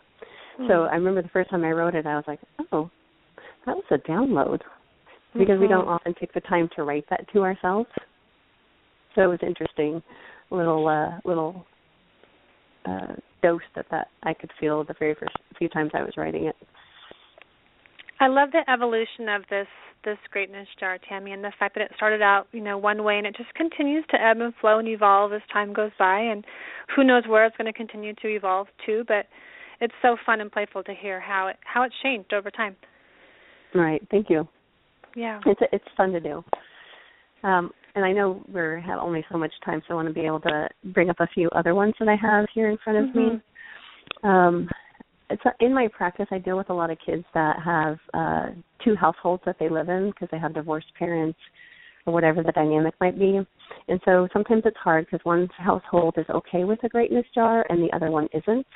So 0.68 0.84
I 0.84 0.94
remember 0.94 1.20
the 1.22 1.28
first 1.28 1.50
time 1.50 1.64
I 1.64 1.70
wrote 1.70 1.94
it, 1.94 2.07
I 2.07 2.16
was 2.16 2.24
like, 2.26 2.40
"Oh, 2.72 2.90
that 3.66 3.76
was 3.76 3.84
a 3.90 3.98
download," 3.98 4.61
because 5.34 5.61
we 5.61 5.68
don't 5.68 5.86
often 5.86 6.14
take 6.18 6.32
the 6.32 6.40
time 6.40 6.68
to 6.76 6.82
write 6.82 7.04
that 7.11 7.30
to 7.32 7.42
ourselves. 7.42 7.90
So 9.14 9.22
it 9.22 9.26
was 9.26 9.38
interesting, 9.42 10.02
little 10.50 10.88
uh, 10.88 11.20
little 11.28 11.66
uh, 12.86 13.14
dose 13.42 13.61
that 13.74 13.86
that 13.90 14.09
I 14.22 14.32
could 14.32 14.50
feel 14.59 14.82
the 14.82 14.94
very 14.98 15.14
first 15.14 15.36
few 15.59 15.68
times 15.68 15.90
I 15.94 16.02
was 16.02 16.14
writing 16.16 16.46
it. 16.46 16.57
I 18.20 18.28
love 18.28 18.50
the 18.52 18.68
evolution 18.70 19.28
of 19.28 19.42
this 19.50 19.66
this 20.04 20.18
greatness 20.30 20.68
jar, 20.78 20.98
Tammy, 21.08 21.32
and 21.32 21.42
the 21.42 21.52
fact 21.58 21.74
that 21.74 21.82
it 21.82 21.90
started 21.96 22.22
out, 22.22 22.46
you 22.52 22.60
know, 22.60 22.78
one 22.78 23.02
way 23.02 23.18
and 23.18 23.26
it 23.26 23.36
just 23.36 23.52
continues 23.54 24.04
to 24.10 24.22
ebb 24.22 24.40
and 24.40 24.54
flow 24.60 24.78
and 24.78 24.86
evolve 24.86 25.32
as 25.32 25.40
time 25.52 25.72
goes 25.72 25.90
by 25.98 26.20
and 26.20 26.44
who 26.94 27.02
knows 27.02 27.24
where 27.26 27.44
it's 27.44 27.56
going 27.56 27.66
to 27.66 27.76
continue 27.76 28.14
to 28.14 28.28
evolve 28.28 28.68
to, 28.86 29.02
but 29.08 29.26
it's 29.80 29.94
so 30.02 30.16
fun 30.24 30.40
and 30.40 30.52
playful 30.52 30.84
to 30.84 30.94
hear 30.94 31.18
how 31.18 31.48
it 31.48 31.56
how 31.64 31.82
it's 31.82 31.94
changed 32.02 32.32
over 32.32 32.50
time. 32.50 32.76
Right. 33.74 34.00
Thank 34.10 34.30
you. 34.30 34.48
Yeah. 35.14 35.40
It's 35.44 35.60
it's 35.72 35.84
fun 35.96 36.12
to 36.12 36.20
do. 36.20 36.44
Um, 37.42 37.70
and 37.94 38.04
I 38.04 38.12
know 38.12 38.44
we're 38.52 38.78
have 38.80 38.98
only 39.00 39.24
so 39.30 39.38
much 39.38 39.52
time, 39.64 39.82
so 39.86 39.94
I 39.94 39.96
want 39.96 40.08
to 40.08 40.14
be 40.14 40.26
able 40.26 40.40
to 40.40 40.68
bring 40.84 41.10
up 41.10 41.16
a 41.20 41.26
few 41.34 41.48
other 41.50 41.74
ones 41.74 41.94
that 41.98 42.08
I 42.08 42.16
have 42.16 42.46
here 42.54 42.70
in 42.70 42.78
front 42.84 43.08
of 43.08 43.14
me. 43.14 43.40
Um, 44.22 44.68
it's 45.30 45.42
in 45.60 45.74
my 45.74 45.88
practice. 45.88 46.26
I 46.30 46.38
deal 46.38 46.56
with 46.56 46.70
a 46.70 46.74
lot 46.74 46.90
of 46.90 46.98
kids 47.04 47.24
that 47.34 47.56
have 47.64 47.98
uh, 48.14 48.46
two 48.84 48.94
households 48.94 49.42
that 49.46 49.56
they 49.58 49.68
live 49.68 49.88
in 49.88 50.10
because 50.10 50.28
they 50.30 50.38
have 50.38 50.54
divorced 50.54 50.92
parents 50.98 51.38
or 52.06 52.12
whatever 52.12 52.42
the 52.42 52.52
dynamic 52.52 52.94
might 53.00 53.18
be. 53.18 53.40
And 53.88 54.00
so 54.04 54.28
sometimes 54.32 54.62
it's 54.64 54.76
hard 54.76 55.06
because 55.06 55.24
one 55.24 55.48
household 55.56 56.14
is 56.16 56.26
okay 56.30 56.64
with 56.64 56.82
a 56.84 56.88
greatness 56.88 57.26
jar 57.34 57.66
and 57.68 57.82
the 57.82 57.94
other 57.94 58.10
one 58.10 58.28
isn't. 58.32 58.66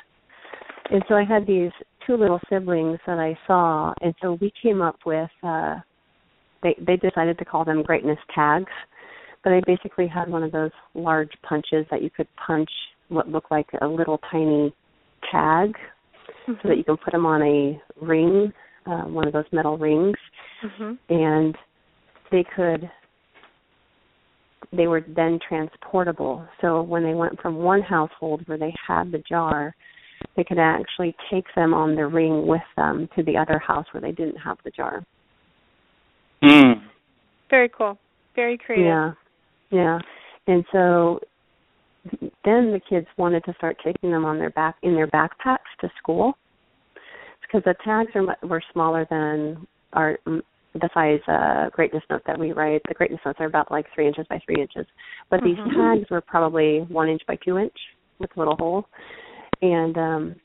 And 0.90 1.02
so 1.08 1.14
I 1.14 1.24
had 1.24 1.46
these 1.46 1.70
two 2.06 2.16
little 2.16 2.40
siblings 2.50 2.98
that 3.06 3.18
I 3.18 3.38
saw, 3.46 3.94
and 4.00 4.12
so 4.20 4.36
we 4.40 4.52
came 4.62 4.82
up 4.82 4.96
with. 5.06 5.30
uh 5.42 5.76
they 6.62 6.74
they 6.86 6.96
decided 6.96 7.38
to 7.38 7.44
call 7.44 7.64
them 7.64 7.82
greatness 7.82 8.18
tags 8.34 8.72
but 9.42 9.52
i 9.52 9.60
basically 9.66 10.06
had 10.06 10.28
one 10.28 10.42
of 10.42 10.52
those 10.52 10.70
large 10.94 11.30
punches 11.42 11.86
that 11.90 12.02
you 12.02 12.10
could 12.10 12.28
punch 12.46 12.70
what 13.08 13.28
looked 13.28 13.50
like 13.50 13.66
a 13.82 13.86
little 13.86 14.20
tiny 14.30 14.72
tag 15.30 15.74
so 16.62 16.68
that 16.68 16.76
you 16.76 16.84
can 16.84 16.96
put 16.96 17.12
them 17.12 17.26
on 17.26 17.42
a 17.42 17.80
ring 18.00 18.52
uh, 18.86 19.02
one 19.02 19.26
of 19.26 19.32
those 19.32 19.44
metal 19.52 19.76
rings 19.78 20.16
Mhm. 20.62 20.98
and 21.08 21.56
they 22.30 22.44
could 22.44 22.90
they 24.72 24.86
were 24.86 25.00
then 25.00 25.38
transportable 25.46 26.46
so 26.60 26.82
when 26.82 27.02
they 27.02 27.14
went 27.14 27.40
from 27.40 27.56
one 27.56 27.82
household 27.82 28.42
where 28.46 28.58
they 28.58 28.74
had 28.86 29.10
the 29.10 29.22
jar 29.28 29.74
they 30.36 30.44
could 30.44 30.58
actually 30.58 31.14
take 31.30 31.46
them 31.54 31.72
on 31.74 31.94
the 31.94 32.06
ring 32.06 32.46
with 32.46 32.62
them 32.76 33.08
to 33.16 33.22
the 33.22 33.36
other 33.36 33.58
house 33.58 33.86
where 33.92 34.00
they 34.00 34.12
didn't 34.12 34.36
have 34.36 34.58
the 34.64 34.70
jar 34.70 35.02
Mm. 36.42 36.80
Very 37.50 37.68
cool. 37.68 37.98
Very 38.34 38.56
creative. 38.56 38.86
Yeah, 38.86 39.12
yeah. 39.70 39.98
And 40.46 40.64
so 40.72 41.20
then 42.44 42.72
the 42.72 42.80
kids 42.88 43.06
wanted 43.16 43.44
to 43.44 43.54
start 43.54 43.76
taking 43.84 44.10
them 44.10 44.24
on 44.24 44.38
their 44.38 44.50
back 44.50 44.76
in 44.82 44.94
their 44.94 45.08
backpacks 45.08 45.58
to 45.80 45.90
school 45.98 46.34
because 47.42 47.62
the 47.64 47.74
tags 47.84 48.10
are 48.14 48.48
were 48.48 48.62
smaller 48.72 49.06
than 49.10 49.66
our 49.92 50.18
mm, 50.26 50.40
the 50.74 50.88
size 50.94 51.20
uh, 51.26 51.68
greatness 51.70 52.02
note 52.08 52.22
that 52.26 52.38
we 52.38 52.52
write. 52.52 52.80
The 52.88 52.94
greatness 52.94 53.20
notes 53.26 53.38
are 53.40 53.46
about 53.46 53.70
like 53.70 53.86
three 53.94 54.06
inches 54.06 54.26
by 54.30 54.40
three 54.46 54.60
inches, 54.60 54.86
but 55.28 55.40
these 55.42 55.56
tags 55.76 56.08
were 56.10 56.20
probably 56.20 56.80
one 56.88 57.08
inch 57.08 57.22
by 57.26 57.36
two 57.44 57.58
inch 57.58 57.74
with 58.18 58.30
a 58.36 58.38
little 58.38 58.56
hole. 58.56 58.86
And 59.62 59.96
um 59.98 60.36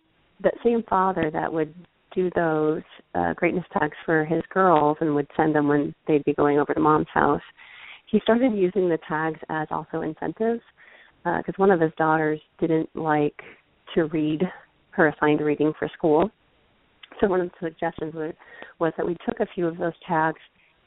that 0.44 0.54
same 0.64 0.84
father 0.90 1.30
that 1.32 1.52
would 1.52 1.74
do 2.14 2.30
those 2.36 2.82
uh, 3.14 3.34
greatness 3.34 3.66
tags 3.74 3.96
for 4.06 4.26
his 4.26 4.42
girls 4.50 4.98
and 5.02 5.14
would 5.16 5.28
send 5.36 5.54
them 5.54 5.68
when 5.68 5.94
they'd 6.08 6.24
be 6.24 6.34
going 6.34 6.60
over 6.60 6.74
to 6.74 6.80
mom's 6.80 7.08
house. 7.14 7.42
He 8.10 8.20
started 8.22 8.54
using 8.54 8.90
the 8.90 8.98
tags 9.08 9.40
as 9.50 9.68
also 9.72 10.02
incentives 10.02 10.62
because 11.26 11.56
one 11.58 11.72
of 11.72 11.82
his 11.82 11.92
daughters 11.98 12.40
didn't 12.60 12.90
like 12.96 13.40
to 13.96 14.06
read 14.06 14.42
her 14.92 15.08
assigned 15.08 15.42
reading 15.42 15.74
for 15.78 15.90
school. 15.98 16.30
So 17.20 17.28
one 17.28 17.42
of 17.42 17.50
the 17.50 17.68
suggestions 17.70 18.14
was, 18.14 18.34
was 18.80 18.94
that 18.98 19.06
we 19.06 19.18
took 19.26 19.40
a 19.40 19.48
few 19.56 19.68
of 19.68 19.78
those 19.78 19.94
tags 20.08 20.40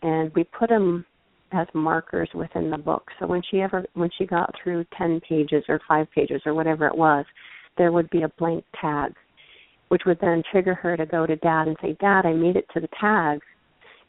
and 0.03 0.33
we 0.35 0.45
put 0.45 0.69
them 0.69 1.05
as 1.53 1.67
markers 1.75 2.29
within 2.35 2.71
the 2.71 2.79
book. 2.79 3.05
So 3.19 3.27
when 3.27 3.43
she 3.51 3.61
ever 3.61 3.85
when 3.95 4.11
she 4.17 4.27
got 4.27 4.55
through 4.63 4.85
10 4.97 5.21
pages 5.29 5.65
or 5.69 5.81
5 5.89 6.07
pages 6.15 6.43
or 6.47 6.55
whatever 6.55 6.87
it 6.87 6.97
was, 6.97 7.25
there 7.77 7.91
would 7.91 8.09
be 8.11 8.23
a 8.23 8.29
blank 8.39 8.65
tag 8.81 9.15
which 9.89 10.03
would 10.05 10.19
then 10.21 10.43
trigger 10.53 10.75
her 10.75 10.97
to 10.97 11.07
go 11.07 11.27
to 11.27 11.37
dad 11.37 11.67
and 11.67 11.77
say, 11.81 11.97
"Dad, 11.99 12.27
I 12.27 12.35
made 12.35 12.57
it 12.57 12.69
to 12.75 12.81
the 12.81 12.89
tag." 13.01 13.41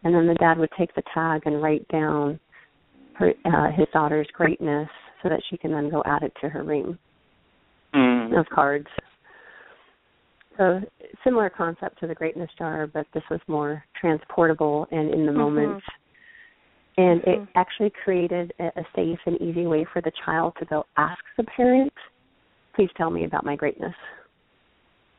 And 0.03 0.13
then 0.13 0.27
the 0.27 0.35
dad 0.35 0.57
would 0.57 0.71
take 0.77 0.93
the 0.93 1.03
tag 1.13 1.43
and 1.45 1.61
write 1.61 1.87
down 1.87 2.39
her 3.13 3.33
uh, 3.45 3.71
his 3.71 3.87
daughter's 3.93 4.27
greatness 4.33 4.89
so 5.21 5.29
that 5.29 5.41
she 5.49 5.57
can 5.57 5.71
then 5.71 5.89
go 5.89 6.01
add 6.05 6.23
it 6.23 6.33
to 6.41 6.49
her 6.49 6.63
ring 6.63 6.97
Mm. 7.93 8.39
of 8.39 8.47
cards. 8.49 8.87
So 10.57 10.81
similar 11.23 11.49
concept 11.49 11.99
to 12.01 12.07
the 12.07 12.13
greatness 12.13 12.49
jar, 12.57 12.85
but 12.85 13.07
this 13.13 13.23
was 13.31 13.39
more 13.47 13.83
transportable 13.99 14.87
and 14.91 15.13
in 15.13 15.25
the 15.25 15.31
moment. 15.31 15.81
And 16.97 17.21
it 17.23 17.47
actually 17.55 17.91
created 18.03 18.53
a, 18.59 18.65
a 18.65 18.83
safe 18.95 19.19
and 19.25 19.41
easy 19.41 19.65
way 19.65 19.85
for 19.91 20.01
the 20.01 20.11
child 20.25 20.53
to 20.59 20.65
go 20.65 20.85
ask 20.97 21.23
the 21.37 21.45
parent, 21.45 21.93
"Please 22.75 22.89
tell 22.97 23.09
me 23.09 23.23
about 23.23 23.45
my 23.45 23.55
greatness." 23.55 23.95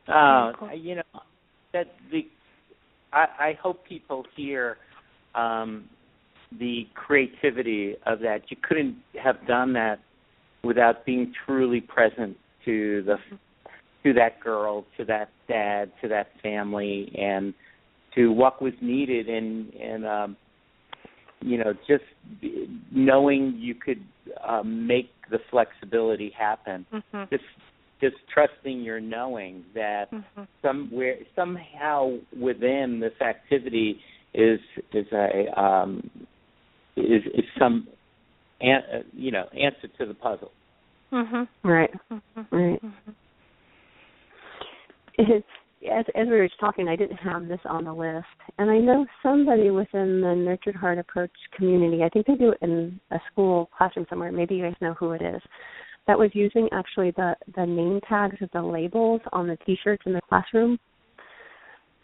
Uh, 0.07 0.53
cool. 0.53 0.73
you 0.75 0.97
know 0.97 1.23
that 1.73 1.95
the 2.11 2.29
I, 3.13 3.27
I 3.41 3.53
hope 3.61 3.85
people 3.85 4.27
hear 4.37 4.77
um, 5.35 5.89
the 6.59 6.87
creativity 6.95 7.97
of 8.07 8.21
that. 8.21 8.43
You 8.51 8.57
couldn't 8.63 8.97
have 9.23 9.47
done 9.47 9.73
that 9.75 10.01
without 10.63 11.07
being 11.07 11.33
truly 11.47 11.81
present 11.81 12.37
to 12.65 13.03
the 13.03 13.17
to 14.03 14.13
that 14.15 14.41
girl, 14.41 14.85
to 14.97 15.05
that 15.05 15.29
dad, 15.47 15.93
to 16.01 16.09
that 16.09 16.29
family, 16.43 17.13
and 17.19 17.53
to 18.15 18.33
what 18.33 18.61
was 18.61 18.73
needed, 18.81 19.29
and 19.29 19.73
and 19.75 20.07
um, 20.07 20.37
you 21.41 21.59
know 21.59 21.73
just 21.87 22.05
knowing 22.91 23.55
you 23.59 23.75
could 23.75 24.03
um, 24.47 24.87
make 24.87 25.11
the 25.31 25.39
flexibility 25.51 26.31
happen. 26.37 26.87
Mhm. 26.93 27.31
Just 27.31 27.45
just 28.01 28.17
trusting 28.33 28.81
your 28.81 28.99
knowing 29.01 29.65
that 29.75 30.11
Mhm. 30.11 30.47
somewhere 30.63 31.19
somehow 31.37 32.17
within 32.39 32.99
this 33.01 33.19
activity 33.21 34.01
is 34.35 34.61
is 34.93 35.07
a 35.13 35.61
um 35.61 36.09
is 36.97 37.23
is 37.35 37.45
some 37.59 37.89
an, 38.61 38.83
uh, 38.93 38.99
you 39.13 39.31
know 39.31 39.45
answer 39.53 39.89
to 39.99 40.07
the 40.07 40.15
puzzle 40.15 40.53
Mhm. 41.13 41.49
Right. 41.65 41.93
Mhm. 42.11 42.47
Right. 42.51 42.83
Mhm. 42.83 43.15
It's 45.19 45.47
as 45.91 46.05
as 46.15 46.29
we 46.29 46.37
were 46.37 46.49
talking, 46.61 46.89
I 46.89 46.97
didn't 46.97 47.17
have 47.17 47.49
this 47.49 47.61
on 47.65 47.85
the 47.85 47.93
list, 47.93 48.27
and 48.59 48.71
I 48.71 48.79
know 48.79 49.07
somebody 49.23 49.71
within 49.71 50.21
the 50.21 50.35
Nurtured 50.35 50.77
Heart 50.77 50.99
Approach 50.99 51.33
community. 51.53 52.05
I 52.05 52.09
think 52.11 52.27
they 52.27 52.35
do 52.35 52.51
it 52.51 52.59
in 52.61 53.01
a 53.11 53.21
school 53.31 53.71
classroom 53.77 54.07
somewhere. 54.09 54.31
Maybe 54.31 54.57
you 54.57 54.65
guys 54.65 54.81
know 54.81 54.95
who 54.95 55.13
it 55.13 55.23
is. 55.23 55.43
That 56.07 56.19
was 56.19 56.35
using 56.35 56.69
actually 56.73 57.11
the 57.13 57.37
the 57.55 57.67
name 57.67 58.01
tags 58.09 58.41
of 58.43 58.51
the 58.53 58.63
labels 58.63 59.21
on 59.33 59.47
the 59.49 59.57
T-shirts 59.67 60.03
in 60.07 60.13
the 60.13 60.21
classroom. 60.21 60.79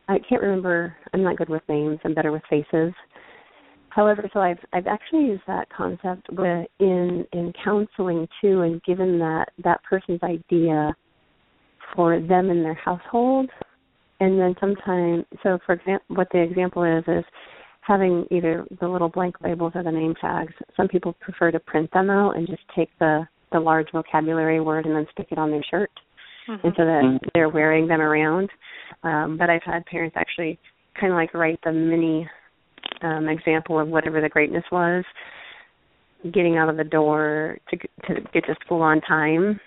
I 0.09 0.18
can't 0.20 0.43
remember. 0.43 0.97
I'm 1.12 1.22
not 1.22 1.37
good 1.37 1.49
with 1.49 1.68
names. 1.68 1.99
I'm 2.05 2.14
better 2.14 2.32
with 2.32 2.43
faces. 2.49 2.93
However, 3.97 4.29
so 4.35 4.41
I've 4.41 4.59
I've 4.75 4.87
actually 4.87 5.25
used 5.25 5.43
that 5.47 5.71
concept 5.71 6.29
with 6.31 6.67
in 6.79 7.27
in 7.33 7.53
counseling 7.65 8.29
too, 8.43 8.61
and 8.61 8.83
given 8.83 9.19
that 9.21 9.47
that 9.65 9.83
person's 9.85 10.23
idea 10.23 10.95
for 11.95 12.21
them 12.21 12.51
in 12.51 12.63
their 12.63 12.75
household. 12.75 13.49
And 14.21 14.39
then 14.39 14.55
sometimes 14.61 15.25
so 15.43 15.59
for 15.65 15.73
example 15.73 16.15
what 16.15 16.29
the 16.31 16.43
example 16.43 16.85
is 16.85 17.05
is 17.09 17.25
having 17.81 18.27
either 18.31 18.67
the 18.81 18.89
little 18.89 19.09
blank 19.09 19.37
labels 19.41 19.73
or 19.75 19.83
the 19.83 19.91
name 19.91 20.15
tags 20.21 20.53
some 20.77 20.89
people 20.89 21.15
prefer 21.21 21.51
to 21.51 21.61
print 21.61 21.91
them 21.93 22.11
out 22.11 22.37
and 22.37 22.47
just 22.47 22.63
take 22.75 22.91
the 22.99 23.27
the 23.53 23.61
large 23.61 23.87
vocabulary 23.93 24.61
word 24.61 24.85
and 24.87 24.97
then 24.97 25.07
stick 25.13 25.29
it 25.31 25.39
on 25.39 25.51
their 25.51 25.65
shirt. 25.71 25.91
Mm-hmm. 26.49 26.67
and 26.67 26.77
so 26.77 26.85
that 26.85 27.21
they're 27.35 27.49
wearing 27.49 27.87
them 27.89 28.01
around. 28.01 28.51
Um 29.03 29.37
but 29.39 29.49
i've 29.51 29.63
had 29.63 29.85
parents 29.87 30.17
actually 30.19 30.59
kind 30.99 31.13
of 31.13 31.17
like 31.17 31.33
write 31.35 31.61
the 31.65 31.73
mini 31.73 32.29
um 33.03 33.29
example 33.29 33.79
of 33.79 33.89
whatever 33.89 34.21
the 34.21 34.29
greatness 34.29 34.65
was 34.71 35.05
getting 36.33 36.57
out 36.57 36.69
of 36.69 36.77
the 36.77 36.85
door 36.85 37.59
to 37.71 37.77
to 38.07 38.21
get 38.33 38.45
to 38.47 38.55
school 38.65 38.83
on 38.83 39.01
time 39.03 39.61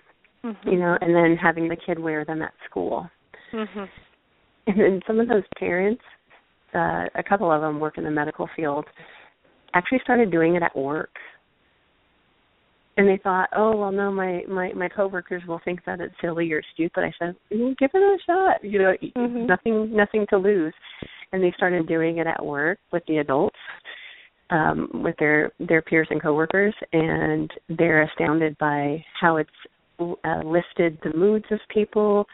Mhm. 0.44 0.72
you 0.72 0.80
know 0.80 0.98
and 1.02 1.14
then 1.14 1.36
having 1.36 1.68
the 1.68 1.76
kid 1.76 2.00
wear 2.00 2.24
them 2.24 2.42
at 2.42 2.54
school 2.70 3.10
Mhm. 3.52 3.90
and 4.68 4.80
then 4.80 5.02
some 5.08 5.20
of 5.20 5.28
those 5.28 5.44
parents, 5.58 6.04
uh, 6.76 7.06
a 7.16 7.24
couple 7.28 7.52
of 7.52 7.62
them 7.62 7.80
work 7.80 7.98
in 7.98 8.04
the 8.04 8.12
medical 8.12 8.48
field, 8.56 8.86
actually 9.74 10.00
started 10.04 10.32
doing 10.32 10.56
it 10.56 10.62
at 10.62 10.76
work. 10.76 11.18
And 13.00 13.08
they 13.08 13.18
thought, 13.24 13.50
oh 13.56 13.76
well, 13.78 13.91
no, 13.91 14.12
my 14.12 14.43
my 14.47 14.74
my 14.74 14.89
coworkers 14.89 15.41
will 15.47 15.62
think 15.64 15.86
that 15.86 16.02
it's 16.02 16.14
silly 16.22 16.52
or 16.52 16.62
stupid. 16.74 17.04
I 17.04 17.14
said, 17.18 17.36
mm, 17.52 17.78
give 17.78 17.91
it 17.93 17.97
a 17.97 18.18
shot. 18.26 18.64
You 18.64 18.80
know, 18.80 18.93
Mhm. 19.16 19.47
nothing 19.47 19.95
nothing 19.95 20.26
to 20.28 20.38
lose. 20.38 20.74
And 21.32 21.41
they 21.41 21.52
started 21.54 21.88
doing 21.88 22.18
it 22.18 22.28
at 22.28 22.43
work 22.45 22.80
with 22.91 23.06
the 23.06 23.20
adults, 23.20 23.58
um, 24.50 24.89
with 25.04 25.16
their 25.18 25.52
their 25.60 25.82
peers 25.82 26.08
and 26.12 26.22
coworkers, 26.22 26.76
and 26.91 27.50
they're 27.70 28.02
astounded 28.02 28.58
by 28.58 29.04
how 29.20 29.38
it's 29.38 29.50
uh, 30.00 30.41
lifted 30.43 30.97
the 31.04 31.14
moods 31.14 31.45
of 31.52 31.60
people, 31.70 32.26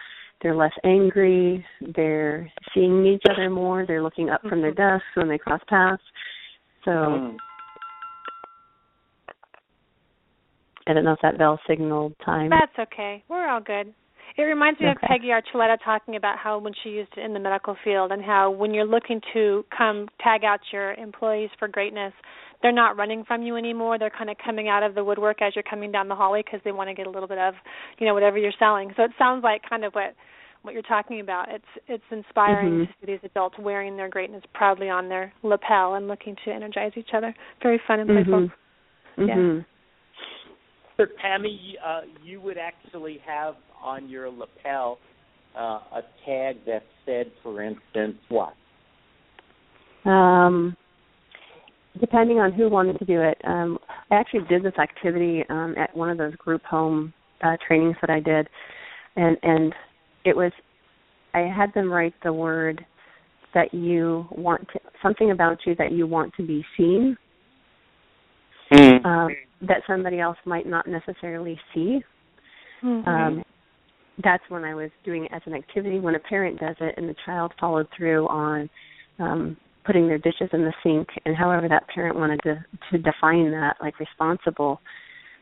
they're 0.41 0.55
less 0.55 0.73
angry 0.83 1.65
they're 1.95 2.51
seeing 2.73 3.05
each 3.05 3.23
other 3.29 3.49
more 3.49 3.85
they're 3.85 4.03
looking 4.03 4.29
up 4.29 4.41
from 4.47 4.61
their 4.61 4.73
desks 4.73 5.07
when 5.15 5.27
they 5.27 5.37
cross 5.37 5.61
paths 5.67 6.03
so 6.83 6.91
Mm. 6.91 7.37
I 10.87 10.93
don't 10.93 11.03
know 11.03 11.13
if 11.13 11.19
that 11.21 11.37
bell 11.37 11.59
signaled 11.67 12.13
time 12.23 12.49
That's 12.49 12.77
okay. 12.91 13.23
We're 13.29 13.47
all 13.49 13.61
good. 13.61 13.93
It 14.37 14.41
reminds 14.41 14.79
me 14.81 14.87
of 14.87 14.97
Peggy 15.07 15.27
Archuleta 15.27 15.77
talking 15.83 16.17
about 16.17 16.37
how 16.37 16.57
when 16.59 16.73
she 16.83 16.89
used 16.89 17.11
it 17.15 17.21
in 17.23 17.33
the 17.33 17.39
medical 17.39 17.75
field 17.85 18.11
and 18.11 18.21
how 18.21 18.51
when 18.51 18.73
you're 18.73 18.83
looking 18.85 19.21
to 19.33 19.63
come 19.75 20.09
tag 20.21 20.43
out 20.43 20.59
your 20.73 20.93
employees 20.95 21.49
for 21.57 21.69
greatness, 21.69 22.11
they're 22.61 22.73
not 22.73 22.97
running 22.97 23.23
from 23.23 23.43
you 23.43 23.55
anymore. 23.55 23.97
They're 23.97 24.09
kind 24.09 24.29
of 24.29 24.35
coming 24.43 24.67
out 24.67 24.83
of 24.83 24.93
the 24.93 25.03
woodwork 25.05 25.41
as 25.41 25.53
you're 25.55 25.63
coming 25.63 25.89
down 25.91 26.09
the 26.09 26.15
hallway 26.15 26.41
because 26.43 26.59
they 26.65 26.73
want 26.73 26.89
to 26.89 26.93
get 26.93 27.07
a 27.07 27.09
little 27.09 27.29
bit 27.29 27.37
of, 27.37 27.53
you 27.97 28.05
know, 28.07 28.13
whatever 28.13 28.37
you're 28.37 28.51
selling. 28.59 28.91
So 28.97 29.03
it 29.03 29.11
sounds 29.17 29.41
like 29.43 29.61
kind 29.69 29.85
of 29.85 29.93
what 29.93 30.13
what 30.63 30.73
you're 30.73 30.83
talking 30.83 31.19
about. 31.21 31.47
It's 31.49 31.71
it's 31.87 32.03
inspiring 32.11 32.73
Mhm. 32.73 32.87
to 32.87 32.93
see 32.99 33.05
these 33.05 33.23
adults 33.23 33.57
wearing 33.57 33.95
their 33.95 34.09
greatness 34.09 34.43
proudly 34.53 34.89
on 34.89 35.07
their 35.07 35.31
lapel 35.43 35.93
and 35.93 36.07
looking 36.09 36.35
to 36.43 36.51
energize 36.51 36.91
each 36.97 37.13
other. 37.13 37.33
Very 37.61 37.77
fun 37.87 37.99
and 38.01 38.09
playful. 38.09 38.41
mhm 38.41 38.51
mhm 39.17 39.65
So 40.97 41.05
Tammy, 41.21 41.77
uh, 41.85 42.01
you 42.23 42.39
would 42.41 42.57
actually 42.57 43.19
have 43.25 43.55
on 43.83 44.09
your 44.09 44.29
lapel 44.29 44.97
uh, 45.57 45.79
a 45.93 46.01
tag 46.25 46.57
that 46.65 46.83
said, 47.05 47.31
for 47.43 47.61
instance, 47.61 48.17
what? 48.29 48.53
um 50.05 50.75
depending 51.99 52.39
on 52.39 52.51
who 52.51 52.69
wanted 52.69 52.97
to 52.99 53.05
do 53.05 53.21
it 53.21 53.37
um 53.45 53.77
i 54.11 54.15
actually 54.15 54.43
did 54.47 54.63
this 54.63 54.77
activity 54.79 55.43
um 55.49 55.73
at 55.77 55.95
one 55.95 56.09
of 56.09 56.17
those 56.17 56.35
group 56.35 56.63
home 56.63 57.13
uh 57.43 57.57
trainings 57.67 57.95
that 58.01 58.09
i 58.09 58.19
did 58.19 58.47
and 59.15 59.37
and 59.43 59.73
it 60.23 60.35
was 60.35 60.51
i 61.33 61.39
had 61.39 61.73
them 61.73 61.91
write 61.91 62.13
the 62.23 62.31
word 62.31 62.85
that 63.53 63.73
you 63.73 64.27
want 64.31 64.61
to 64.71 64.79
something 65.01 65.31
about 65.31 65.57
you 65.65 65.75
that 65.75 65.91
you 65.91 66.05
want 66.05 66.33
to 66.35 66.45
be 66.45 66.63
seen 66.77 67.17
um 69.05 69.35
that 69.61 69.81
somebody 69.87 70.19
else 70.19 70.37
might 70.45 70.65
not 70.67 70.87
necessarily 70.87 71.59
see 71.73 72.03
Mhm. 72.83 73.07
um 73.07 73.43
that's 74.23 74.43
when 74.49 74.63
I 74.63 74.73
was 74.73 74.89
doing 75.03 75.25
it 75.25 75.31
as 75.33 75.41
an 75.45 75.53
activity. 75.53 75.99
When 75.99 76.15
a 76.15 76.19
parent 76.19 76.57
does 76.59 76.77
it 76.79 76.93
and 76.97 77.09
the 77.09 77.15
child 77.25 77.53
followed 77.59 77.87
through 77.95 78.27
on 78.27 78.69
um 79.19 79.57
putting 79.85 80.07
their 80.07 80.17
dishes 80.17 80.49
in 80.53 80.63
the 80.63 80.73
sink 80.83 81.07
and 81.25 81.35
however 81.35 81.67
that 81.67 81.87
parent 81.89 82.17
wanted 82.17 82.39
to 82.43 82.65
to 82.91 82.97
define 82.97 83.51
that, 83.51 83.77
like 83.81 83.99
responsible, 83.99 84.81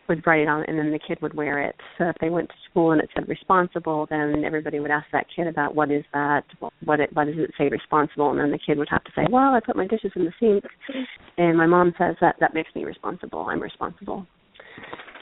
would 0.09 0.25
write 0.27 0.41
it 0.41 0.47
on 0.47 0.63
and 0.67 0.77
then 0.77 0.91
the 0.91 0.99
kid 0.99 1.17
would 1.21 1.33
wear 1.33 1.59
it. 1.59 1.75
So 1.97 2.09
if 2.09 2.15
they 2.19 2.29
went 2.29 2.49
to 2.49 2.55
school 2.69 2.91
and 2.91 3.01
it 3.01 3.09
said 3.15 3.27
responsible, 3.27 4.07
then 4.09 4.43
everybody 4.45 4.79
would 4.79 4.91
ask 4.91 5.05
that 5.13 5.27
kid 5.33 5.47
about 5.47 5.75
what 5.75 5.91
is 5.91 6.03
that, 6.13 6.43
what 6.83 6.99
it 6.99 7.13
does 7.13 7.27
it 7.29 7.51
say 7.57 7.69
responsible, 7.69 8.31
and 8.31 8.39
then 8.39 8.51
the 8.51 8.59
kid 8.59 8.77
would 8.77 8.89
have 8.89 9.03
to 9.05 9.11
say, 9.15 9.23
Well, 9.29 9.53
I 9.53 9.59
put 9.65 9.75
my 9.75 9.87
dishes 9.87 10.11
in 10.15 10.25
the 10.25 10.33
sink 10.39 10.63
and 11.37 11.57
my 11.57 11.65
mom 11.65 11.93
says 11.97 12.15
that 12.21 12.35
that 12.39 12.53
makes 12.53 12.69
me 12.75 12.83
responsible. 12.83 13.45
I'm 13.49 13.61
responsible. 13.61 14.25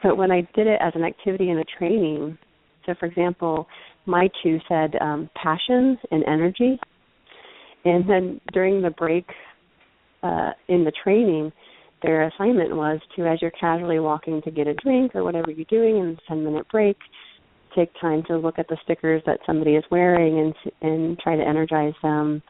But 0.03 0.17
when 0.17 0.31
I 0.31 0.41
did 0.55 0.67
it 0.67 0.79
as 0.81 0.93
an 0.95 1.03
activity 1.03 1.49
in 1.49 1.59
a 1.59 1.65
training, 1.77 2.37
so 2.85 2.95
for 2.99 3.05
example, 3.05 3.67
my 4.05 4.29
two 4.41 4.57
said 4.67 4.95
um, 4.99 5.29
passion 5.41 5.97
and 6.09 6.23
energy. 6.25 6.79
And 7.85 8.09
then 8.09 8.41
during 8.53 8.81
the 8.81 8.89
break 8.91 9.25
uh, 10.23 10.51
in 10.67 10.83
the 10.83 10.91
training, 11.03 11.51
their 12.01 12.27
assignment 12.27 12.75
was 12.75 12.99
to, 13.15 13.27
as 13.27 13.41
you're 13.41 13.51
casually 13.51 13.99
walking 13.99 14.41
to 14.43 14.51
get 14.51 14.67
a 14.67 14.73
drink 14.75 15.15
or 15.15 15.23
whatever 15.23 15.51
you're 15.51 15.65
doing 15.65 15.97
in 15.97 16.17
a 16.17 16.29
10 16.29 16.43
minute 16.43 16.67
break, 16.71 16.97
take 17.75 17.89
time 17.99 18.23
to 18.27 18.37
look 18.37 18.59
at 18.59 18.67
the 18.67 18.77
stickers 18.83 19.21
that 19.25 19.39
somebody 19.45 19.75
is 19.75 19.83
wearing 19.91 20.39
and 20.39 20.73
and 20.81 21.19
try 21.19 21.35
to 21.35 21.43
energize 21.43 21.93
them 22.01 22.41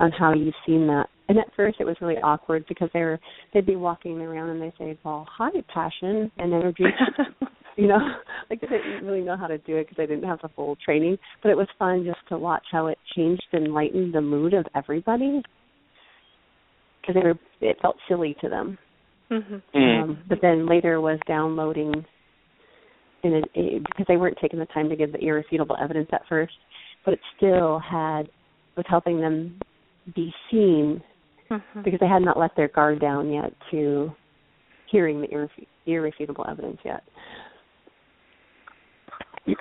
on 0.00 0.10
how 0.12 0.32
you've 0.32 0.54
seen 0.66 0.86
that. 0.86 1.06
And 1.28 1.38
at 1.38 1.54
first 1.56 1.78
it 1.80 1.84
was 1.84 1.96
really 2.00 2.16
awkward 2.16 2.64
because 2.68 2.88
they 2.92 3.00
were 3.00 3.20
they'd 3.52 3.66
be 3.66 3.76
walking 3.76 4.20
around 4.20 4.50
and 4.50 4.62
they 4.62 4.72
say, 4.78 4.98
"Well, 5.04 5.26
hi, 5.30 5.50
passion 5.72 6.30
and 6.38 6.52
energy." 6.52 6.84
you 7.76 7.86
know, 7.86 7.98
like 8.50 8.60
they 8.60 8.66
didn't 8.66 9.04
really 9.04 9.22
know 9.22 9.36
how 9.36 9.46
to 9.46 9.58
do 9.58 9.76
it 9.76 9.84
because 9.84 9.96
they 9.96 10.06
didn't 10.06 10.28
have 10.28 10.40
the 10.42 10.48
full 10.50 10.76
training. 10.84 11.18
But 11.42 11.50
it 11.50 11.56
was 11.56 11.68
fun 11.78 12.04
just 12.04 12.26
to 12.28 12.38
watch 12.38 12.64
how 12.70 12.86
it 12.86 12.98
changed 13.16 13.46
and 13.52 13.72
lightened 13.72 14.14
the 14.14 14.20
mood 14.20 14.54
of 14.54 14.66
everybody 14.74 15.42
because 17.00 17.14
they 17.14 17.26
were 17.26 17.38
it 17.60 17.78
felt 17.80 17.96
silly 18.08 18.36
to 18.40 18.48
them. 18.48 18.78
Mhm. 19.32 19.62
Um, 19.74 20.18
but 20.28 20.40
then 20.42 20.66
later 20.66 21.00
was 21.00 21.18
downloading 21.26 22.04
in 23.22 23.34
a, 23.34 23.42
a, 23.58 23.78
because 23.78 24.04
they 24.06 24.16
weren't 24.18 24.36
taking 24.38 24.58
the 24.58 24.66
time 24.66 24.88
to 24.90 24.96
give 24.96 25.12
the 25.12 25.24
irrefutable 25.24 25.76
evidence 25.80 26.08
at 26.12 26.26
first, 26.28 26.52
but 27.04 27.14
it 27.14 27.20
still 27.36 27.78
had 27.78 28.28
was 28.76 28.84
helping 28.88 29.20
them 29.20 29.58
be 30.14 30.34
seen 30.50 31.02
Mhm. 31.50 31.84
because 31.84 32.00
they 32.00 32.06
had 32.06 32.22
not 32.22 32.38
let 32.38 32.54
their 32.56 32.68
guard 32.68 32.98
down 33.00 33.30
yet 33.32 33.52
to 33.70 34.14
hearing 34.86 35.20
the 35.20 35.28
irrefu- 35.28 35.66
irrefutable 35.86 36.44
evidence 36.48 36.80
yet. 36.84 37.02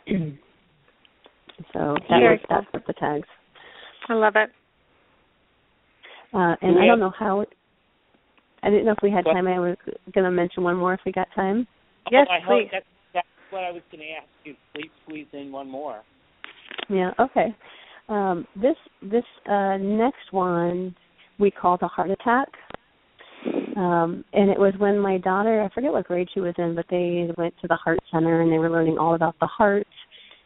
so 1.73 1.95
that 2.09 2.19
Very 2.19 2.37
was 2.37 2.45
that's 2.49 2.73
what 2.73 2.85
the 2.87 2.93
tags. 2.93 3.27
I 4.09 4.13
love 4.13 4.35
it. 4.35 4.51
Uh, 6.33 6.55
and 6.61 6.79
I 6.79 6.87
don't 6.87 6.99
know 6.99 7.09
how. 7.11 7.45
I 8.63 8.69
didn't 8.69 8.85
know 8.85 8.91
if 8.91 8.99
we 9.01 9.11
had 9.11 9.25
time. 9.25 9.47
I 9.47 9.59
was 9.59 9.77
going 10.13 10.25
to 10.25 10.31
mention 10.31 10.63
one 10.63 10.77
more 10.77 10.93
if 10.93 10.99
we 11.05 11.11
got 11.11 11.27
time. 11.33 11.67
Yes, 12.11 12.27
oh, 12.29 12.33
I 12.33 12.39
hope 12.39 12.59
please. 12.59 12.69
That's, 12.71 12.85
that's 13.13 13.27
what 13.49 13.63
I 13.63 13.71
was 13.71 13.81
going 13.91 14.01
to 14.01 14.11
ask 14.13 14.27
you. 14.43 14.55
Please 14.73 14.89
squeeze 15.03 15.27
in 15.33 15.51
one 15.51 15.69
more. 15.69 16.01
Yeah. 16.89 17.11
Okay. 17.19 17.55
Um, 18.09 18.45
this 18.55 18.75
this 19.01 19.23
uh, 19.49 19.77
next 19.77 20.31
one 20.31 20.95
we 21.39 21.49
call 21.49 21.77
the 21.77 21.87
heart 21.87 22.11
attack, 22.11 22.47
um, 23.77 24.23
and 24.33 24.49
it 24.49 24.59
was 24.59 24.73
when 24.77 24.99
my 24.99 25.17
daughter 25.17 25.61
I 25.61 25.73
forget 25.73 25.91
what 25.91 26.07
grade 26.07 26.27
she 26.33 26.39
was 26.39 26.53
in, 26.57 26.75
but 26.75 26.85
they 26.89 27.29
went 27.37 27.53
to 27.61 27.67
the 27.67 27.75
heart 27.75 27.99
center 28.11 28.41
and 28.41 28.51
they 28.51 28.57
were 28.57 28.69
learning 28.69 28.97
all 28.97 29.15
about 29.15 29.35
the 29.39 29.47
heart 29.47 29.87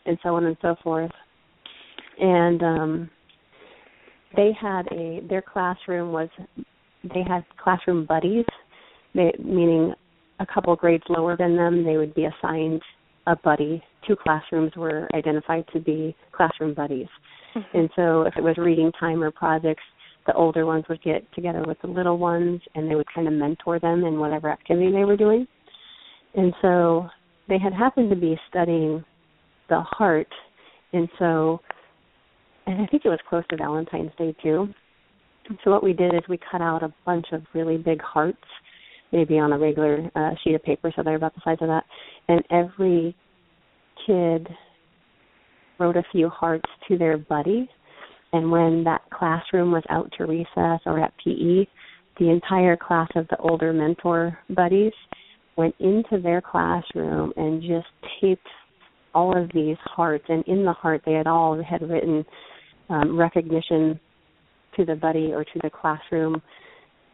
and 0.05 0.17
so 0.21 0.35
on 0.35 0.45
and 0.45 0.57
so 0.61 0.75
forth. 0.83 1.11
And 2.19 2.63
um, 2.63 3.09
they 4.35 4.51
had 4.59 4.87
a 4.91 5.21
their 5.27 5.41
classroom 5.41 6.11
was 6.11 6.29
they 7.13 7.23
had 7.27 7.43
classroom 7.61 8.05
buddies, 8.05 8.45
they, 9.13 9.33
meaning 9.43 9.93
a 10.39 10.45
couple 10.45 10.75
grades 10.75 11.03
lower 11.09 11.37
than 11.37 11.55
them 11.55 11.83
they 11.83 11.97
would 11.97 12.13
be 12.13 12.25
assigned 12.25 12.81
a 13.27 13.35
buddy. 13.35 13.83
Two 14.07 14.15
classrooms 14.15 14.71
were 14.75 15.07
identified 15.15 15.65
to 15.73 15.79
be 15.79 16.15
classroom 16.31 16.73
buddies. 16.73 17.07
Mm-hmm. 17.55 17.77
And 17.77 17.89
so 17.95 18.23
if 18.23 18.35
it 18.37 18.43
was 18.43 18.57
reading 18.57 18.91
time 18.99 19.23
or 19.23 19.31
projects, 19.31 19.83
the 20.27 20.33
older 20.33 20.65
ones 20.65 20.85
would 20.89 21.01
get 21.03 21.23
together 21.33 21.63
with 21.65 21.77
the 21.81 21.87
little 21.87 22.17
ones 22.17 22.61
and 22.73 22.89
they 22.89 22.95
would 22.95 23.07
kind 23.13 23.27
of 23.27 23.33
mentor 23.33 23.79
them 23.79 24.03
in 24.03 24.19
whatever 24.19 24.49
activity 24.49 24.91
they 24.91 25.05
were 25.05 25.17
doing. 25.17 25.47
And 26.35 26.53
so 26.61 27.07
they 27.47 27.57
had 27.57 27.73
happened 27.73 28.09
to 28.09 28.15
be 28.15 28.37
studying 28.49 29.03
the 29.69 29.81
heart 29.81 30.27
and 30.93 31.09
so 31.17 31.59
and 32.67 32.81
I 32.81 32.87
think 32.87 33.05
it 33.05 33.09
was 33.09 33.19
close 33.29 33.43
to 33.49 33.57
Valentine's 33.57 34.11
Day 34.17 34.35
too. 34.41 34.67
So 35.63 35.71
what 35.71 35.83
we 35.83 35.93
did 35.93 36.13
is 36.13 36.21
we 36.27 36.39
cut 36.51 36.61
out 36.61 36.83
a 36.83 36.93
bunch 37.05 37.27
of 37.31 37.43
really 37.53 37.77
big 37.77 38.01
hearts, 38.01 38.37
maybe 39.11 39.37
on 39.37 39.53
a 39.53 39.59
regular 39.59 40.09
uh, 40.15 40.31
sheet 40.43 40.55
of 40.55 40.63
paper, 40.63 40.91
so 40.95 41.03
they're 41.03 41.15
about 41.15 41.35
the 41.35 41.41
size 41.43 41.57
of 41.61 41.67
that. 41.67 41.83
And 42.27 42.43
every 42.49 43.15
kid 44.05 44.47
wrote 45.79 45.97
a 45.97 46.03
few 46.11 46.29
hearts 46.29 46.69
to 46.87 46.97
their 46.97 47.17
buddy, 47.17 47.69
And 48.33 48.51
when 48.51 48.83
that 48.85 49.01
classroom 49.13 49.71
was 49.71 49.83
out 49.89 50.11
to 50.17 50.25
recess 50.25 50.81
or 50.85 50.99
at 50.99 51.13
PE, 51.23 51.65
the 52.17 52.29
entire 52.29 52.77
class 52.77 53.09
of 53.15 53.27
the 53.27 53.37
older 53.37 53.73
mentor 53.73 54.37
buddies 54.49 54.93
went 55.57 55.75
into 55.79 56.19
their 56.21 56.41
classroom 56.41 57.33
and 57.37 57.61
just 57.61 57.87
taped 58.19 58.47
all 59.13 59.35
of 59.35 59.49
these 59.53 59.77
hearts 59.83 60.25
and 60.27 60.43
in 60.47 60.65
the 60.65 60.73
heart 60.73 61.01
they 61.05 61.13
had 61.13 61.27
all 61.27 61.61
had 61.63 61.81
written 61.89 62.25
um, 62.89 63.17
recognition 63.17 63.99
to 64.75 64.85
the 64.85 64.95
buddy 64.95 65.31
or 65.33 65.43
to 65.43 65.59
the 65.61 65.69
classroom. 65.69 66.41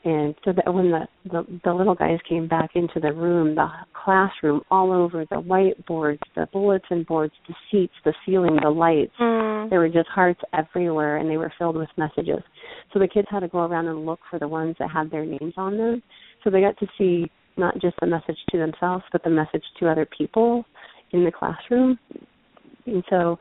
And 0.03 0.34
so 0.43 0.51
that 0.51 0.74
when 0.74 0.89
the, 0.89 1.07
the 1.26 1.59
the 1.64 1.72
little 1.72 1.93
guys 1.93 2.18
came 2.28 2.47
back 2.47 2.72
into 2.74 2.99
the 2.99 3.14
room 3.14 3.53
the 3.53 3.68
classroom 3.93 4.62
all 4.72 4.91
over 4.91 5.26
the 5.30 5.36
whiteboards 5.36 6.18
the 6.36 6.47
bulletin 6.51 7.03
boards 7.03 7.34
the 7.47 7.53
seats 7.70 7.93
the 8.03 8.12
ceiling 8.26 8.57
the 8.64 8.70
lights 8.70 9.14
mm. 9.20 9.70
there 9.70 9.78
were 9.78 9.89
just 9.89 10.09
hearts 10.09 10.41
everywhere 10.53 11.18
and 11.18 11.30
they 11.30 11.38
were 11.38 11.53
filled 11.59 11.76
with 11.78 11.89
messages. 11.97 12.41
So 12.91 12.97
the 12.97 13.07
kids 13.07 13.28
had 13.30 13.41
to 13.41 13.47
go 13.47 13.59
around 13.59 13.88
and 13.88 14.03
look 14.03 14.20
for 14.28 14.39
the 14.39 14.47
ones 14.47 14.76
that 14.80 14.89
had 14.89 15.12
their 15.12 15.24
names 15.26 15.53
on 15.55 15.78
them. 15.78 16.01
So 16.43 16.49
they 16.49 16.62
got 16.62 16.80
to 16.80 16.88
see 16.97 17.30
not 17.57 17.80
just 17.80 17.95
the 18.01 18.07
message 18.07 18.38
to 18.49 18.57
themselves 18.57 19.03
but 19.12 19.24
the 19.24 19.30
message 19.30 19.64
to 19.80 19.88
other 19.88 20.07
people 20.18 20.66
in 21.12 21.24
the 21.24 21.32
classroom. 21.32 21.99
And 22.88 23.03
so 23.07 23.38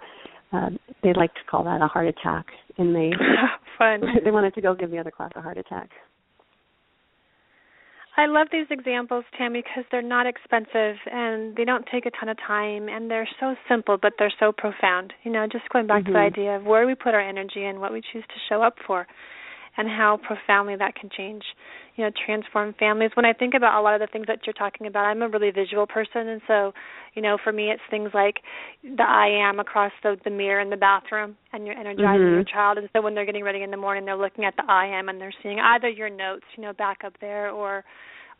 uh, 0.52 0.70
they 1.02 1.12
like 1.12 1.32
to 1.34 1.40
call 1.48 1.64
that 1.64 1.82
a 1.82 1.86
heart 1.86 2.06
attack 2.06 2.46
and 2.78 2.94
they 2.94 3.10
fun 3.78 4.00
they 4.24 4.30
wanted 4.30 4.54
to 4.54 4.60
go 4.60 4.74
give 4.74 4.90
the 4.90 4.98
other 4.98 5.10
class 5.10 5.30
a 5.36 5.40
heart 5.40 5.58
attack 5.58 5.90
I 8.16 8.26
love 8.26 8.48
these 8.52 8.66
examples, 8.70 9.24
Tammy, 9.38 9.62
because 9.62 9.84
they're 9.90 10.02
not 10.02 10.26
expensive 10.26 10.96
and 11.10 11.56
they 11.56 11.64
don't 11.64 11.86
take 11.90 12.04
a 12.04 12.10
ton 12.10 12.28
of 12.28 12.36
time 12.46 12.88
and 12.88 13.10
they're 13.10 13.28
so 13.38 13.54
simple, 13.66 13.96
but 13.96 14.14
they're 14.18 14.32
so 14.38 14.52
profound. 14.52 15.14
You 15.22 15.32
know, 15.32 15.46
just 15.50 15.68
going 15.70 15.86
back 15.86 16.02
mm-hmm. 16.02 16.12
to 16.12 16.18
the 16.18 16.18
idea 16.18 16.56
of 16.56 16.64
where 16.64 16.86
we 16.86 16.94
put 16.94 17.14
our 17.14 17.20
energy 17.20 17.64
and 17.64 17.80
what 17.80 17.92
we 17.92 18.02
choose 18.12 18.24
to 18.28 18.34
show 18.48 18.62
up 18.62 18.74
for 18.86 19.06
and 19.76 19.88
how 19.88 20.18
profoundly 20.26 20.76
that 20.76 20.94
can 20.94 21.10
change, 21.16 21.42
you 21.96 22.04
know, 22.04 22.10
transform 22.26 22.74
families. 22.78 23.10
When 23.14 23.24
I 23.24 23.32
think 23.32 23.54
about 23.54 23.78
a 23.78 23.82
lot 23.82 23.94
of 23.94 24.00
the 24.00 24.06
things 24.12 24.26
that 24.26 24.40
you're 24.46 24.54
talking 24.54 24.86
about, 24.86 25.04
I'm 25.04 25.22
a 25.22 25.28
really 25.28 25.50
visual 25.50 25.86
person 25.86 26.28
and 26.28 26.40
so, 26.46 26.72
you 27.14 27.22
know, 27.22 27.38
for 27.42 27.52
me 27.52 27.70
it's 27.70 27.82
things 27.90 28.10
like 28.14 28.36
the 28.82 29.02
I 29.02 29.48
am 29.48 29.60
across 29.60 29.92
the 30.02 30.16
the 30.24 30.30
mirror 30.30 30.60
in 30.60 30.70
the 30.70 30.76
bathroom 30.76 31.36
and 31.52 31.66
you're 31.66 31.78
energizing 31.78 32.20
mm-hmm. 32.20 32.34
your 32.34 32.44
child 32.44 32.78
and 32.78 32.88
so 32.92 33.00
when 33.00 33.14
they're 33.14 33.26
getting 33.26 33.44
ready 33.44 33.62
in 33.62 33.70
the 33.70 33.76
morning 33.76 34.04
they're 34.04 34.16
looking 34.16 34.44
at 34.44 34.56
the 34.56 34.64
I 34.68 34.86
am 34.86 35.08
and 35.08 35.20
they're 35.20 35.34
seeing 35.42 35.58
either 35.58 35.88
your 35.88 36.10
notes, 36.10 36.44
you 36.56 36.62
know, 36.62 36.72
back 36.72 36.98
up 37.04 37.14
there 37.20 37.50
or 37.50 37.84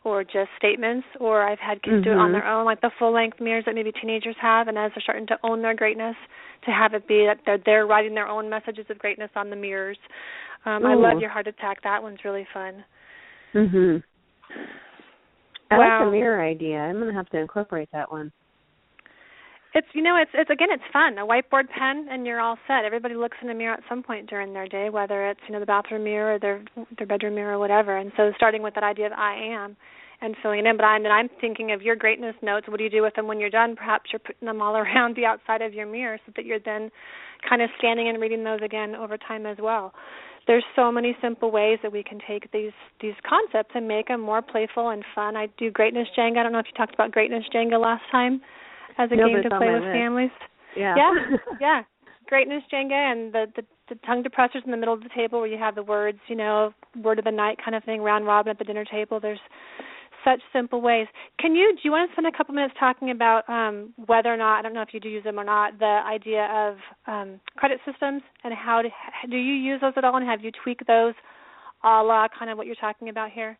or 0.03 0.23
just 0.23 0.49
statements 0.57 1.05
or 1.19 1.47
I've 1.47 1.59
had 1.59 1.81
kids 1.83 1.95
mm-hmm. 1.95 2.03
do 2.03 2.11
it 2.11 2.17
on 2.17 2.31
their 2.31 2.45
own, 2.45 2.65
like 2.65 2.81
the 2.81 2.91
full 2.97 3.13
length 3.13 3.39
mirrors 3.39 3.65
that 3.65 3.75
maybe 3.75 3.91
teenagers 3.91 4.35
have 4.41 4.67
and 4.67 4.77
as 4.77 4.91
they're 4.95 5.01
starting 5.01 5.27
to 5.27 5.37
own 5.43 5.61
their 5.61 5.75
greatness, 5.75 6.15
to 6.65 6.71
have 6.71 6.93
it 6.93 7.07
be 7.07 7.27
that 7.27 7.39
they're 7.45 7.59
they're 7.65 7.87
writing 7.87 8.13
their 8.15 8.27
own 8.27 8.49
messages 8.49 8.85
of 8.89 8.97
greatness 8.99 9.29
on 9.35 9.49
the 9.49 9.55
mirrors. 9.55 9.97
Um, 10.65 10.85
I 10.85 10.93
love 10.93 11.19
your 11.19 11.29
heart 11.29 11.47
attack. 11.47 11.81
That 11.83 12.03
one's 12.03 12.19
really 12.23 12.47
fun. 12.53 12.83
Mhm. 13.53 14.03
I 15.71 15.77
wow. 15.77 15.99
like 15.99 16.07
the 16.07 16.11
mirror 16.11 16.43
idea. 16.43 16.79
I'm 16.79 16.99
gonna 16.99 17.13
have 17.13 17.29
to 17.29 17.37
incorporate 17.37 17.89
that 17.93 18.11
one. 18.11 18.31
It's 19.73 19.87
you 19.93 20.01
know 20.01 20.17
it's 20.17 20.31
it's 20.33 20.49
again 20.49 20.67
it's 20.69 20.83
fun 20.91 21.17
a 21.17 21.25
whiteboard 21.25 21.69
pen 21.69 22.07
and 22.09 22.25
you're 22.25 22.41
all 22.41 22.57
set. 22.67 22.83
Everybody 22.83 23.15
looks 23.15 23.37
in 23.41 23.49
a 23.49 23.53
mirror 23.53 23.73
at 23.73 23.83
some 23.87 24.03
point 24.03 24.29
during 24.29 24.53
their 24.53 24.67
day, 24.67 24.89
whether 24.89 25.29
it's 25.29 25.39
you 25.47 25.53
know 25.53 25.61
the 25.61 25.65
bathroom 25.65 26.03
mirror 26.03 26.35
or 26.35 26.39
their 26.39 26.61
their 26.97 27.07
bedroom 27.07 27.35
mirror 27.35 27.55
or 27.55 27.59
whatever. 27.59 27.95
And 27.97 28.11
so 28.17 28.33
starting 28.35 28.63
with 28.63 28.73
that 28.75 28.83
idea 28.83 29.05
of 29.05 29.13
I 29.13 29.33
am 29.35 29.77
and 30.21 30.35
filling 30.41 30.59
it 30.59 30.65
in. 30.65 30.75
But 30.75 30.83
I'm 30.83 31.05
and 31.05 31.13
I'm 31.13 31.29
thinking 31.39 31.71
of 31.71 31.81
your 31.81 31.95
greatness 31.95 32.35
notes. 32.41 32.67
What 32.67 32.79
do 32.79 32.83
you 32.83 32.89
do 32.89 33.01
with 33.01 33.15
them 33.15 33.27
when 33.27 33.39
you're 33.39 33.49
done? 33.49 33.77
Perhaps 33.77 34.11
you're 34.11 34.19
putting 34.19 34.45
them 34.45 34.61
all 34.61 34.75
around 34.83 35.15
the 35.15 35.25
outside 35.25 35.61
of 35.61 35.73
your 35.73 35.85
mirror 35.85 36.19
so 36.25 36.33
that 36.35 36.43
you're 36.43 36.59
then 36.59 36.91
kind 37.47 37.61
of 37.61 37.69
scanning 37.77 38.09
and 38.09 38.19
reading 38.19 38.43
those 38.43 38.59
again 38.61 38.93
over 38.93 39.17
time 39.17 39.45
as 39.45 39.57
well. 39.57 39.93
There's 40.47 40.65
so 40.75 40.91
many 40.91 41.15
simple 41.21 41.49
ways 41.49 41.79
that 41.81 41.93
we 41.93 42.03
can 42.03 42.19
take 42.27 42.51
these 42.51 42.73
these 42.99 43.13
concepts 43.25 43.71
and 43.73 43.87
make 43.87 44.09
them 44.09 44.19
more 44.19 44.41
playful 44.41 44.89
and 44.89 45.05
fun. 45.15 45.37
I 45.37 45.47
do 45.57 45.71
greatness 45.71 46.09
Jenga. 46.17 46.39
I 46.39 46.43
don't 46.43 46.51
know 46.51 46.59
if 46.59 46.65
you 46.65 46.73
talked 46.75 46.93
about 46.93 47.11
greatness 47.11 47.45
Jenga 47.55 47.79
last 47.79 48.03
time 48.11 48.41
as 49.03 49.11
a 49.11 49.15
no, 49.15 49.27
game 49.27 49.43
to 49.43 49.49
play 49.49 49.71
with 49.73 49.83
list. 49.83 49.93
families. 49.93 50.31
Yeah. 50.75 50.95
Yeah. 50.95 51.13
yeah. 51.61 51.81
Greatness 52.27 52.63
Jenga 52.71 53.11
and 53.11 53.33
the, 53.33 53.45
the 53.55 53.63
the 53.89 53.95
tongue 54.05 54.23
depressors 54.23 54.63
in 54.63 54.71
the 54.71 54.77
middle 54.77 54.93
of 54.93 55.03
the 55.03 55.09
table 55.13 55.39
where 55.39 55.47
you 55.49 55.57
have 55.57 55.75
the 55.75 55.83
words, 55.83 56.19
you 56.29 56.35
know, 56.35 56.73
word 57.03 57.19
of 57.19 57.25
the 57.25 57.31
night 57.31 57.57
kind 57.63 57.75
of 57.75 57.83
thing, 57.83 58.01
round 58.01 58.25
robin 58.25 58.49
at 58.49 58.57
the 58.57 58.63
dinner 58.63 58.85
table. 58.85 59.19
There's 59.19 59.39
such 60.23 60.39
simple 60.53 60.81
ways. 60.81 61.07
Can 61.39 61.55
you 61.55 61.73
do 61.73 61.81
you 61.83 61.91
want 61.91 62.09
to 62.09 62.13
spend 62.13 62.27
a 62.27 62.37
couple 62.37 62.55
minutes 62.55 62.75
talking 62.79 63.11
about 63.11 63.49
um, 63.49 63.93
whether 64.05 64.33
or 64.33 64.37
not 64.37 64.59
I 64.59 64.61
don't 64.61 64.73
know 64.73 64.81
if 64.81 64.93
you 64.93 64.99
do 64.99 65.09
use 65.09 65.23
them 65.23 65.39
or 65.39 65.43
not 65.43 65.77
the 65.79 65.99
idea 66.07 66.45
of 66.53 66.77
um, 67.11 67.39
credit 67.57 67.79
systems 67.85 68.21
and 68.43 68.53
how 68.53 68.81
to, 68.81 68.89
do 69.29 69.37
you 69.37 69.53
use 69.53 69.81
those 69.81 69.93
at 69.97 70.05
all 70.05 70.15
and 70.15 70.25
have 70.25 70.41
you 70.41 70.51
tweaked 70.63 70.87
those 70.87 71.15
a 71.83 72.01
la 72.03 72.27
kind 72.37 72.49
of 72.51 72.57
what 72.57 72.67
you're 72.67 72.75
talking 72.75 73.09
about 73.09 73.31
here? 73.31 73.57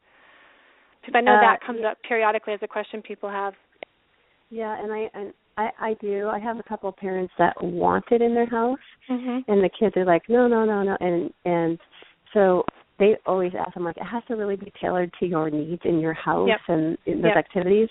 Because 1.01 1.15
I 1.17 1.21
know 1.21 1.35
Uh, 1.35 1.41
that 1.41 1.61
comes 1.65 1.81
up 1.83 1.97
periodically 2.07 2.53
as 2.53 2.59
a 2.61 2.67
question 2.67 3.01
people 3.01 3.27
have. 3.29 3.53
Yeah, 4.51 4.77
and 4.81 4.91
I 4.91 5.09
and 5.13 5.33
I 5.57 5.69
I 5.79 5.93
do. 6.01 6.27
I 6.27 6.37
have 6.37 6.59
a 6.59 6.63
couple 6.63 6.89
of 6.89 6.97
parents 6.97 7.33
that 7.39 7.55
want 7.63 8.05
it 8.11 8.21
in 8.21 8.35
their 8.35 8.45
house, 8.45 8.79
Mhm. 9.09 9.45
and 9.47 9.63
the 9.63 9.69
kids 9.69 9.95
are 9.97 10.05
like, 10.05 10.27
no, 10.29 10.47
no, 10.47 10.65
no, 10.65 10.83
no, 10.83 10.97
and 10.99 11.33
and 11.45 11.79
so 12.33 12.65
they 12.99 13.17
always 13.25 13.53
ask 13.55 13.73
them 13.73 13.83
like, 13.85 13.97
it 13.97 14.03
has 14.03 14.23
to 14.25 14.35
really 14.35 14.57
be 14.57 14.71
tailored 14.79 15.11
to 15.19 15.25
your 15.25 15.49
needs 15.49 15.81
in 15.85 15.99
your 15.99 16.13
house 16.13 16.47
Yep. 16.49 16.59
and 16.67 16.97
in 17.07 17.21
those 17.21 17.29
Yep. 17.29 17.37
activities. 17.37 17.89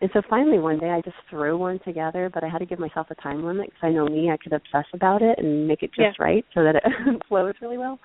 And 0.00 0.10
so 0.12 0.22
finally 0.28 0.58
one 0.58 0.78
day 0.78 0.90
I 0.90 1.00
just 1.00 1.16
threw 1.28 1.56
one 1.56 1.80
together, 1.80 2.30
but 2.32 2.44
I 2.44 2.48
had 2.48 2.58
to 2.58 2.66
give 2.66 2.78
myself 2.78 3.10
a 3.10 3.16
time 3.16 3.44
limit 3.44 3.66
because 3.70 3.82
I 3.82 3.90
know 3.90 4.06
me, 4.06 4.30
I 4.30 4.36
could 4.36 4.52
obsess 4.52 4.84
about 4.92 5.22
it 5.22 5.38
and 5.38 5.66
make 5.66 5.82
it 5.82 5.90
just 5.92 6.20
right 6.20 6.44
so 6.54 6.62
that 6.62 6.76
it 6.76 6.82
flows 7.28 7.54
really 7.60 7.78
well. 7.78 7.98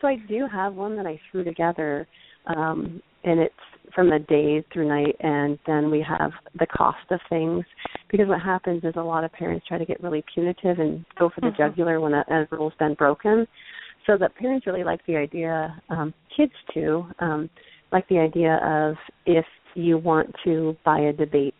So 0.00 0.08
I 0.08 0.16
do 0.16 0.46
have 0.46 0.74
one 0.74 0.96
that 0.96 1.06
I 1.06 1.20
threw 1.30 1.44
together, 1.44 2.06
um, 2.46 3.02
and 3.24 3.40
it's 3.40 3.54
from 3.94 4.08
the 4.08 4.18
day 4.20 4.64
through 4.72 4.88
night, 4.88 5.16
and 5.20 5.58
then 5.66 5.90
we 5.90 6.04
have 6.06 6.30
the 6.58 6.66
cost 6.66 7.10
of 7.10 7.20
things. 7.28 7.64
Because 8.10 8.28
what 8.28 8.40
happens 8.40 8.84
is 8.84 8.94
a 8.96 9.02
lot 9.02 9.24
of 9.24 9.32
parents 9.32 9.66
try 9.66 9.78
to 9.78 9.84
get 9.84 10.02
really 10.02 10.24
punitive 10.32 10.78
and 10.78 11.04
go 11.18 11.28
for 11.28 11.40
the 11.40 11.48
Mhm. 11.48 11.56
jugular 11.56 12.00
when 12.00 12.14
a, 12.14 12.24
a 12.28 12.46
rule's 12.50 12.74
been 12.74 12.94
broken. 12.94 13.46
So 14.06 14.16
that 14.16 14.34
parents 14.36 14.66
really 14.66 14.84
like 14.84 15.04
the 15.06 15.16
idea, 15.16 15.80
um, 15.90 16.14
kids 16.34 16.54
too, 16.72 17.06
um, 17.18 17.50
like 17.92 18.06
the 18.08 18.18
idea 18.18 18.56
of 18.56 18.96
if 19.26 19.46
you 19.74 19.98
want 19.98 20.34
to 20.44 20.76
buy 20.84 21.00
a 21.00 21.12
debate 21.12 21.54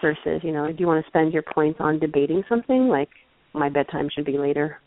versus, 0.00 0.42
you 0.42 0.52
know, 0.52 0.72
do 0.72 0.76
you 0.78 0.86
want 0.86 1.04
to 1.04 1.10
spend 1.10 1.32
your 1.32 1.42
points 1.42 1.80
on 1.80 1.98
debating 1.98 2.42
something 2.48 2.88
like 2.88 3.10
my 3.52 3.68
bedtime 3.68 4.08
should 4.08 4.24
be 4.24 4.38
later 4.38 4.80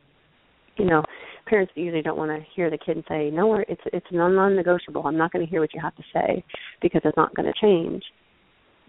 you 0.77 0.85
know, 0.85 1.03
parents 1.45 1.73
usually 1.75 2.01
don't 2.01 2.17
want 2.17 2.31
to 2.31 2.45
hear 2.55 2.69
the 2.69 2.77
kid 2.77 3.03
say, 3.07 3.29
"No, 3.29 3.55
it's 3.55 3.81
it's 3.91 4.05
non-negotiable. 4.11 5.05
I'm 5.05 5.17
not 5.17 5.31
going 5.31 5.45
to 5.45 5.49
hear 5.49 5.61
what 5.61 5.73
you 5.73 5.81
have 5.81 5.95
to 5.95 6.03
say 6.13 6.43
because 6.81 7.01
it's 7.03 7.17
not 7.17 7.35
going 7.35 7.51
to 7.51 7.59
change." 7.59 8.03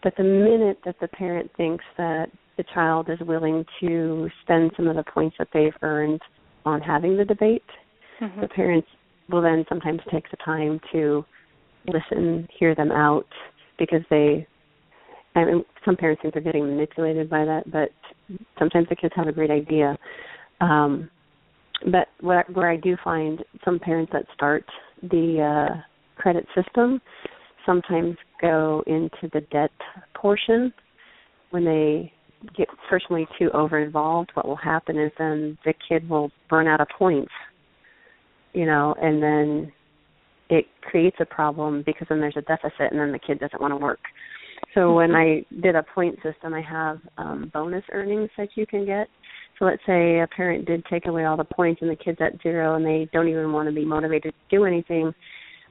But 0.03 0.15
the 0.17 0.23
minute 0.23 0.79
that 0.85 0.97
the 1.01 1.09
parent 1.09 1.51
thinks 1.57 1.85
that 1.97 2.31
the 2.57 2.65
child 2.75 3.09
is 3.11 3.19
willing 3.21 3.65
to 3.81 4.31
spend 4.43 4.73
some 4.77 4.87
of 4.87 4.97
the 4.97 5.03
points 5.03 5.37
that 5.39 5.49
they've 5.53 5.77
earned 5.83 6.21
on 6.65 6.81
having 6.81 7.17
the 7.17 7.25
debate, 7.25 7.65
Mhm. 8.21 8.41
the 8.41 8.49
parents 8.49 8.89
will 9.29 9.43
then 9.43 9.67
sometimes 9.69 10.03
take 10.11 10.31
the 10.31 10.37
time 10.37 10.81
to 10.93 11.25
listen, 11.87 12.49
hear 12.59 12.75
them 12.75 12.93
out, 12.93 13.27
because 13.79 14.03
they. 14.09 14.47
I 15.37 15.45
mean, 15.45 15.65
some 15.85 15.97
parents 15.97 16.23
think 16.23 16.35
they're 16.35 16.43
getting 16.43 16.67
manipulated 16.67 17.29
by 17.29 17.45
that, 17.45 17.69
but 17.71 17.91
sometimes 18.59 18.89
the 18.89 18.95
kids 18.95 19.15
have 19.17 19.27
a 19.27 19.33
great 19.33 19.51
idea. 19.51 19.99
Um, 20.61 21.11
but 21.91 22.09
where 22.21 22.45
where 22.53 22.71
I 22.71 22.77
do 22.77 22.97
find 23.03 23.45
some 23.65 23.79
parents 23.79 24.13
that 24.13 24.27
start 24.35 24.65
the 25.03 25.73
uh, 25.73 25.81
credit 26.17 26.47
system 26.55 27.01
sometimes 27.67 28.17
go 28.41 28.83
into 28.87 29.29
the 29.33 29.41
debt 29.53 29.71
portion 30.15 30.73
when 31.51 31.65
they 31.65 32.13
get 32.57 32.69
personally 32.91 33.27
too 33.39 33.51
over 33.55 33.79
involved 33.79 34.31
what 34.35 34.47
will 34.47 34.57
happen 34.57 34.99
is 34.99 35.11
then 35.19 35.57
the 35.65 35.73
kid 35.89 36.07
will 36.09 36.31
burn 36.51 36.67
out 36.67 36.81
of 36.81 36.87
points 36.99 37.33
you 38.53 38.67
know 38.67 38.95
and 39.01 39.23
then 39.23 39.73
it 40.51 40.67
creates 40.83 41.17
a 41.21 41.25
problem 41.25 41.83
because 41.87 42.07
then 42.09 42.21
there's 42.21 42.37
a 42.37 42.43
deficit 42.43 42.91
and 42.91 43.01
then 43.01 43.13
the 43.13 43.19
kid 43.19 43.41
doesn't 43.41 43.63
want 43.63 43.73
to 43.73 43.77
work. 43.77 44.01
So 44.75 44.95
when 44.95 45.15
i 45.15 45.45
did 45.63 45.75
a 45.75 45.83
point 45.95 46.17
system 46.17 46.53
i 46.53 46.61
have 46.61 46.99
um 47.17 47.51
bonus 47.53 47.85
earnings 47.93 48.31
that 48.37 48.49
you 48.57 48.67
can 48.67 48.85
get 48.85 49.09
so 49.59 49.65
let's 49.65 49.83
say 49.87 50.21
a 50.21 50.27
parent 50.27 50.67
did 50.67 50.85
take 50.87 51.07
away 51.07 51.25
all 51.25 51.37
the 51.37 51.45
points 51.45 51.81
and 51.81 51.91
the 51.91 51.97
kid's 51.97 52.21
at 52.21 52.41
zero 52.43 52.75
and 52.75 52.85
they 52.85 53.09
don't 53.13 53.29
even 53.29 53.53
want 53.53 53.69
to 53.69 53.75
be 53.75 53.85
motivated 53.85 54.33
to 54.33 54.57
do 54.57 54.65
anything. 54.65 55.15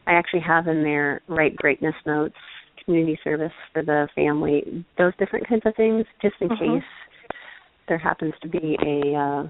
I 0.07 0.13
actually 0.13 0.41
have 0.41 0.67
in 0.67 0.83
there 0.83 1.21
write 1.27 1.55
greatness 1.55 1.95
notes, 2.05 2.35
community 2.83 3.19
service 3.23 3.51
for 3.71 3.83
the 3.83 4.07
family, 4.15 4.85
those 4.97 5.13
different 5.17 5.47
kinds 5.47 5.63
of 5.65 5.75
things, 5.75 6.05
just 6.21 6.35
in 6.41 6.49
Mhm. 6.49 6.57
case 6.57 6.89
there 7.87 7.97
happens 7.97 8.33
to 8.41 8.47
be 8.47 8.77
a 8.81 9.15
uh, 9.15 9.47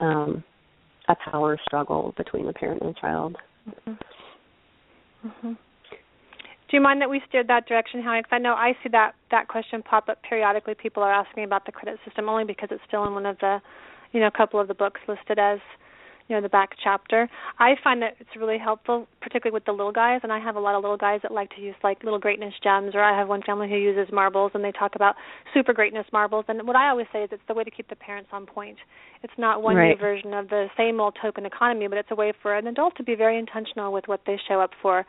um, 0.00 0.44
a 1.08 1.16
power 1.30 1.56
struggle 1.64 2.12
between 2.16 2.46
the 2.46 2.52
parent 2.52 2.82
and 2.82 2.94
the 2.94 3.00
child. 3.00 3.36
Mhm. 3.68 3.98
Mhm. 5.24 5.56
Do 6.68 6.76
you 6.76 6.82
mind 6.82 7.00
that 7.00 7.10
we 7.10 7.22
steered 7.28 7.48
that 7.48 7.68
direction, 7.68 8.02
Howie? 8.02 8.20
Because 8.20 8.32
I 8.32 8.38
know 8.38 8.54
I 8.54 8.72
see 8.82 8.88
that 8.90 9.12
that 9.30 9.46
question 9.48 9.82
pop 9.82 10.08
up 10.08 10.18
periodically. 10.28 10.74
People 10.74 11.02
are 11.02 11.12
asking 11.12 11.44
about 11.44 11.64
the 11.64 11.72
credit 11.72 11.98
system 12.04 12.28
only 12.28 12.44
because 12.44 12.68
it's 12.72 12.82
still 12.88 13.04
in 13.04 13.14
one 13.14 13.26
of 13.26 13.38
the, 13.38 13.60
you 14.12 14.20
know, 14.20 14.26
a 14.26 14.36
couple 14.36 14.58
of 14.58 14.66
the 14.66 14.74
books 14.74 15.00
listed 15.06 15.38
as 15.38 15.60
you 16.28 16.34
know 16.34 16.42
the 16.42 16.48
back 16.48 16.70
chapter. 16.82 17.28
I 17.58 17.74
find 17.82 18.02
that 18.02 18.16
it's 18.18 18.30
really 18.36 18.58
helpful, 18.58 19.06
particularly 19.20 19.54
with 19.54 19.64
the 19.64 19.72
little 19.72 19.92
guys, 19.92 20.20
and 20.22 20.32
I 20.32 20.40
have 20.40 20.56
a 20.56 20.60
lot 20.60 20.74
of 20.74 20.82
little 20.82 20.96
guys 20.96 21.20
that 21.22 21.32
like 21.32 21.54
to 21.54 21.60
use 21.60 21.74
like 21.84 22.02
little 22.02 22.18
greatness 22.18 22.54
gems, 22.62 22.94
or 22.94 23.02
I 23.02 23.16
have 23.16 23.28
one 23.28 23.42
family 23.42 23.68
who 23.68 23.76
uses 23.76 24.12
marbles, 24.12 24.50
and 24.54 24.64
they 24.64 24.72
talk 24.72 24.96
about 24.96 25.14
super 25.54 25.72
greatness 25.72 26.06
marbles. 26.12 26.44
And 26.48 26.66
what 26.66 26.76
I 26.76 26.88
always 26.88 27.06
say 27.12 27.22
is 27.22 27.28
it's 27.32 27.42
the 27.46 27.54
way 27.54 27.64
to 27.64 27.70
keep 27.70 27.88
the 27.88 27.96
parents 27.96 28.30
on 28.32 28.46
point. 28.46 28.78
It's 29.22 29.32
not 29.38 29.62
one 29.62 29.76
right. 29.76 29.90
new 29.90 29.96
version 29.96 30.34
of 30.34 30.48
the 30.48 30.66
same 30.76 31.00
old 31.00 31.16
token 31.20 31.46
economy, 31.46 31.86
but 31.86 31.98
it's 31.98 32.10
a 32.10 32.16
way 32.16 32.32
for 32.42 32.56
an 32.56 32.66
adult 32.66 32.96
to 32.96 33.04
be 33.04 33.14
very 33.14 33.38
intentional 33.38 33.92
with 33.92 34.04
what 34.06 34.20
they 34.26 34.38
show 34.48 34.60
up 34.60 34.70
for. 34.82 35.06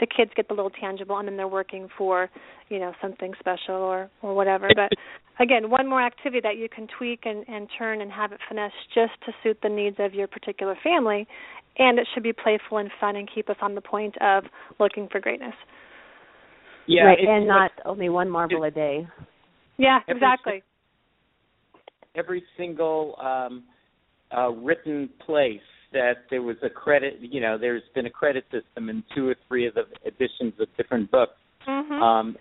The 0.00 0.06
kids 0.06 0.30
get 0.34 0.48
the 0.48 0.54
little 0.54 0.70
tangible, 0.70 1.18
and 1.18 1.28
then 1.28 1.36
they're 1.36 1.46
working 1.46 1.88
for, 1.96 2.30
you 2.68 2.78
know, 2.78 2.92
something 3.00 3.32
special 3.38 3.74
or 3.74 4.10
or 4.22 4.34
whatever. 4.34 4.68
But 4.74 4.92
again, 5.38 5.70
one 5.70 5.88
more 5.88 6.02
activity 6.02 6.40
that 6.42 6.56
you 6.56 6.68
can 6.68 6.88
tweak 6.98 7.20
and, 7.24 7.44
and 7.48 7.68
turn 7.78 8.00
and 8.00 8.10
have 8.10 8.32
it 8.32 8.40
finesse 8.48 8.72
just 8.94 9.12
to 9.26 9.32
suit 9.42 9.58
the 9.62 9.68
needs 9.68 9.96
of 9.98 10.14
your 10.14 10.26
particular 10.26 10.76
family, 10.82 11.26
and 11.78 11.98
it 11.98 12.08
should 12.12 12.22
be 12.22 12.32
playful 12.32 12.78
and 12.78 12.90
fun 13.00 13.16
and 13.16 13.28
keep 13.32 13.48
us 13.50 13.56
on 13.60 13.74
the 13.74 13.80
point 13.80 14.14
of 14.20 14.44
looking 14.78 15.08
for 15.10 15.20
greatness. 15.20 15.54
Yeah, 16.86 17.04
right, 17.04 17.18
it's 17.18 17.28
and 17.28 17.46
like 17.46 17.72
not 17.76 17.86
only 17.86 18.08
one 18.08 18.28
marble 18.30 18.64
a 18.64 18.70
day. 18.70 19.06
Yeah, 19.76 20.00
Every 20.08 20.20
exactly. 20.20 20.62
every 22.16 22.42
single 22.56 23.16
um, 23.20 23.64
uh, 24.36 24.50
written 24.50 25.08
place 25.24 25.60
that 25.92 26.24
there 26.30 26.42
was 26.42 26.56
a 26.62 26.70
credit. 26.70 27.18
You 27.20 27.40
know, 27.40 27.58
there's 27.58 27.82
been 27.94 28.06
a 28.06 28.10
credit 28.10 28.44
system 28.50 28.88
in 28.88 29.02
two 29.14 29.28
or 29.28 29.36
three 29.48 29.66
of 29.66 29.74
the 29.74 29.84
editions 30.06 30.54
of 30.60 30.68
different 30.76 31.10
books. 31.10 31.32
Mhm. 31.66 32.00
Um, 32.00 32.36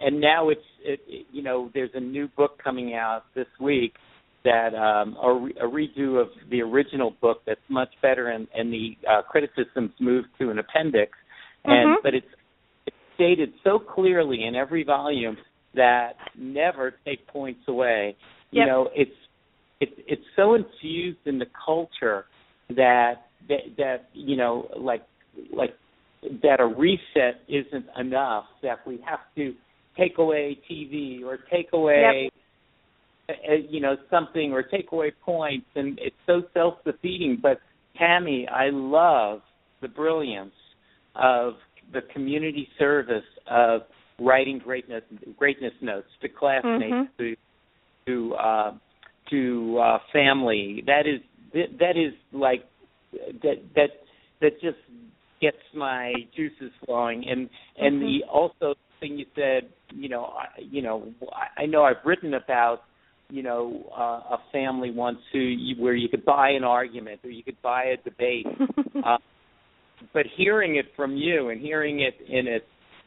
and 0.00 0.20
now 0.20 0.48
it's 0.48 0.60
it, 0.84 1.00
it, 1.08 1.26
you 1.32 1.42
know 1.42 1.70
there's 1.74 1.90
a 1.94 2.00
new 2.00 2.28
book 2.36 2.62
coming 2.62 2.94
out 2.94 3.24
this 3.34 3.46
week 3.60 3.94
that 4.44 4.74
um 4.74 5.16
a, 5.22 5.32
re- 5.32 5.54
a 5.60 5.64
redo 5.64 6.20
of 6.20 6.28
the 6.50 6.60
original 6.60 7.14
book 7.20 7.42
that's 7.46 7.60
much 7.68 7.88
better 8.02 8.28
and 8.28 8.46
and 8.54 8.72
the 8.72 8.96
uh, 9.08 9.22
credit 9.22 9.50
system's 9.56 9.92
moved 10.00 10.28
to 10.38 10.50
an 10.50 10.58
appendix 10.58 11.12
and 11.64 11.96
Mhm. 11.96 12.02
but 12.02 12.14
it's 12.14 12.26
it's 12.86 12.96
stated 13.14 13.52
so 13.64 13.78
clearly 13.78 14.44
in 14.44 14.54
every 14.54 14.84
volume 14.84 15.36
that 15.74 16.16
never 16.36 16.94
take 17.04 17.26
points 17.28 17.60
away 17.68 18.16
you 18.50 18.64
know 18.66 18.90
it's 18.94 19.16
it's 19.80 19.92
it's 20.06 20.24
so 20.36 20.54
infused 20.54 21.18
in 21.26 21.38
the 21.38 21.46
culture 21.64 22.26
that 22.70 23.26
that 23.48 23.60
that 23.76 24.08
you 24.12 24.36
know 24.36 24.68
like 24.76 25.02
like 25.52 25.74
that 26.42 26.60
a 26.60 26.66
reset 26.66 27.42
isn't 27.48 27.86
enough 27.98 28.44
that 28.62 28.78
we 28.86 28.98
have 29.08 29.20
to 29.36 29.54
take 29.96 30.18
away 30.18 30.58
TV 30.70 31.22
or 31.24 31.38
take 31.50 31.68
away 31.72 32.30
uh, 33.28 33.32
you 33.68 33.80
know 33.80 33.96
something 34.10 34.52
or 34.52 34.62
take 34.62 34.92
away 34.92 35.12
points 35.24 35.66
and 35.74 35.98
it's 36.00 36.16
so 36.26 36.42
self-defeating. 36.54 37.38
But 37.40 37.58
Tammy 37.98 38.46
I 38.48 38.70
love 38.70 39.40
the 39.80 39.88
brilliance 39.88 40.54
of 41.14 41.54
the 41.92 42.00
community 42.12 42.68
service 42.78 43.24
of 43.48 43.82
writing 44.18 44.58
greatness 44.58 45.02
greatness 45.38 45.72
notes 45.80 46.08
to 46.22 46.28
classmates 46.28 46.92
Mhm. 46.92 47.08
to 47.18 47.36
to 48.06 48.34
uh 48.34 48.72
to 49.30 49.78
uh 49.78 49.98
family. 50.12 50.82
That 50.86 51.06
is 51.06 51.20
that 51.52 51.96
is 51.96 52.12
like 52.32 52.64
that 53.42 53.56
that 53.74 53.88
that 54.40 54.52
just 54.60 54.78
gets 55.40 55.56
my 55.74 56.12
juices 56.34 56.72
flowing. 56.84 57.24
And 57.28 57.48
and 57.78 58.00
the 58.00 58.24
also 58.30 58.74
thing 59.00 59.18
you 59.18 59.26
said 59.34 59.70
you 59.94 60.08
know 60.08 60.24
I, 60.24 60.46
you 60.60 60.82
know 60.82 61.12
I, 61.32 61.62
I 61.62 61.66
know 61.66 61.84
I've 61.84 62.04
written 62.04 62.34
about 62.34 62.80
you 63.28 63.42
know 63.42 63.90
uh, 63.96 64.36
a 64.36 64.38
family 64.52 64.90
once 64.90 65.18
who 65.32 65.38
you, 65.38 65.82
where 65.82 65.94
you 65.94 66.08
could 66.08 66.24
buy 66.24 66.50
an 66.50 66.64
argument 66.64 67.20
or 67.24 67.30
you 67.30 67.42
could 67.42 67.60
buy 67.62 67.84
a 67.84 67.96
debate 68.02 68.46
uh, 69.04 69.18
but 70.12 70.24
hearing 70.36 70.76
it 70.76 70.86
from 70.94 71.16
you 71.16 71.50
and 71.50 71.60
hearing 71.60 72.00
it 72.00 72.14
in 72.28 72.46
its 72.46 72.64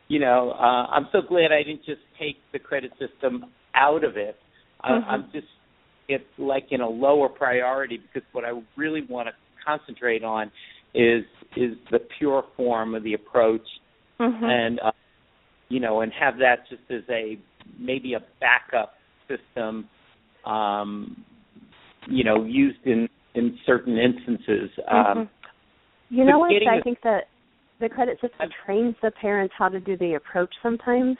you 0.08 0.20
know 0.20 0.52
uh, 0.52 0.88
I'm 0.92 1.08
so 1.12 1.22
glad 1.28 1.52
I 1.52 1.64
didn't 1.64 1.86
just 1.86 2.02
take 2.20 2.38
the 2.54 2.60
credit 2.60 2.92
system 3.00 3.46
out 3.76 4.04
of 4.04 4.18
it. 4.18 4.36
I, 4.82 4.92
Mhm. 4.92 5.04
I'm 5.08 5.32
just 5.32 5.48
it's 6.10 6.26
like 6.38 6.68
in 6.72 6.82
a 6.82 6.90
lower 6.90 7.30
priority 7.30 7.98
because 7.98 8.28
what 8.34 8.44
I 8.44 8.52
really 8.76 9.06
want 9.08 9.28
to 9.28 9.34
concentrate 9.64 10.24
on 10.24 10.52
is 10.94 11.24
is 11.56 11.78
the 11.92 12.00
pure 12.18 12.44
form 12.58 12.96
of 12.96 13.04
the 13.04 13.14
approach 13.14 13.68
Mhm. 14.20 14.44
and 14.44 14.80
uh, 14.80 14.92
you 15.70 15.80
know 15.80 16.02
and 16.02 16.12
have 16.12 16.38
that 16.40 16.68
just 16.68 16.82
as 16.90 17.04
a 17.10 17.38
maybe 17.78 18.16
a 18.16 18.22
backup 18.42 18.96
system 19.28 19.88
um 20.46 21.24
you 22.08 22.24
know 22.24 22.44
used 22.44 22.86
in 22.86 23.08
in 23.36 23.58
certain 23.66 23.98
instances 23.98 24.70
um 24.88 25.06
Mhm. 25.06 25.30
You 26.10 26.26
know 26.26 26.40
what? 26.40 26.52
I 26.52 26.82
think 26.82 27.00
that 27.04 27.28
the 27.80 27.88
credit 27.88 28.20
system 28.20 28.50
trains 28.66 28.96
the 29.04 29.12
parents 29.12 29.54
how 29.56 29.70
to 29.70 29.80
do 29.80 29.96
the 29.98 30.16
approach 30.16 30.54
sometimes 30.64 31.18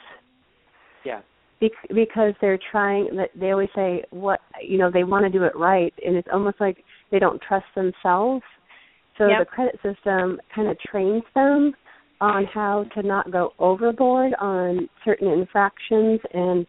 because 1.60 2.34
they're 2.40 2.58
trying 2.70 3.10
they 3.38 3.50
always 3.50 3.68
say 3.74 4.02
what 4.10 4.40
you 4.62 4.78
know 4.78 4.90
they 4.90 5.04
want 5.04 5.24
to 5.24 5.30
do 5.30 5.44
it 5.44 5.52
right 5.54 5.92
and 6.04 6.16
it's 6.16 6.28
almost 6.32 6.56
like 6.60 6.78
they 7.10 7.18
don't 7.18 7.40
trust 7.42 7.66
themselves. 7.74 8.42
So 9.18 9.26
Yep. 9.26 9.38
the 9.38 9.44
credit 9.44 9.80
system 9.82 10.40
kind 10.54 10.68
of 10.68 10.78
trains 10.78 11.22
them 11.34 11.74
on 12.20 12.44
how 12.46 12.84
to 12.94 13.02
not 13.02 13.30
go 13.30 13.52
overboard 13.58 14.32
on 14.38 14.88
certain 15.04 15.28
infractions 15.28 16.20
and 16.32 16.66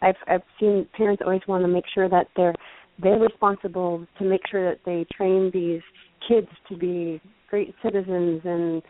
I've 0.00 0.16
I've 0.26 0.42
seen 0.58 0.86
parents 0.96 1.22
always 1.24 1.42
want 1.46 1.62
to 1.64 1.68
make 1.68 1.84
sure 1.94 2.08
that 2.08 2.28
they're 2.36 2.54
they're 3.00 3.18
responsible 3.18 4.06
to 4.18 4.24
make 4.24 4.42
sure 4.50 4.70
that 4.70 4.80
they 4.84 5.06
train 5.14 5.50
these 5.52 5.82
kids 6.26 6.48
to 6.68 6.76
be 6.76 7.20
great 7.48 7.74
citizens 7.82 8.40
and 8.44 8.82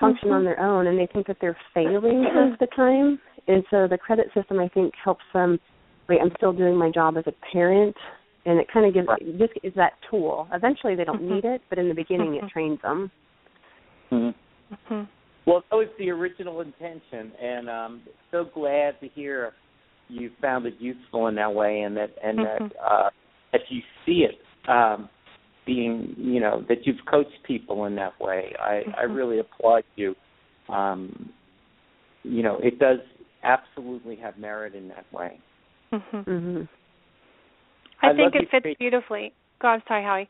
function 0.00 0.28
mm-hmm. 0.28 0.38
on 0.38 0.44
their 0.44 0.60
own 0.60 0.88
and 0.88 0.98
they 0.98 1.06
think 1.12 1.26
that 1.26 1.36
they're 1.40 1.56
failing 1.72 2.24
most 2.34 2.54
of 2.54 2.58
the 2.58 2.74
time 2.74 3.18
and 3.48 3.64
so 3.70 3.86
the 3.88 3.98
credit 3.98 4.26
system 4.34 4.58
i 4.58 4.68
think 4.68 4.92
helps 5.02 5.24
them 5.32 5.58
wait 6.08 6.20
i'm 6.20 6.32
still 6.36 6.52
doing 6.52 6.76
my 6.76 6.90
job 6.90 7.16
as 7.16 7.24
a 7.26 7.32
parent 7.52 7.94
and 8.46 8.58
it 8.58 8.66
kind 8.72 8.86
of 8.86 8.92
gives 8.92 9.08
Right. 9.08 9.38
just 9.38 9.52
is 9.62 9.72
that 9.74 9.92
tool 10.10 10.48
eventually 10.52 10.94
they 10.94 11.04
don't 11.04 11.22
Mhm. 11.22 11.36
need 11.36 11.44
it 11.44 11.62
but 11.68 11.78
in 11.78 11.88
the 11.88 11.94
beginning 11.94 12.32
Mhm. 12.32 12.44
it 12.44 12.50
trains 12.50 12.80
them 12.82 13.10
Mhm. 14.10 14.34
Mhm. 14.72 15.08
Well, 15.46 15.62
that 15.70 15.76
was 15.76 15.88
the 15.98 16.10
original 16.10 16.62
intention, 16.62 17.32
and 17.40 17.68
um, 17.68 18.02
so 18.30 18.44
glad 18.44 18.98
to 19.00 19.08
hear 19.08 19.52
you 20.08 20.30
found 20.40 20.66
it 20.66 20.74
useful 20.78 21.26
in 21.26 21.34
that 21.34 21.52
way, 21.52 21.82
and 21.82 21.96
that 21.96 22.10
and 22.22 22.38
that 22.38 22.62
uh, 22.82 23.10
that 23.52 23.60
you 23.68 23.82
see 24.04 24.24
it 24.24 24.40
um, 24.70 25.08
being, 25.66 26.14
you 26.16 26.40
know, 26.40 26.64
that 26.68 26.86
you've 26.86 27.04
coached 27.10 27.42
people 27.46 27.84
in 27.86 27.94
that 27.96 28.18
way. 28.20 28.54
I 28.58 28.84
I 28.96 29.04
Mhm. 29.04 29.16
really 29.16 29.38
applaud 29.38 29.84
you. 29.96 30.14
Um, 30.68 31.32
you 32.22 32.42
know, 32.42 32.58
it 32.62 32.78
does 32.78 33.00
absolutely 33.44 34.16
have 34.16 34.38
merit 34.38 34.74
in 34.74 34.88
that 34.88 35.04
way. 35.12 35.38
Mhm. 35.92 36.24
mhm 36.24 36.68
I, 38.02 38.10
I 38.10 38.14
think 38.14 38.34
it 38.34 38.50
fits 38.50 38.62
creat- 38.62 38.78
beautifully. 38.78 39.32
Go, 39.60 39.68
I'm 39.68 39.82
sorry, 39.86 40.02
Howie. 40.02 40.28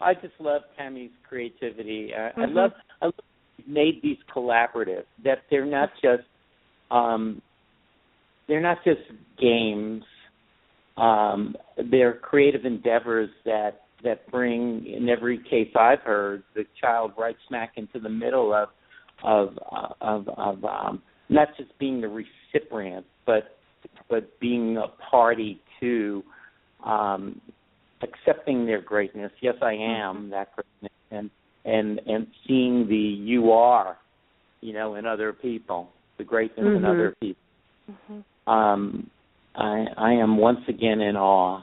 I 0.00 0.14
just 0.14 0.34
love 0.40 0.62
Tammy's 0.76 1.10
creativity. 1.28 2.14
I, 2.14 2.28
I 2.28 2.46
Mhm. 2.46 2.54
love 2.54 2.72
I 3.00 3.06
love 3.06 3.14
you've 3.58 3.68
made 3.68 4.02
these 4.02 4.18
collaborative 4.34 5.04
that 5.24 5.42
they're 5.50 5.64
not 5.66 5.90
just 6.02 6.24
um 6.90 7.40
they're 8.46 8.60
not 8.60 8.78
just 8.84 9.00
games. 9.38 10.04
Um 10.96 11.56
they're 11.90 12.14
creative 12.14 12.64
endeavors 12.64 13.30
that 13.44 13.82
that 14.02 14.30
bring 14.30 14.86
in 14.86 15.08
every 15.08 15.38
case 15.38 15.70
I've 15.74 16.00
heard 16.02 16.42
the 16.54 16.64
child 16.80 17.12
right 17.16 17.36
smack 17.48 17.72
into 17.76 17.98
the 17.98 18.08
middle 18.10 18.52
of 18.52 18.68
of 19.22 19.58
uh, 19.72 19.94
of 20.00 20.28
of 20.28 20.64
um 20.64 21.02
not 21.28 21.48
just 21.56 21.76
being 21.78 22.00
the 22.00 22.08
recipient 22.08 23.04
but 23.26 23.56
but 24.08 24.38
being 24.40 24.76
a 24.76 24.88
party 25.10 25.60
to 25.80 26.22
um 26.84 27.40
accepting 28.02 28.66
their 28.66 28.82
greatness. 28.82 29.32
Yes, 29.40 29.54
I 29.62 29.72
am 29.72 30.30
that 30.30 30.48
greatness, 30.54 30.92
and 31.10 31.30
and 31.64 32.00
and 32.06 32.26
seeing 32.46 32.86
the 32.88 32.96
you 32.96 33.52
are, 33.52 33.96
you 34.60 34.72
know, 34.72 34.94
in 34.94 35.06
other 35.06 35.32
people, 35.32 35.88
the 36.18 36.24
greatness 36.24 36.66
in 36.66 36.82
Mhm. 36.82 36.88
other 36.88 37.14
people. 37.20 37.42
Mhm. 37.90 38.24
Um, 38.46 39.10
I 39.54 39.86
I 39.96 40.12
am 40.12 40.36
once 40.36 40.66
again 40.68 41.00
in 41.00 41.16
awe. 41.16 41.62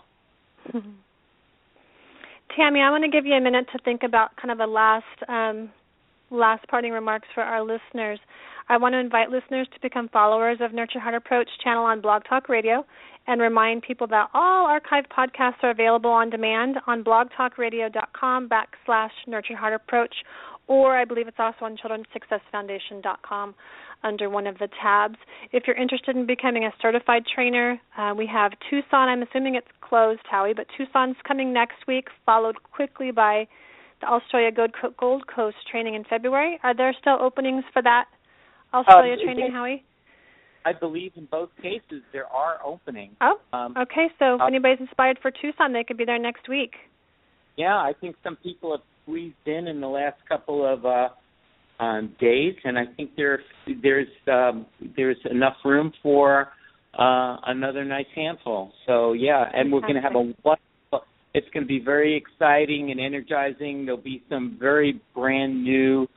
Tammy, 2.55 2.81
I 2.81 2.89
want 2.91 3.03
to 3.03 3.09
give 3.09 3.25
you 3.25 3.33
a 3.33 3.41
minute 3.41 3.67
to 3.71 3.79
think 3.79 4.03
about 4.03 4.35
kind 4.35 4.51
of 4.51 4.59
a 4.59 4.67
last 4.67 5.29
um, 5.29 5.71
last 6.29 6.67
parting 6.67 6.91
remarks 6.91 7.27
for 7.33 7.43
our 7.43 7.61
listeners. 7.61 8.19
I 8.69 8.77
want 8.77 8.93
to 8.93 8.99
invite 8.99 9.29
listeners 9.29 9.67
to 9.73 9.79
become 9.81 10.09
followers 10.09 10.57
of 10.61 10.73
Nurtured 10.73 11.01
Heart 11.01 11.15
Approach 11.15 11.49
channel 11.63 11.83
on 11.83 12.01
Blog 12.01 12.23
Talk 12.27 12.49
Radio 12.49 12.85
and 13.27 13.41
remind 13.41 13.83
people 13.83 14.07
that 14.07 14.29
all 14.33 14.67
archived 14.67 15.07
podcasts 15.07 15.63
are 15.63 15.71
available 15.71 16.09
on 16.09 16.29
demand 16.29 16.77
on 16.87 17.03
blogtalkradio.com 17.03 18.49
backslash 18.49 19.11
Nurtured 19.27 19.57
Heart 19.57 19.73
Approach 19.73 20.13
or 20.67 20.97
I 20.97 21.05
believe 21.05 21.27
it's 21.27 21.37
also 21.39 21.65
on 21.65 21.77
childrensuccessfoundation.com. 21.77 23.55
under 24.03 24.29
one 24.29 24.47
of 24.47 24.57
the 24.59 24.67
tabs. 24.81 25.15
If 25.51 25.63
you're 25.65 25.77
interested 25.77 26.15
in 26.15 26.25
becoming 26.25 26.65
a 26.65 26.73
certified 26.81 27.23
trainer, 27.33 27.79
uh, 27.97 28.13
we 28.17 28.27
have 28.27 28.51
Tucson. 28.69 29.07
I'm 29.07 29.23
assuming 29.23 29.55
it's 29.55 29.67
closed, 29.81 30.21
Howie, 30.29 30.53
but 30.53 30.67
Tucson's 30.77 31.15
coming 31.25 31.53
next 31.53 31.87
week, 31.87 32.07
followed 32.25 32.61
quickly 32.63 33.11
by 33.11 33.47
the 34.01 34.07
Australia 34.07 34.51
Gold 34.51 35.27
Coast 35.33 35.55
training 35.71 35.95
in 35.95 36.03
February. 36.03 36.59
Are 36.63 36.75
there 36.75 36.93
still 36.99 37.17
openings 37.21 37.63
for 37.71 37.81
that 37.81 38.05
Australia 38.73 39.13
um, 39.13 39.19
training, 39.23 39.51
Howie? 39.51 39.83
I 40.65 40.73
believe 40.73 41.11
in 41.15 41.25
both 41.25 41.49
cases 41.61 42.01
there 42.11 42.25
are 42.27 42.57
openings. 42.65 43.15
Oh, 43.21 43.39
um, 43.51 43.75
okay. 43.77 44.07
So 44.19 44.35
if 44.35 44.41
uh, 44.41 44.45
anybody's 44.45 44.79
inspired 44.79 45.19
for 45.21 45.31
Tucson, 45.31 45.73
they 45.73 45.83
could 45.83 45.97
be 45.97 46.05
there 46.05 46.19
next 46.19 46.47
week. 46.47 46.71
Yeah, 47.57 47.75
I 47.75 47.93
think 47.99 48.15
some 48.23 48.37
people 48.37 48.71
have 48.71 48.81
squeezed 49.03 49.35
in 49.45 49.67
in 49.67 49.81
the 49.81 49.87
last 49.87 50.17
couple 50.27 50.65
of 50.65 50.85
uh, 50.85 51.09
um, 51.83 52.15
days, 52.19 52.55
and 52.63 52.77
I 52.77 52.85
think 52.95 53.11
there 53.15 53.39
there's 53.81 54.07
um, 54.31 54.65
there's 54.95 55.17
enough 55.29 55.57
room 55.65 55.91
for 56.01 56.49
uh, 56.97 57.37
another 57.45 57.83
nice 57.83 58.05
handful. 58.15 58.71
So 58.85 59.13
yeah, 59.13 59.45
and 59.53 59.71
we're 59.71 59.81
going 59.81 59.95
to 59.95 60.01
have 60.01 60.15
a 60.15 60.33
wonderful. 60.43 61.07
It's 61.33 61.47
going 61.51 61.63
to 61.63 61.67
be 61.67 61.79
very 61.79 62.15
exciting 62.15 62.91
and 62.91 62.99
energizing. 62.99 63.85
There'll 63.85 63.99
be 63.99 64.23
some 64.29 64.55
very 64.59 65.01
brand 65.15 65.63
new, 65.63 66.07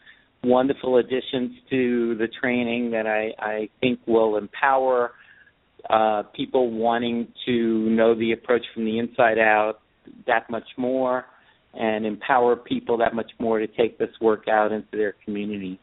wonderful 0.46 0.98
additions 0.98 1.52
to 1.70 2.14
the 2.16 2.28
training 2.40 2.90
that 2.92 3.06
I 3.06 3.32
I 3.38 3.68
think 3.80 4.00
will 4.06 4.36
empower 4.36 5.12
uh, 5.90 6.22
people 6.34 6.70
wanting 6.70 7.28
to 7.46 7.90
know 7.90 8.14
the 8.14 8.32
approach 8.32 8.62
from 8.74 8.84
the 8.84 8.98
inside 8.98 9.38
out 9.38 9.80
that 10.26 10.48
much 10.50 10.68
more 10.76 11.24
and 11.74 12.06
empower 12.06 12.56
people 12.56 12.96
that 12.98 13.14
much 13.14 13.30
more 13.38 13.58
to 13.58 13.66
take 13.66 13.98
this 13.98 14.08
work 14.20 14.48
out 14.48 14.72
into 14.72 14.88
their 14.92 15.14
communities. 15.24 15.78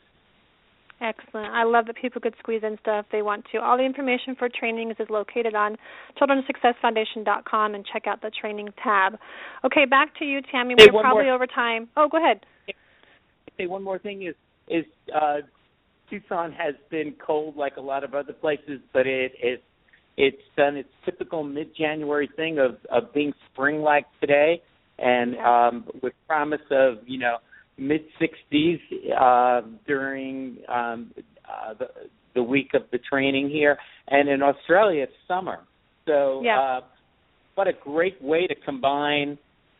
Excellent. 1.01 1.53
I 1.53 1.63
love 1.63 1.85
that 1.87 1.97
people 1.97 2.21
could 2.21 2.33
squeeze 2.39 2.61
in 2.63 2.77
stuff 2.81 3.05
they 3.11 3.21
want 3.21 3.45
to. 3.51 3.57
All 3.57 3.77
the 3.77 3.83
information 3.83 4.35
for 4.39 4.47
trainings 4.47 4.95
is 4.99 5.07
located 5.09 5.53
on 5.53 5.75
childrensuccessfoundation.com 6.19 7.75
and 7.75 7.85
check 7.91 8.07
out 8.07 8.21
the 8.21 8.31
training 8.39 8.69
tab. 8.81 9.17
Okay, 9.65 9.85
back 9.85 10.17
to 10.19 10.25
you, 10.25 10.39
Tammy. 10.49 10.75
We're 10.77 11.01
probably 11.01 11.25
more. 11.25 11.33
over 11.33 11.47
time. 11.47 11.89
Oh, 11.97 12.07
go 12.09 12.17
ahead. 12.17 12.45
Say 13.57 13.67
one 13.67 13.83
more 13.83 13.99
thing 13.99 14.23
is 14.23 14.35
is 14.67 14.85
uh, 15.13 15.37
Tucson 16.09 16.51
has 16.51 16.75
been 16.89 17.13
cold 17.25 17.55
like 17.55 17.77
a 17.77 17.81
lot 17.81 18.03
of 18.03 18.13
other 18.13 18.33
places, 18.33 18.79
but 18.93 19.07
it 19.07 19.33
is 19.41 19.59
it's 20.15 20.37
done 20.55 20.77
its 20.77 20.89
typical 21.05 21.43
mid-January 21.43 22.29
thing 22.35 22.59
of 22.59 22.77
of 22.91 23.13
being 23.13 23.33
spring-like 23.51 24.05
today 24.21 24.61
and 24.99 25.35
um, 25.37 25.85
with 26.01 26.13
promise 26.27 26.61
of 26.71 26.97
you 27.05 27.19
know 27.19 27.37
mid 27.77 28.01
60s 28.21 28.79
uh, 29.19 29.65
during 29.87 30.57
um, 30.67 31.11
uh, 31.49 31.73
the 31.73 31.87
the 32.35 32.43
week 32.43 32.71
of 32.73 32.83
the 32.91 32.97
training 32.97 33.49
here, 33.49 33.77
and 34.07 34.29
in 34.29 34.41
Australia 34.41 35.03
it's 35.03 35.13
summer. 35.27 35.59
So, 36.05 36.41
yeah. 36.43 36.59
uh, 36.59 36.81
what 37.55 37.67
a 37.67 37.73
great 37.73 38.21
way 38.21 38.47
to 38.47 38.55
combine 38.55 39.37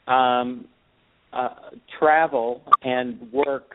um, 0.08 0.66
uh, 1.32 1.50
travel 2.00 2.62
and 2.84 3.32
work, 3.32 3.74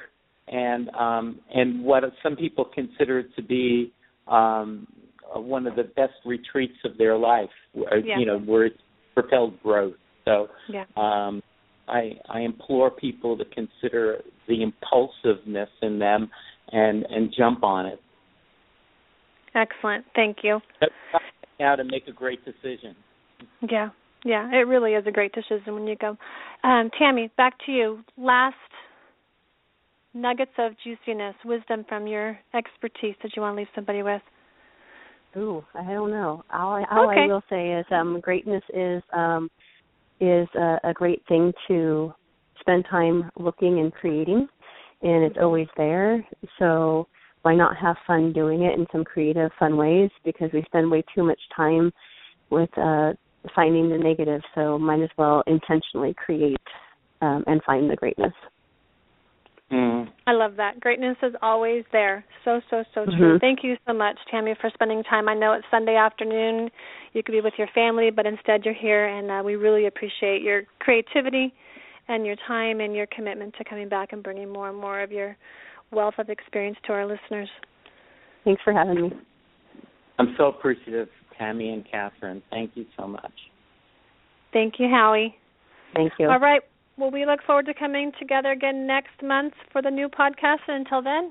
and 0.51 0.89
um, 0.91 1.41
and 1.55 1.85
what 1.85 2.05
some 2.23 2.37
people 2.37 2.65
consider 2.75 3.23
to 3.23 3.43
be 3.43 3.93
um, 4.27 4.87
one 5.35 5.67
of 5.67 5.77
the 5.77 5.85
best 5.85 6.15
retreats 6.25 6.77
of 6.85 6.97
their 6.99 7.17
life. 7.17 7.51
Yeah. 7.75 8.19
You 8.19 8.27
know, 8.27 8.39
where 8.39 8.67
it's 8.67 8.79
propelled 9.15 9.61
growth. 9.63 9.95
So 10.25 10.49
yeah. 10.69 10.85
um, 10.97 11.43
I, 11.89 12.13
I 12.29 12.41
implore 12.41 12.91
people 12.91 13.37
to 13.39 13.45
consider 13.47 14.19
the 14.47 14.63
impulsiveness 14.63 15.71
in 15.83 15.99
them 15.99 16.31
and 16.71 17.05
and 17.05 17.35
jump 17.37 17.65
on 17.65 17.87
it. 17.87 18.01
Excellent. 19.55 20.05
Thank 20.15 20.39
you. 20.43 20.61
Now 21.59 21.77
to 21.77 21.85
make 21.85 22.07
a 22.07 22.13
great 22.13 22.45
decision. 22.45 22.95
Yeah, 23.69 23.91
yeah, 24.25 24.51
it 24.53 24.67
really 24.67 24.93
is 24.93 25.05
a 25.07 25.11
great 25.11 25.33
decision 25.33 25.75
when 25.75 25.87
you 25.87 25.97
go. 25.97 26.17
Um, 26.63 26.91
Tammy, 26.99 27.31
back 27.37 27.55
to 27.67 27.73
you. 27.73 28.01
Last 28.17 28.57
nuggets 30.15 30.53
of 30.59 30.73
juiciness, 30.83 31.35
wisdom 31.45 31.85
from 31.89 32.07
your 32.07 32.39
expertise 32.55 33.15
that 33.23 33.33
you 33.37 33.43
want 33.43 33.55
to 33.55 33.59
leave 33.59 33.69
somebody 33.75 34.03
with. 34.03 34.23
Ooh, 35.37 35.65
I 35.75 35.85
don't 35.93 36.11
know. 36.11 36.43
All, 36.53 36.85
all 36.91 37.11
okay. 37.11 37.21
I 37.21 37.27
will 37.27 37.43
say 37.51 37.73
is 37.73 37.87
um, 37.91 38.21
greatness 38.21 38.63
is 38.75 39.03
um, 39.13 39.49
is 40.21 40.49
a, 40.57 40.79
a 40.85 40.93
great 40.93 41.23
thing 41.29 41.53
to 41.69 42.13
spend 42.61 42.85
time 42.91 43.31
looking 43.39 43.79
and 43.79 43.93
creating, 43.93 44.49
and 45.03 45.25
it's 45.25 45.37
always 45.41 45.69
there. 45.77 46.27
So 46.59 47.07
why 47.43 47.55
not 47.55 47.77
have 47.77 47.97
fun 48.07 48.33
doing 48.33 48.63
it 48.63 48.79
in 48.79 48.87
some 48.91 49.05
creative, 49.05 49.51
fun 49.59 49.77
ways? 49.77 50.11
Because 50.25 50.51
we 50.53 50.63
spend 50.65 50.91
way 50.91 51.05
too 51.15 51.23
much 51.23 51.41
time 51.55 51.93
with 52.51 52.71
uh, 52.79 53.13
finding 53.55 53.91
the 53.91 53.99
negative. 53.99 54.41
So 54.55 54.79
might 54.79 55.03
as 55.03 55.11
well 55.17 55.43
intentionally 55.47 56.15
create 56.15 56.57
um, 57.21 57.45
and 57.47 57.63
find 57.65 57.89
the 57.91 57.97
greatness. 57.97 58.33
Mm. 59.73 60.09
I 60.27 60.33
love 60.33 60.57
that. 60.57 60.81
Greatness 60.81 61.17
is 61.23 61.35
always 61.43 61.85
there. 61.93 62.25
So, 62.45 62.61
so, 62.71 62.85
so 62.95 63.05
true. 63.05 63.15
Mm-hmm. 63.15 63.39
Thank 63.39 63.61
you 63.63 63.77
so 63.87 63.93
much, 63.93 64.17
Tammy, 64.31 64.55
for 64.61 64.71
spending 64.73 65.03
time. 65.03 65.29
I 65.29 65.35
know 65.35 65.53
it's 65.53 65.67
Sunday 65.71 65.97
afternoon. 65.97 66.71
You 67.13 67.23
could 67.23 67.33
be 67.33 67.41
with 67.43 67.55
your 67.59 67.69
family, 67.75 68.11
but 68.11 68.25
instead 68.25 68.65
you're 68.65 68.75
here, 68.75 69.07
and 69.07 69.31
uh, 69.31 69.43
we 69.45 69.57
really 69.57 69.87
appreciate 69.87 70.43
your 70.43 70.63
creativity 70.79 71.53
and 72.09 72.25
your 72.25 72.37
time 72.47 72.81
and 72.81 72.95
your 72.95 73.07
commitment 73.15 73.55
to 73.59 73.65
coming 73.65 73.89
back 73.89 74.13
and 74.13 74.23
bringing 74.23 74.51
more 74.51 74.71
and 74.71 74.79
more 74.79 75.03
of 75.03 75.13
your 75.13 75.37
wealth 75.93 76.15
of 76.19 76.31
experience 76.31 76.79
to 76.87 76.93
our 76.93 77.07
listeners. 77.07 77.49
Thanks 78.45 78.63
for 78.65 78.73
having 78.73 79.03
me. 79.03 79.11
I'm 80.19 80.35
so 80.39 80.47
appreciative, 80.47 81.09
Tammy 81.39 81.71
and 81.71 81.85
Catherine. 81.91 82.43
Thank 82.51 82.73
you 82.75 82.87
so 82.99 83.07
much. 83.07 83.33
Thank 84.53 84.75
you, 84.79 84.89
Howie. 84.91 85.37
Thank 85.95 86.13
you. 86.19 86.29
All 86.29 86.41
right. 86.41 86.63
Well, 86.99 87.13
we 87.13 87.25
look 87.25 87.41
forward 87.47 87.67
to 87.67 87.75
coming 87.75 88.11
together 88.19 88.51
again 88.51 88.87
next 88.87 89.23
month 89.23 89.55
for 89.73 89.81
the 89.81 89.91
new 89.91 90.09
podcast. 90.09 90.59
And 90.67 90.85
until 90.85 91.01
then, 91.01 91.31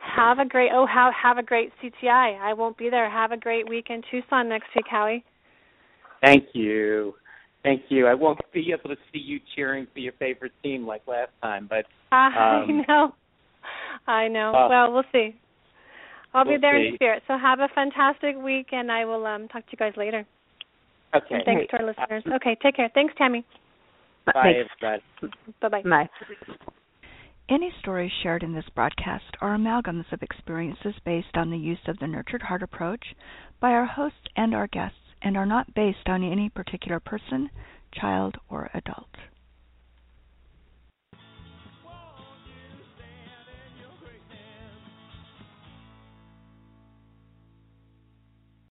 have 0.00 0.38
a 0.38 0.44
great 0.44 0.70
oh 0.72 0.86
how 0.86 1.10
have 1.22 1.36
a 1.38 1.42
great 1.42 1.70
CTI. 1.82 2.40
I 2.40 2.54
won't 2.54 2.78
be 2.78 2.88
there. 2.88 3.10
Have 3.10 3.32
a 3.32 3.36
great 3.36 3.68
week 3.68 3.86
in 3.90 4.02
Tucson 4.10 4.48
next 4.48 4.68
week, 4.74 4.86
Howie. 4.90 5.22
Thank 6.24 6.46
you. 6.54 7.14
Thank 7.62 7.82
you. 7.88 8.06
I 8.06 8.14
won't 8.14 8.38
be 8.52 8.72
able 8.72 8.94
to 8.94 8.96
see 9.12 9.18
you 9.18 9.38
cheering 9.54 9.86
for 9.92 9.98
your 9.98 10.12
favorite 10.14 10.52
team 10.62 10.86
like 10.86 11.02
last 11.06 11.32
time, 11.42 11.68
but 11.68 11.84
um, 12.16 12.32
I 12.38 12.84
know. 12.88 13.14
I 14.06 14.28
know. 14.28 14.54
Uh, 14.54 14.68
well, 14.68 14.92
we'll 14.92 15.04
see. 15.12 15.34
I'll 16.32 16.44
we'll 16.44 16.56
be 16.56 16.60
there 16.60 16.78
see. 16.78 16.88
in 16.88 16.94
spirit. 16.94 17.22
So 17.26 17.36
have 17.36 17.60
a 17.60 17.68
fantastic 17.74 18.36
week, 18.36 18.68
and 18.72 18.90
I 18.90 19.04
will 19.04 19.26
um, 19.26 19.48
talk 19.48 19.66
to 19.66 19.72
you 19.72 19.78
guys 19.78 19.94
later. 19.96 20.24
Okay. 21.14 21.34
And 21.34 21.44
thanks 21.44 21.70
to 21.70 21.78
our 21.78 21.86
listeners. 21.86 22.22
Okay, 22.36 22.56
take 22.62 22.76
care. 22.76 22.90
Thanks, 22.94 23.14
Tammy. 23.18 23.44
Bye, 24.26 24.64
Thanks. 24.80 25.34
Bye-bye. 25.60 25.82
Bye. 25.82 26.08
Any 27.48 27.72
stories 27.80 28.10
shared 28.22 28.42
in 28.42 28.52
this 28.52 28.64
broadcast 28.74 29.36
are 29.40 29.56
amalgams 29.56 30.12
of 30.12 30.22
experiences 30.22 30.94
based 31.04 31.36
on 31.36 31.50
the 31.50 31.56
use 31.56 31.78
of 31.86 31.96
the 31.98 32.06
Nurtured 32.08 32.42
Heart 32.42 32.64
approach 32.64 33.04
by 33.60 33.70
our 33.70 33.86
hosts 33.86 34.18
and 34.36 34.52
our 34.52 34.66
guests 34.66 34.98
and 35.22 35.36
are 35.36 35.46
not 35.46 35.72
based 35.74 36.08
on 36.08 36.24
any 36.24 36.48
particular 36.48 36.98
person, 36.98 37.48
child, 37.92 38.36
or 38.50 38.68
adult. 38.74 39.06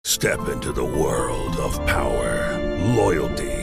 Step 0.03 0.47
into 0.47 0.71
the 0.71 0.83
world 0.83 1.57
of 1.57 1.75
power, 1.85 2.57
loyalty 2.95 3.62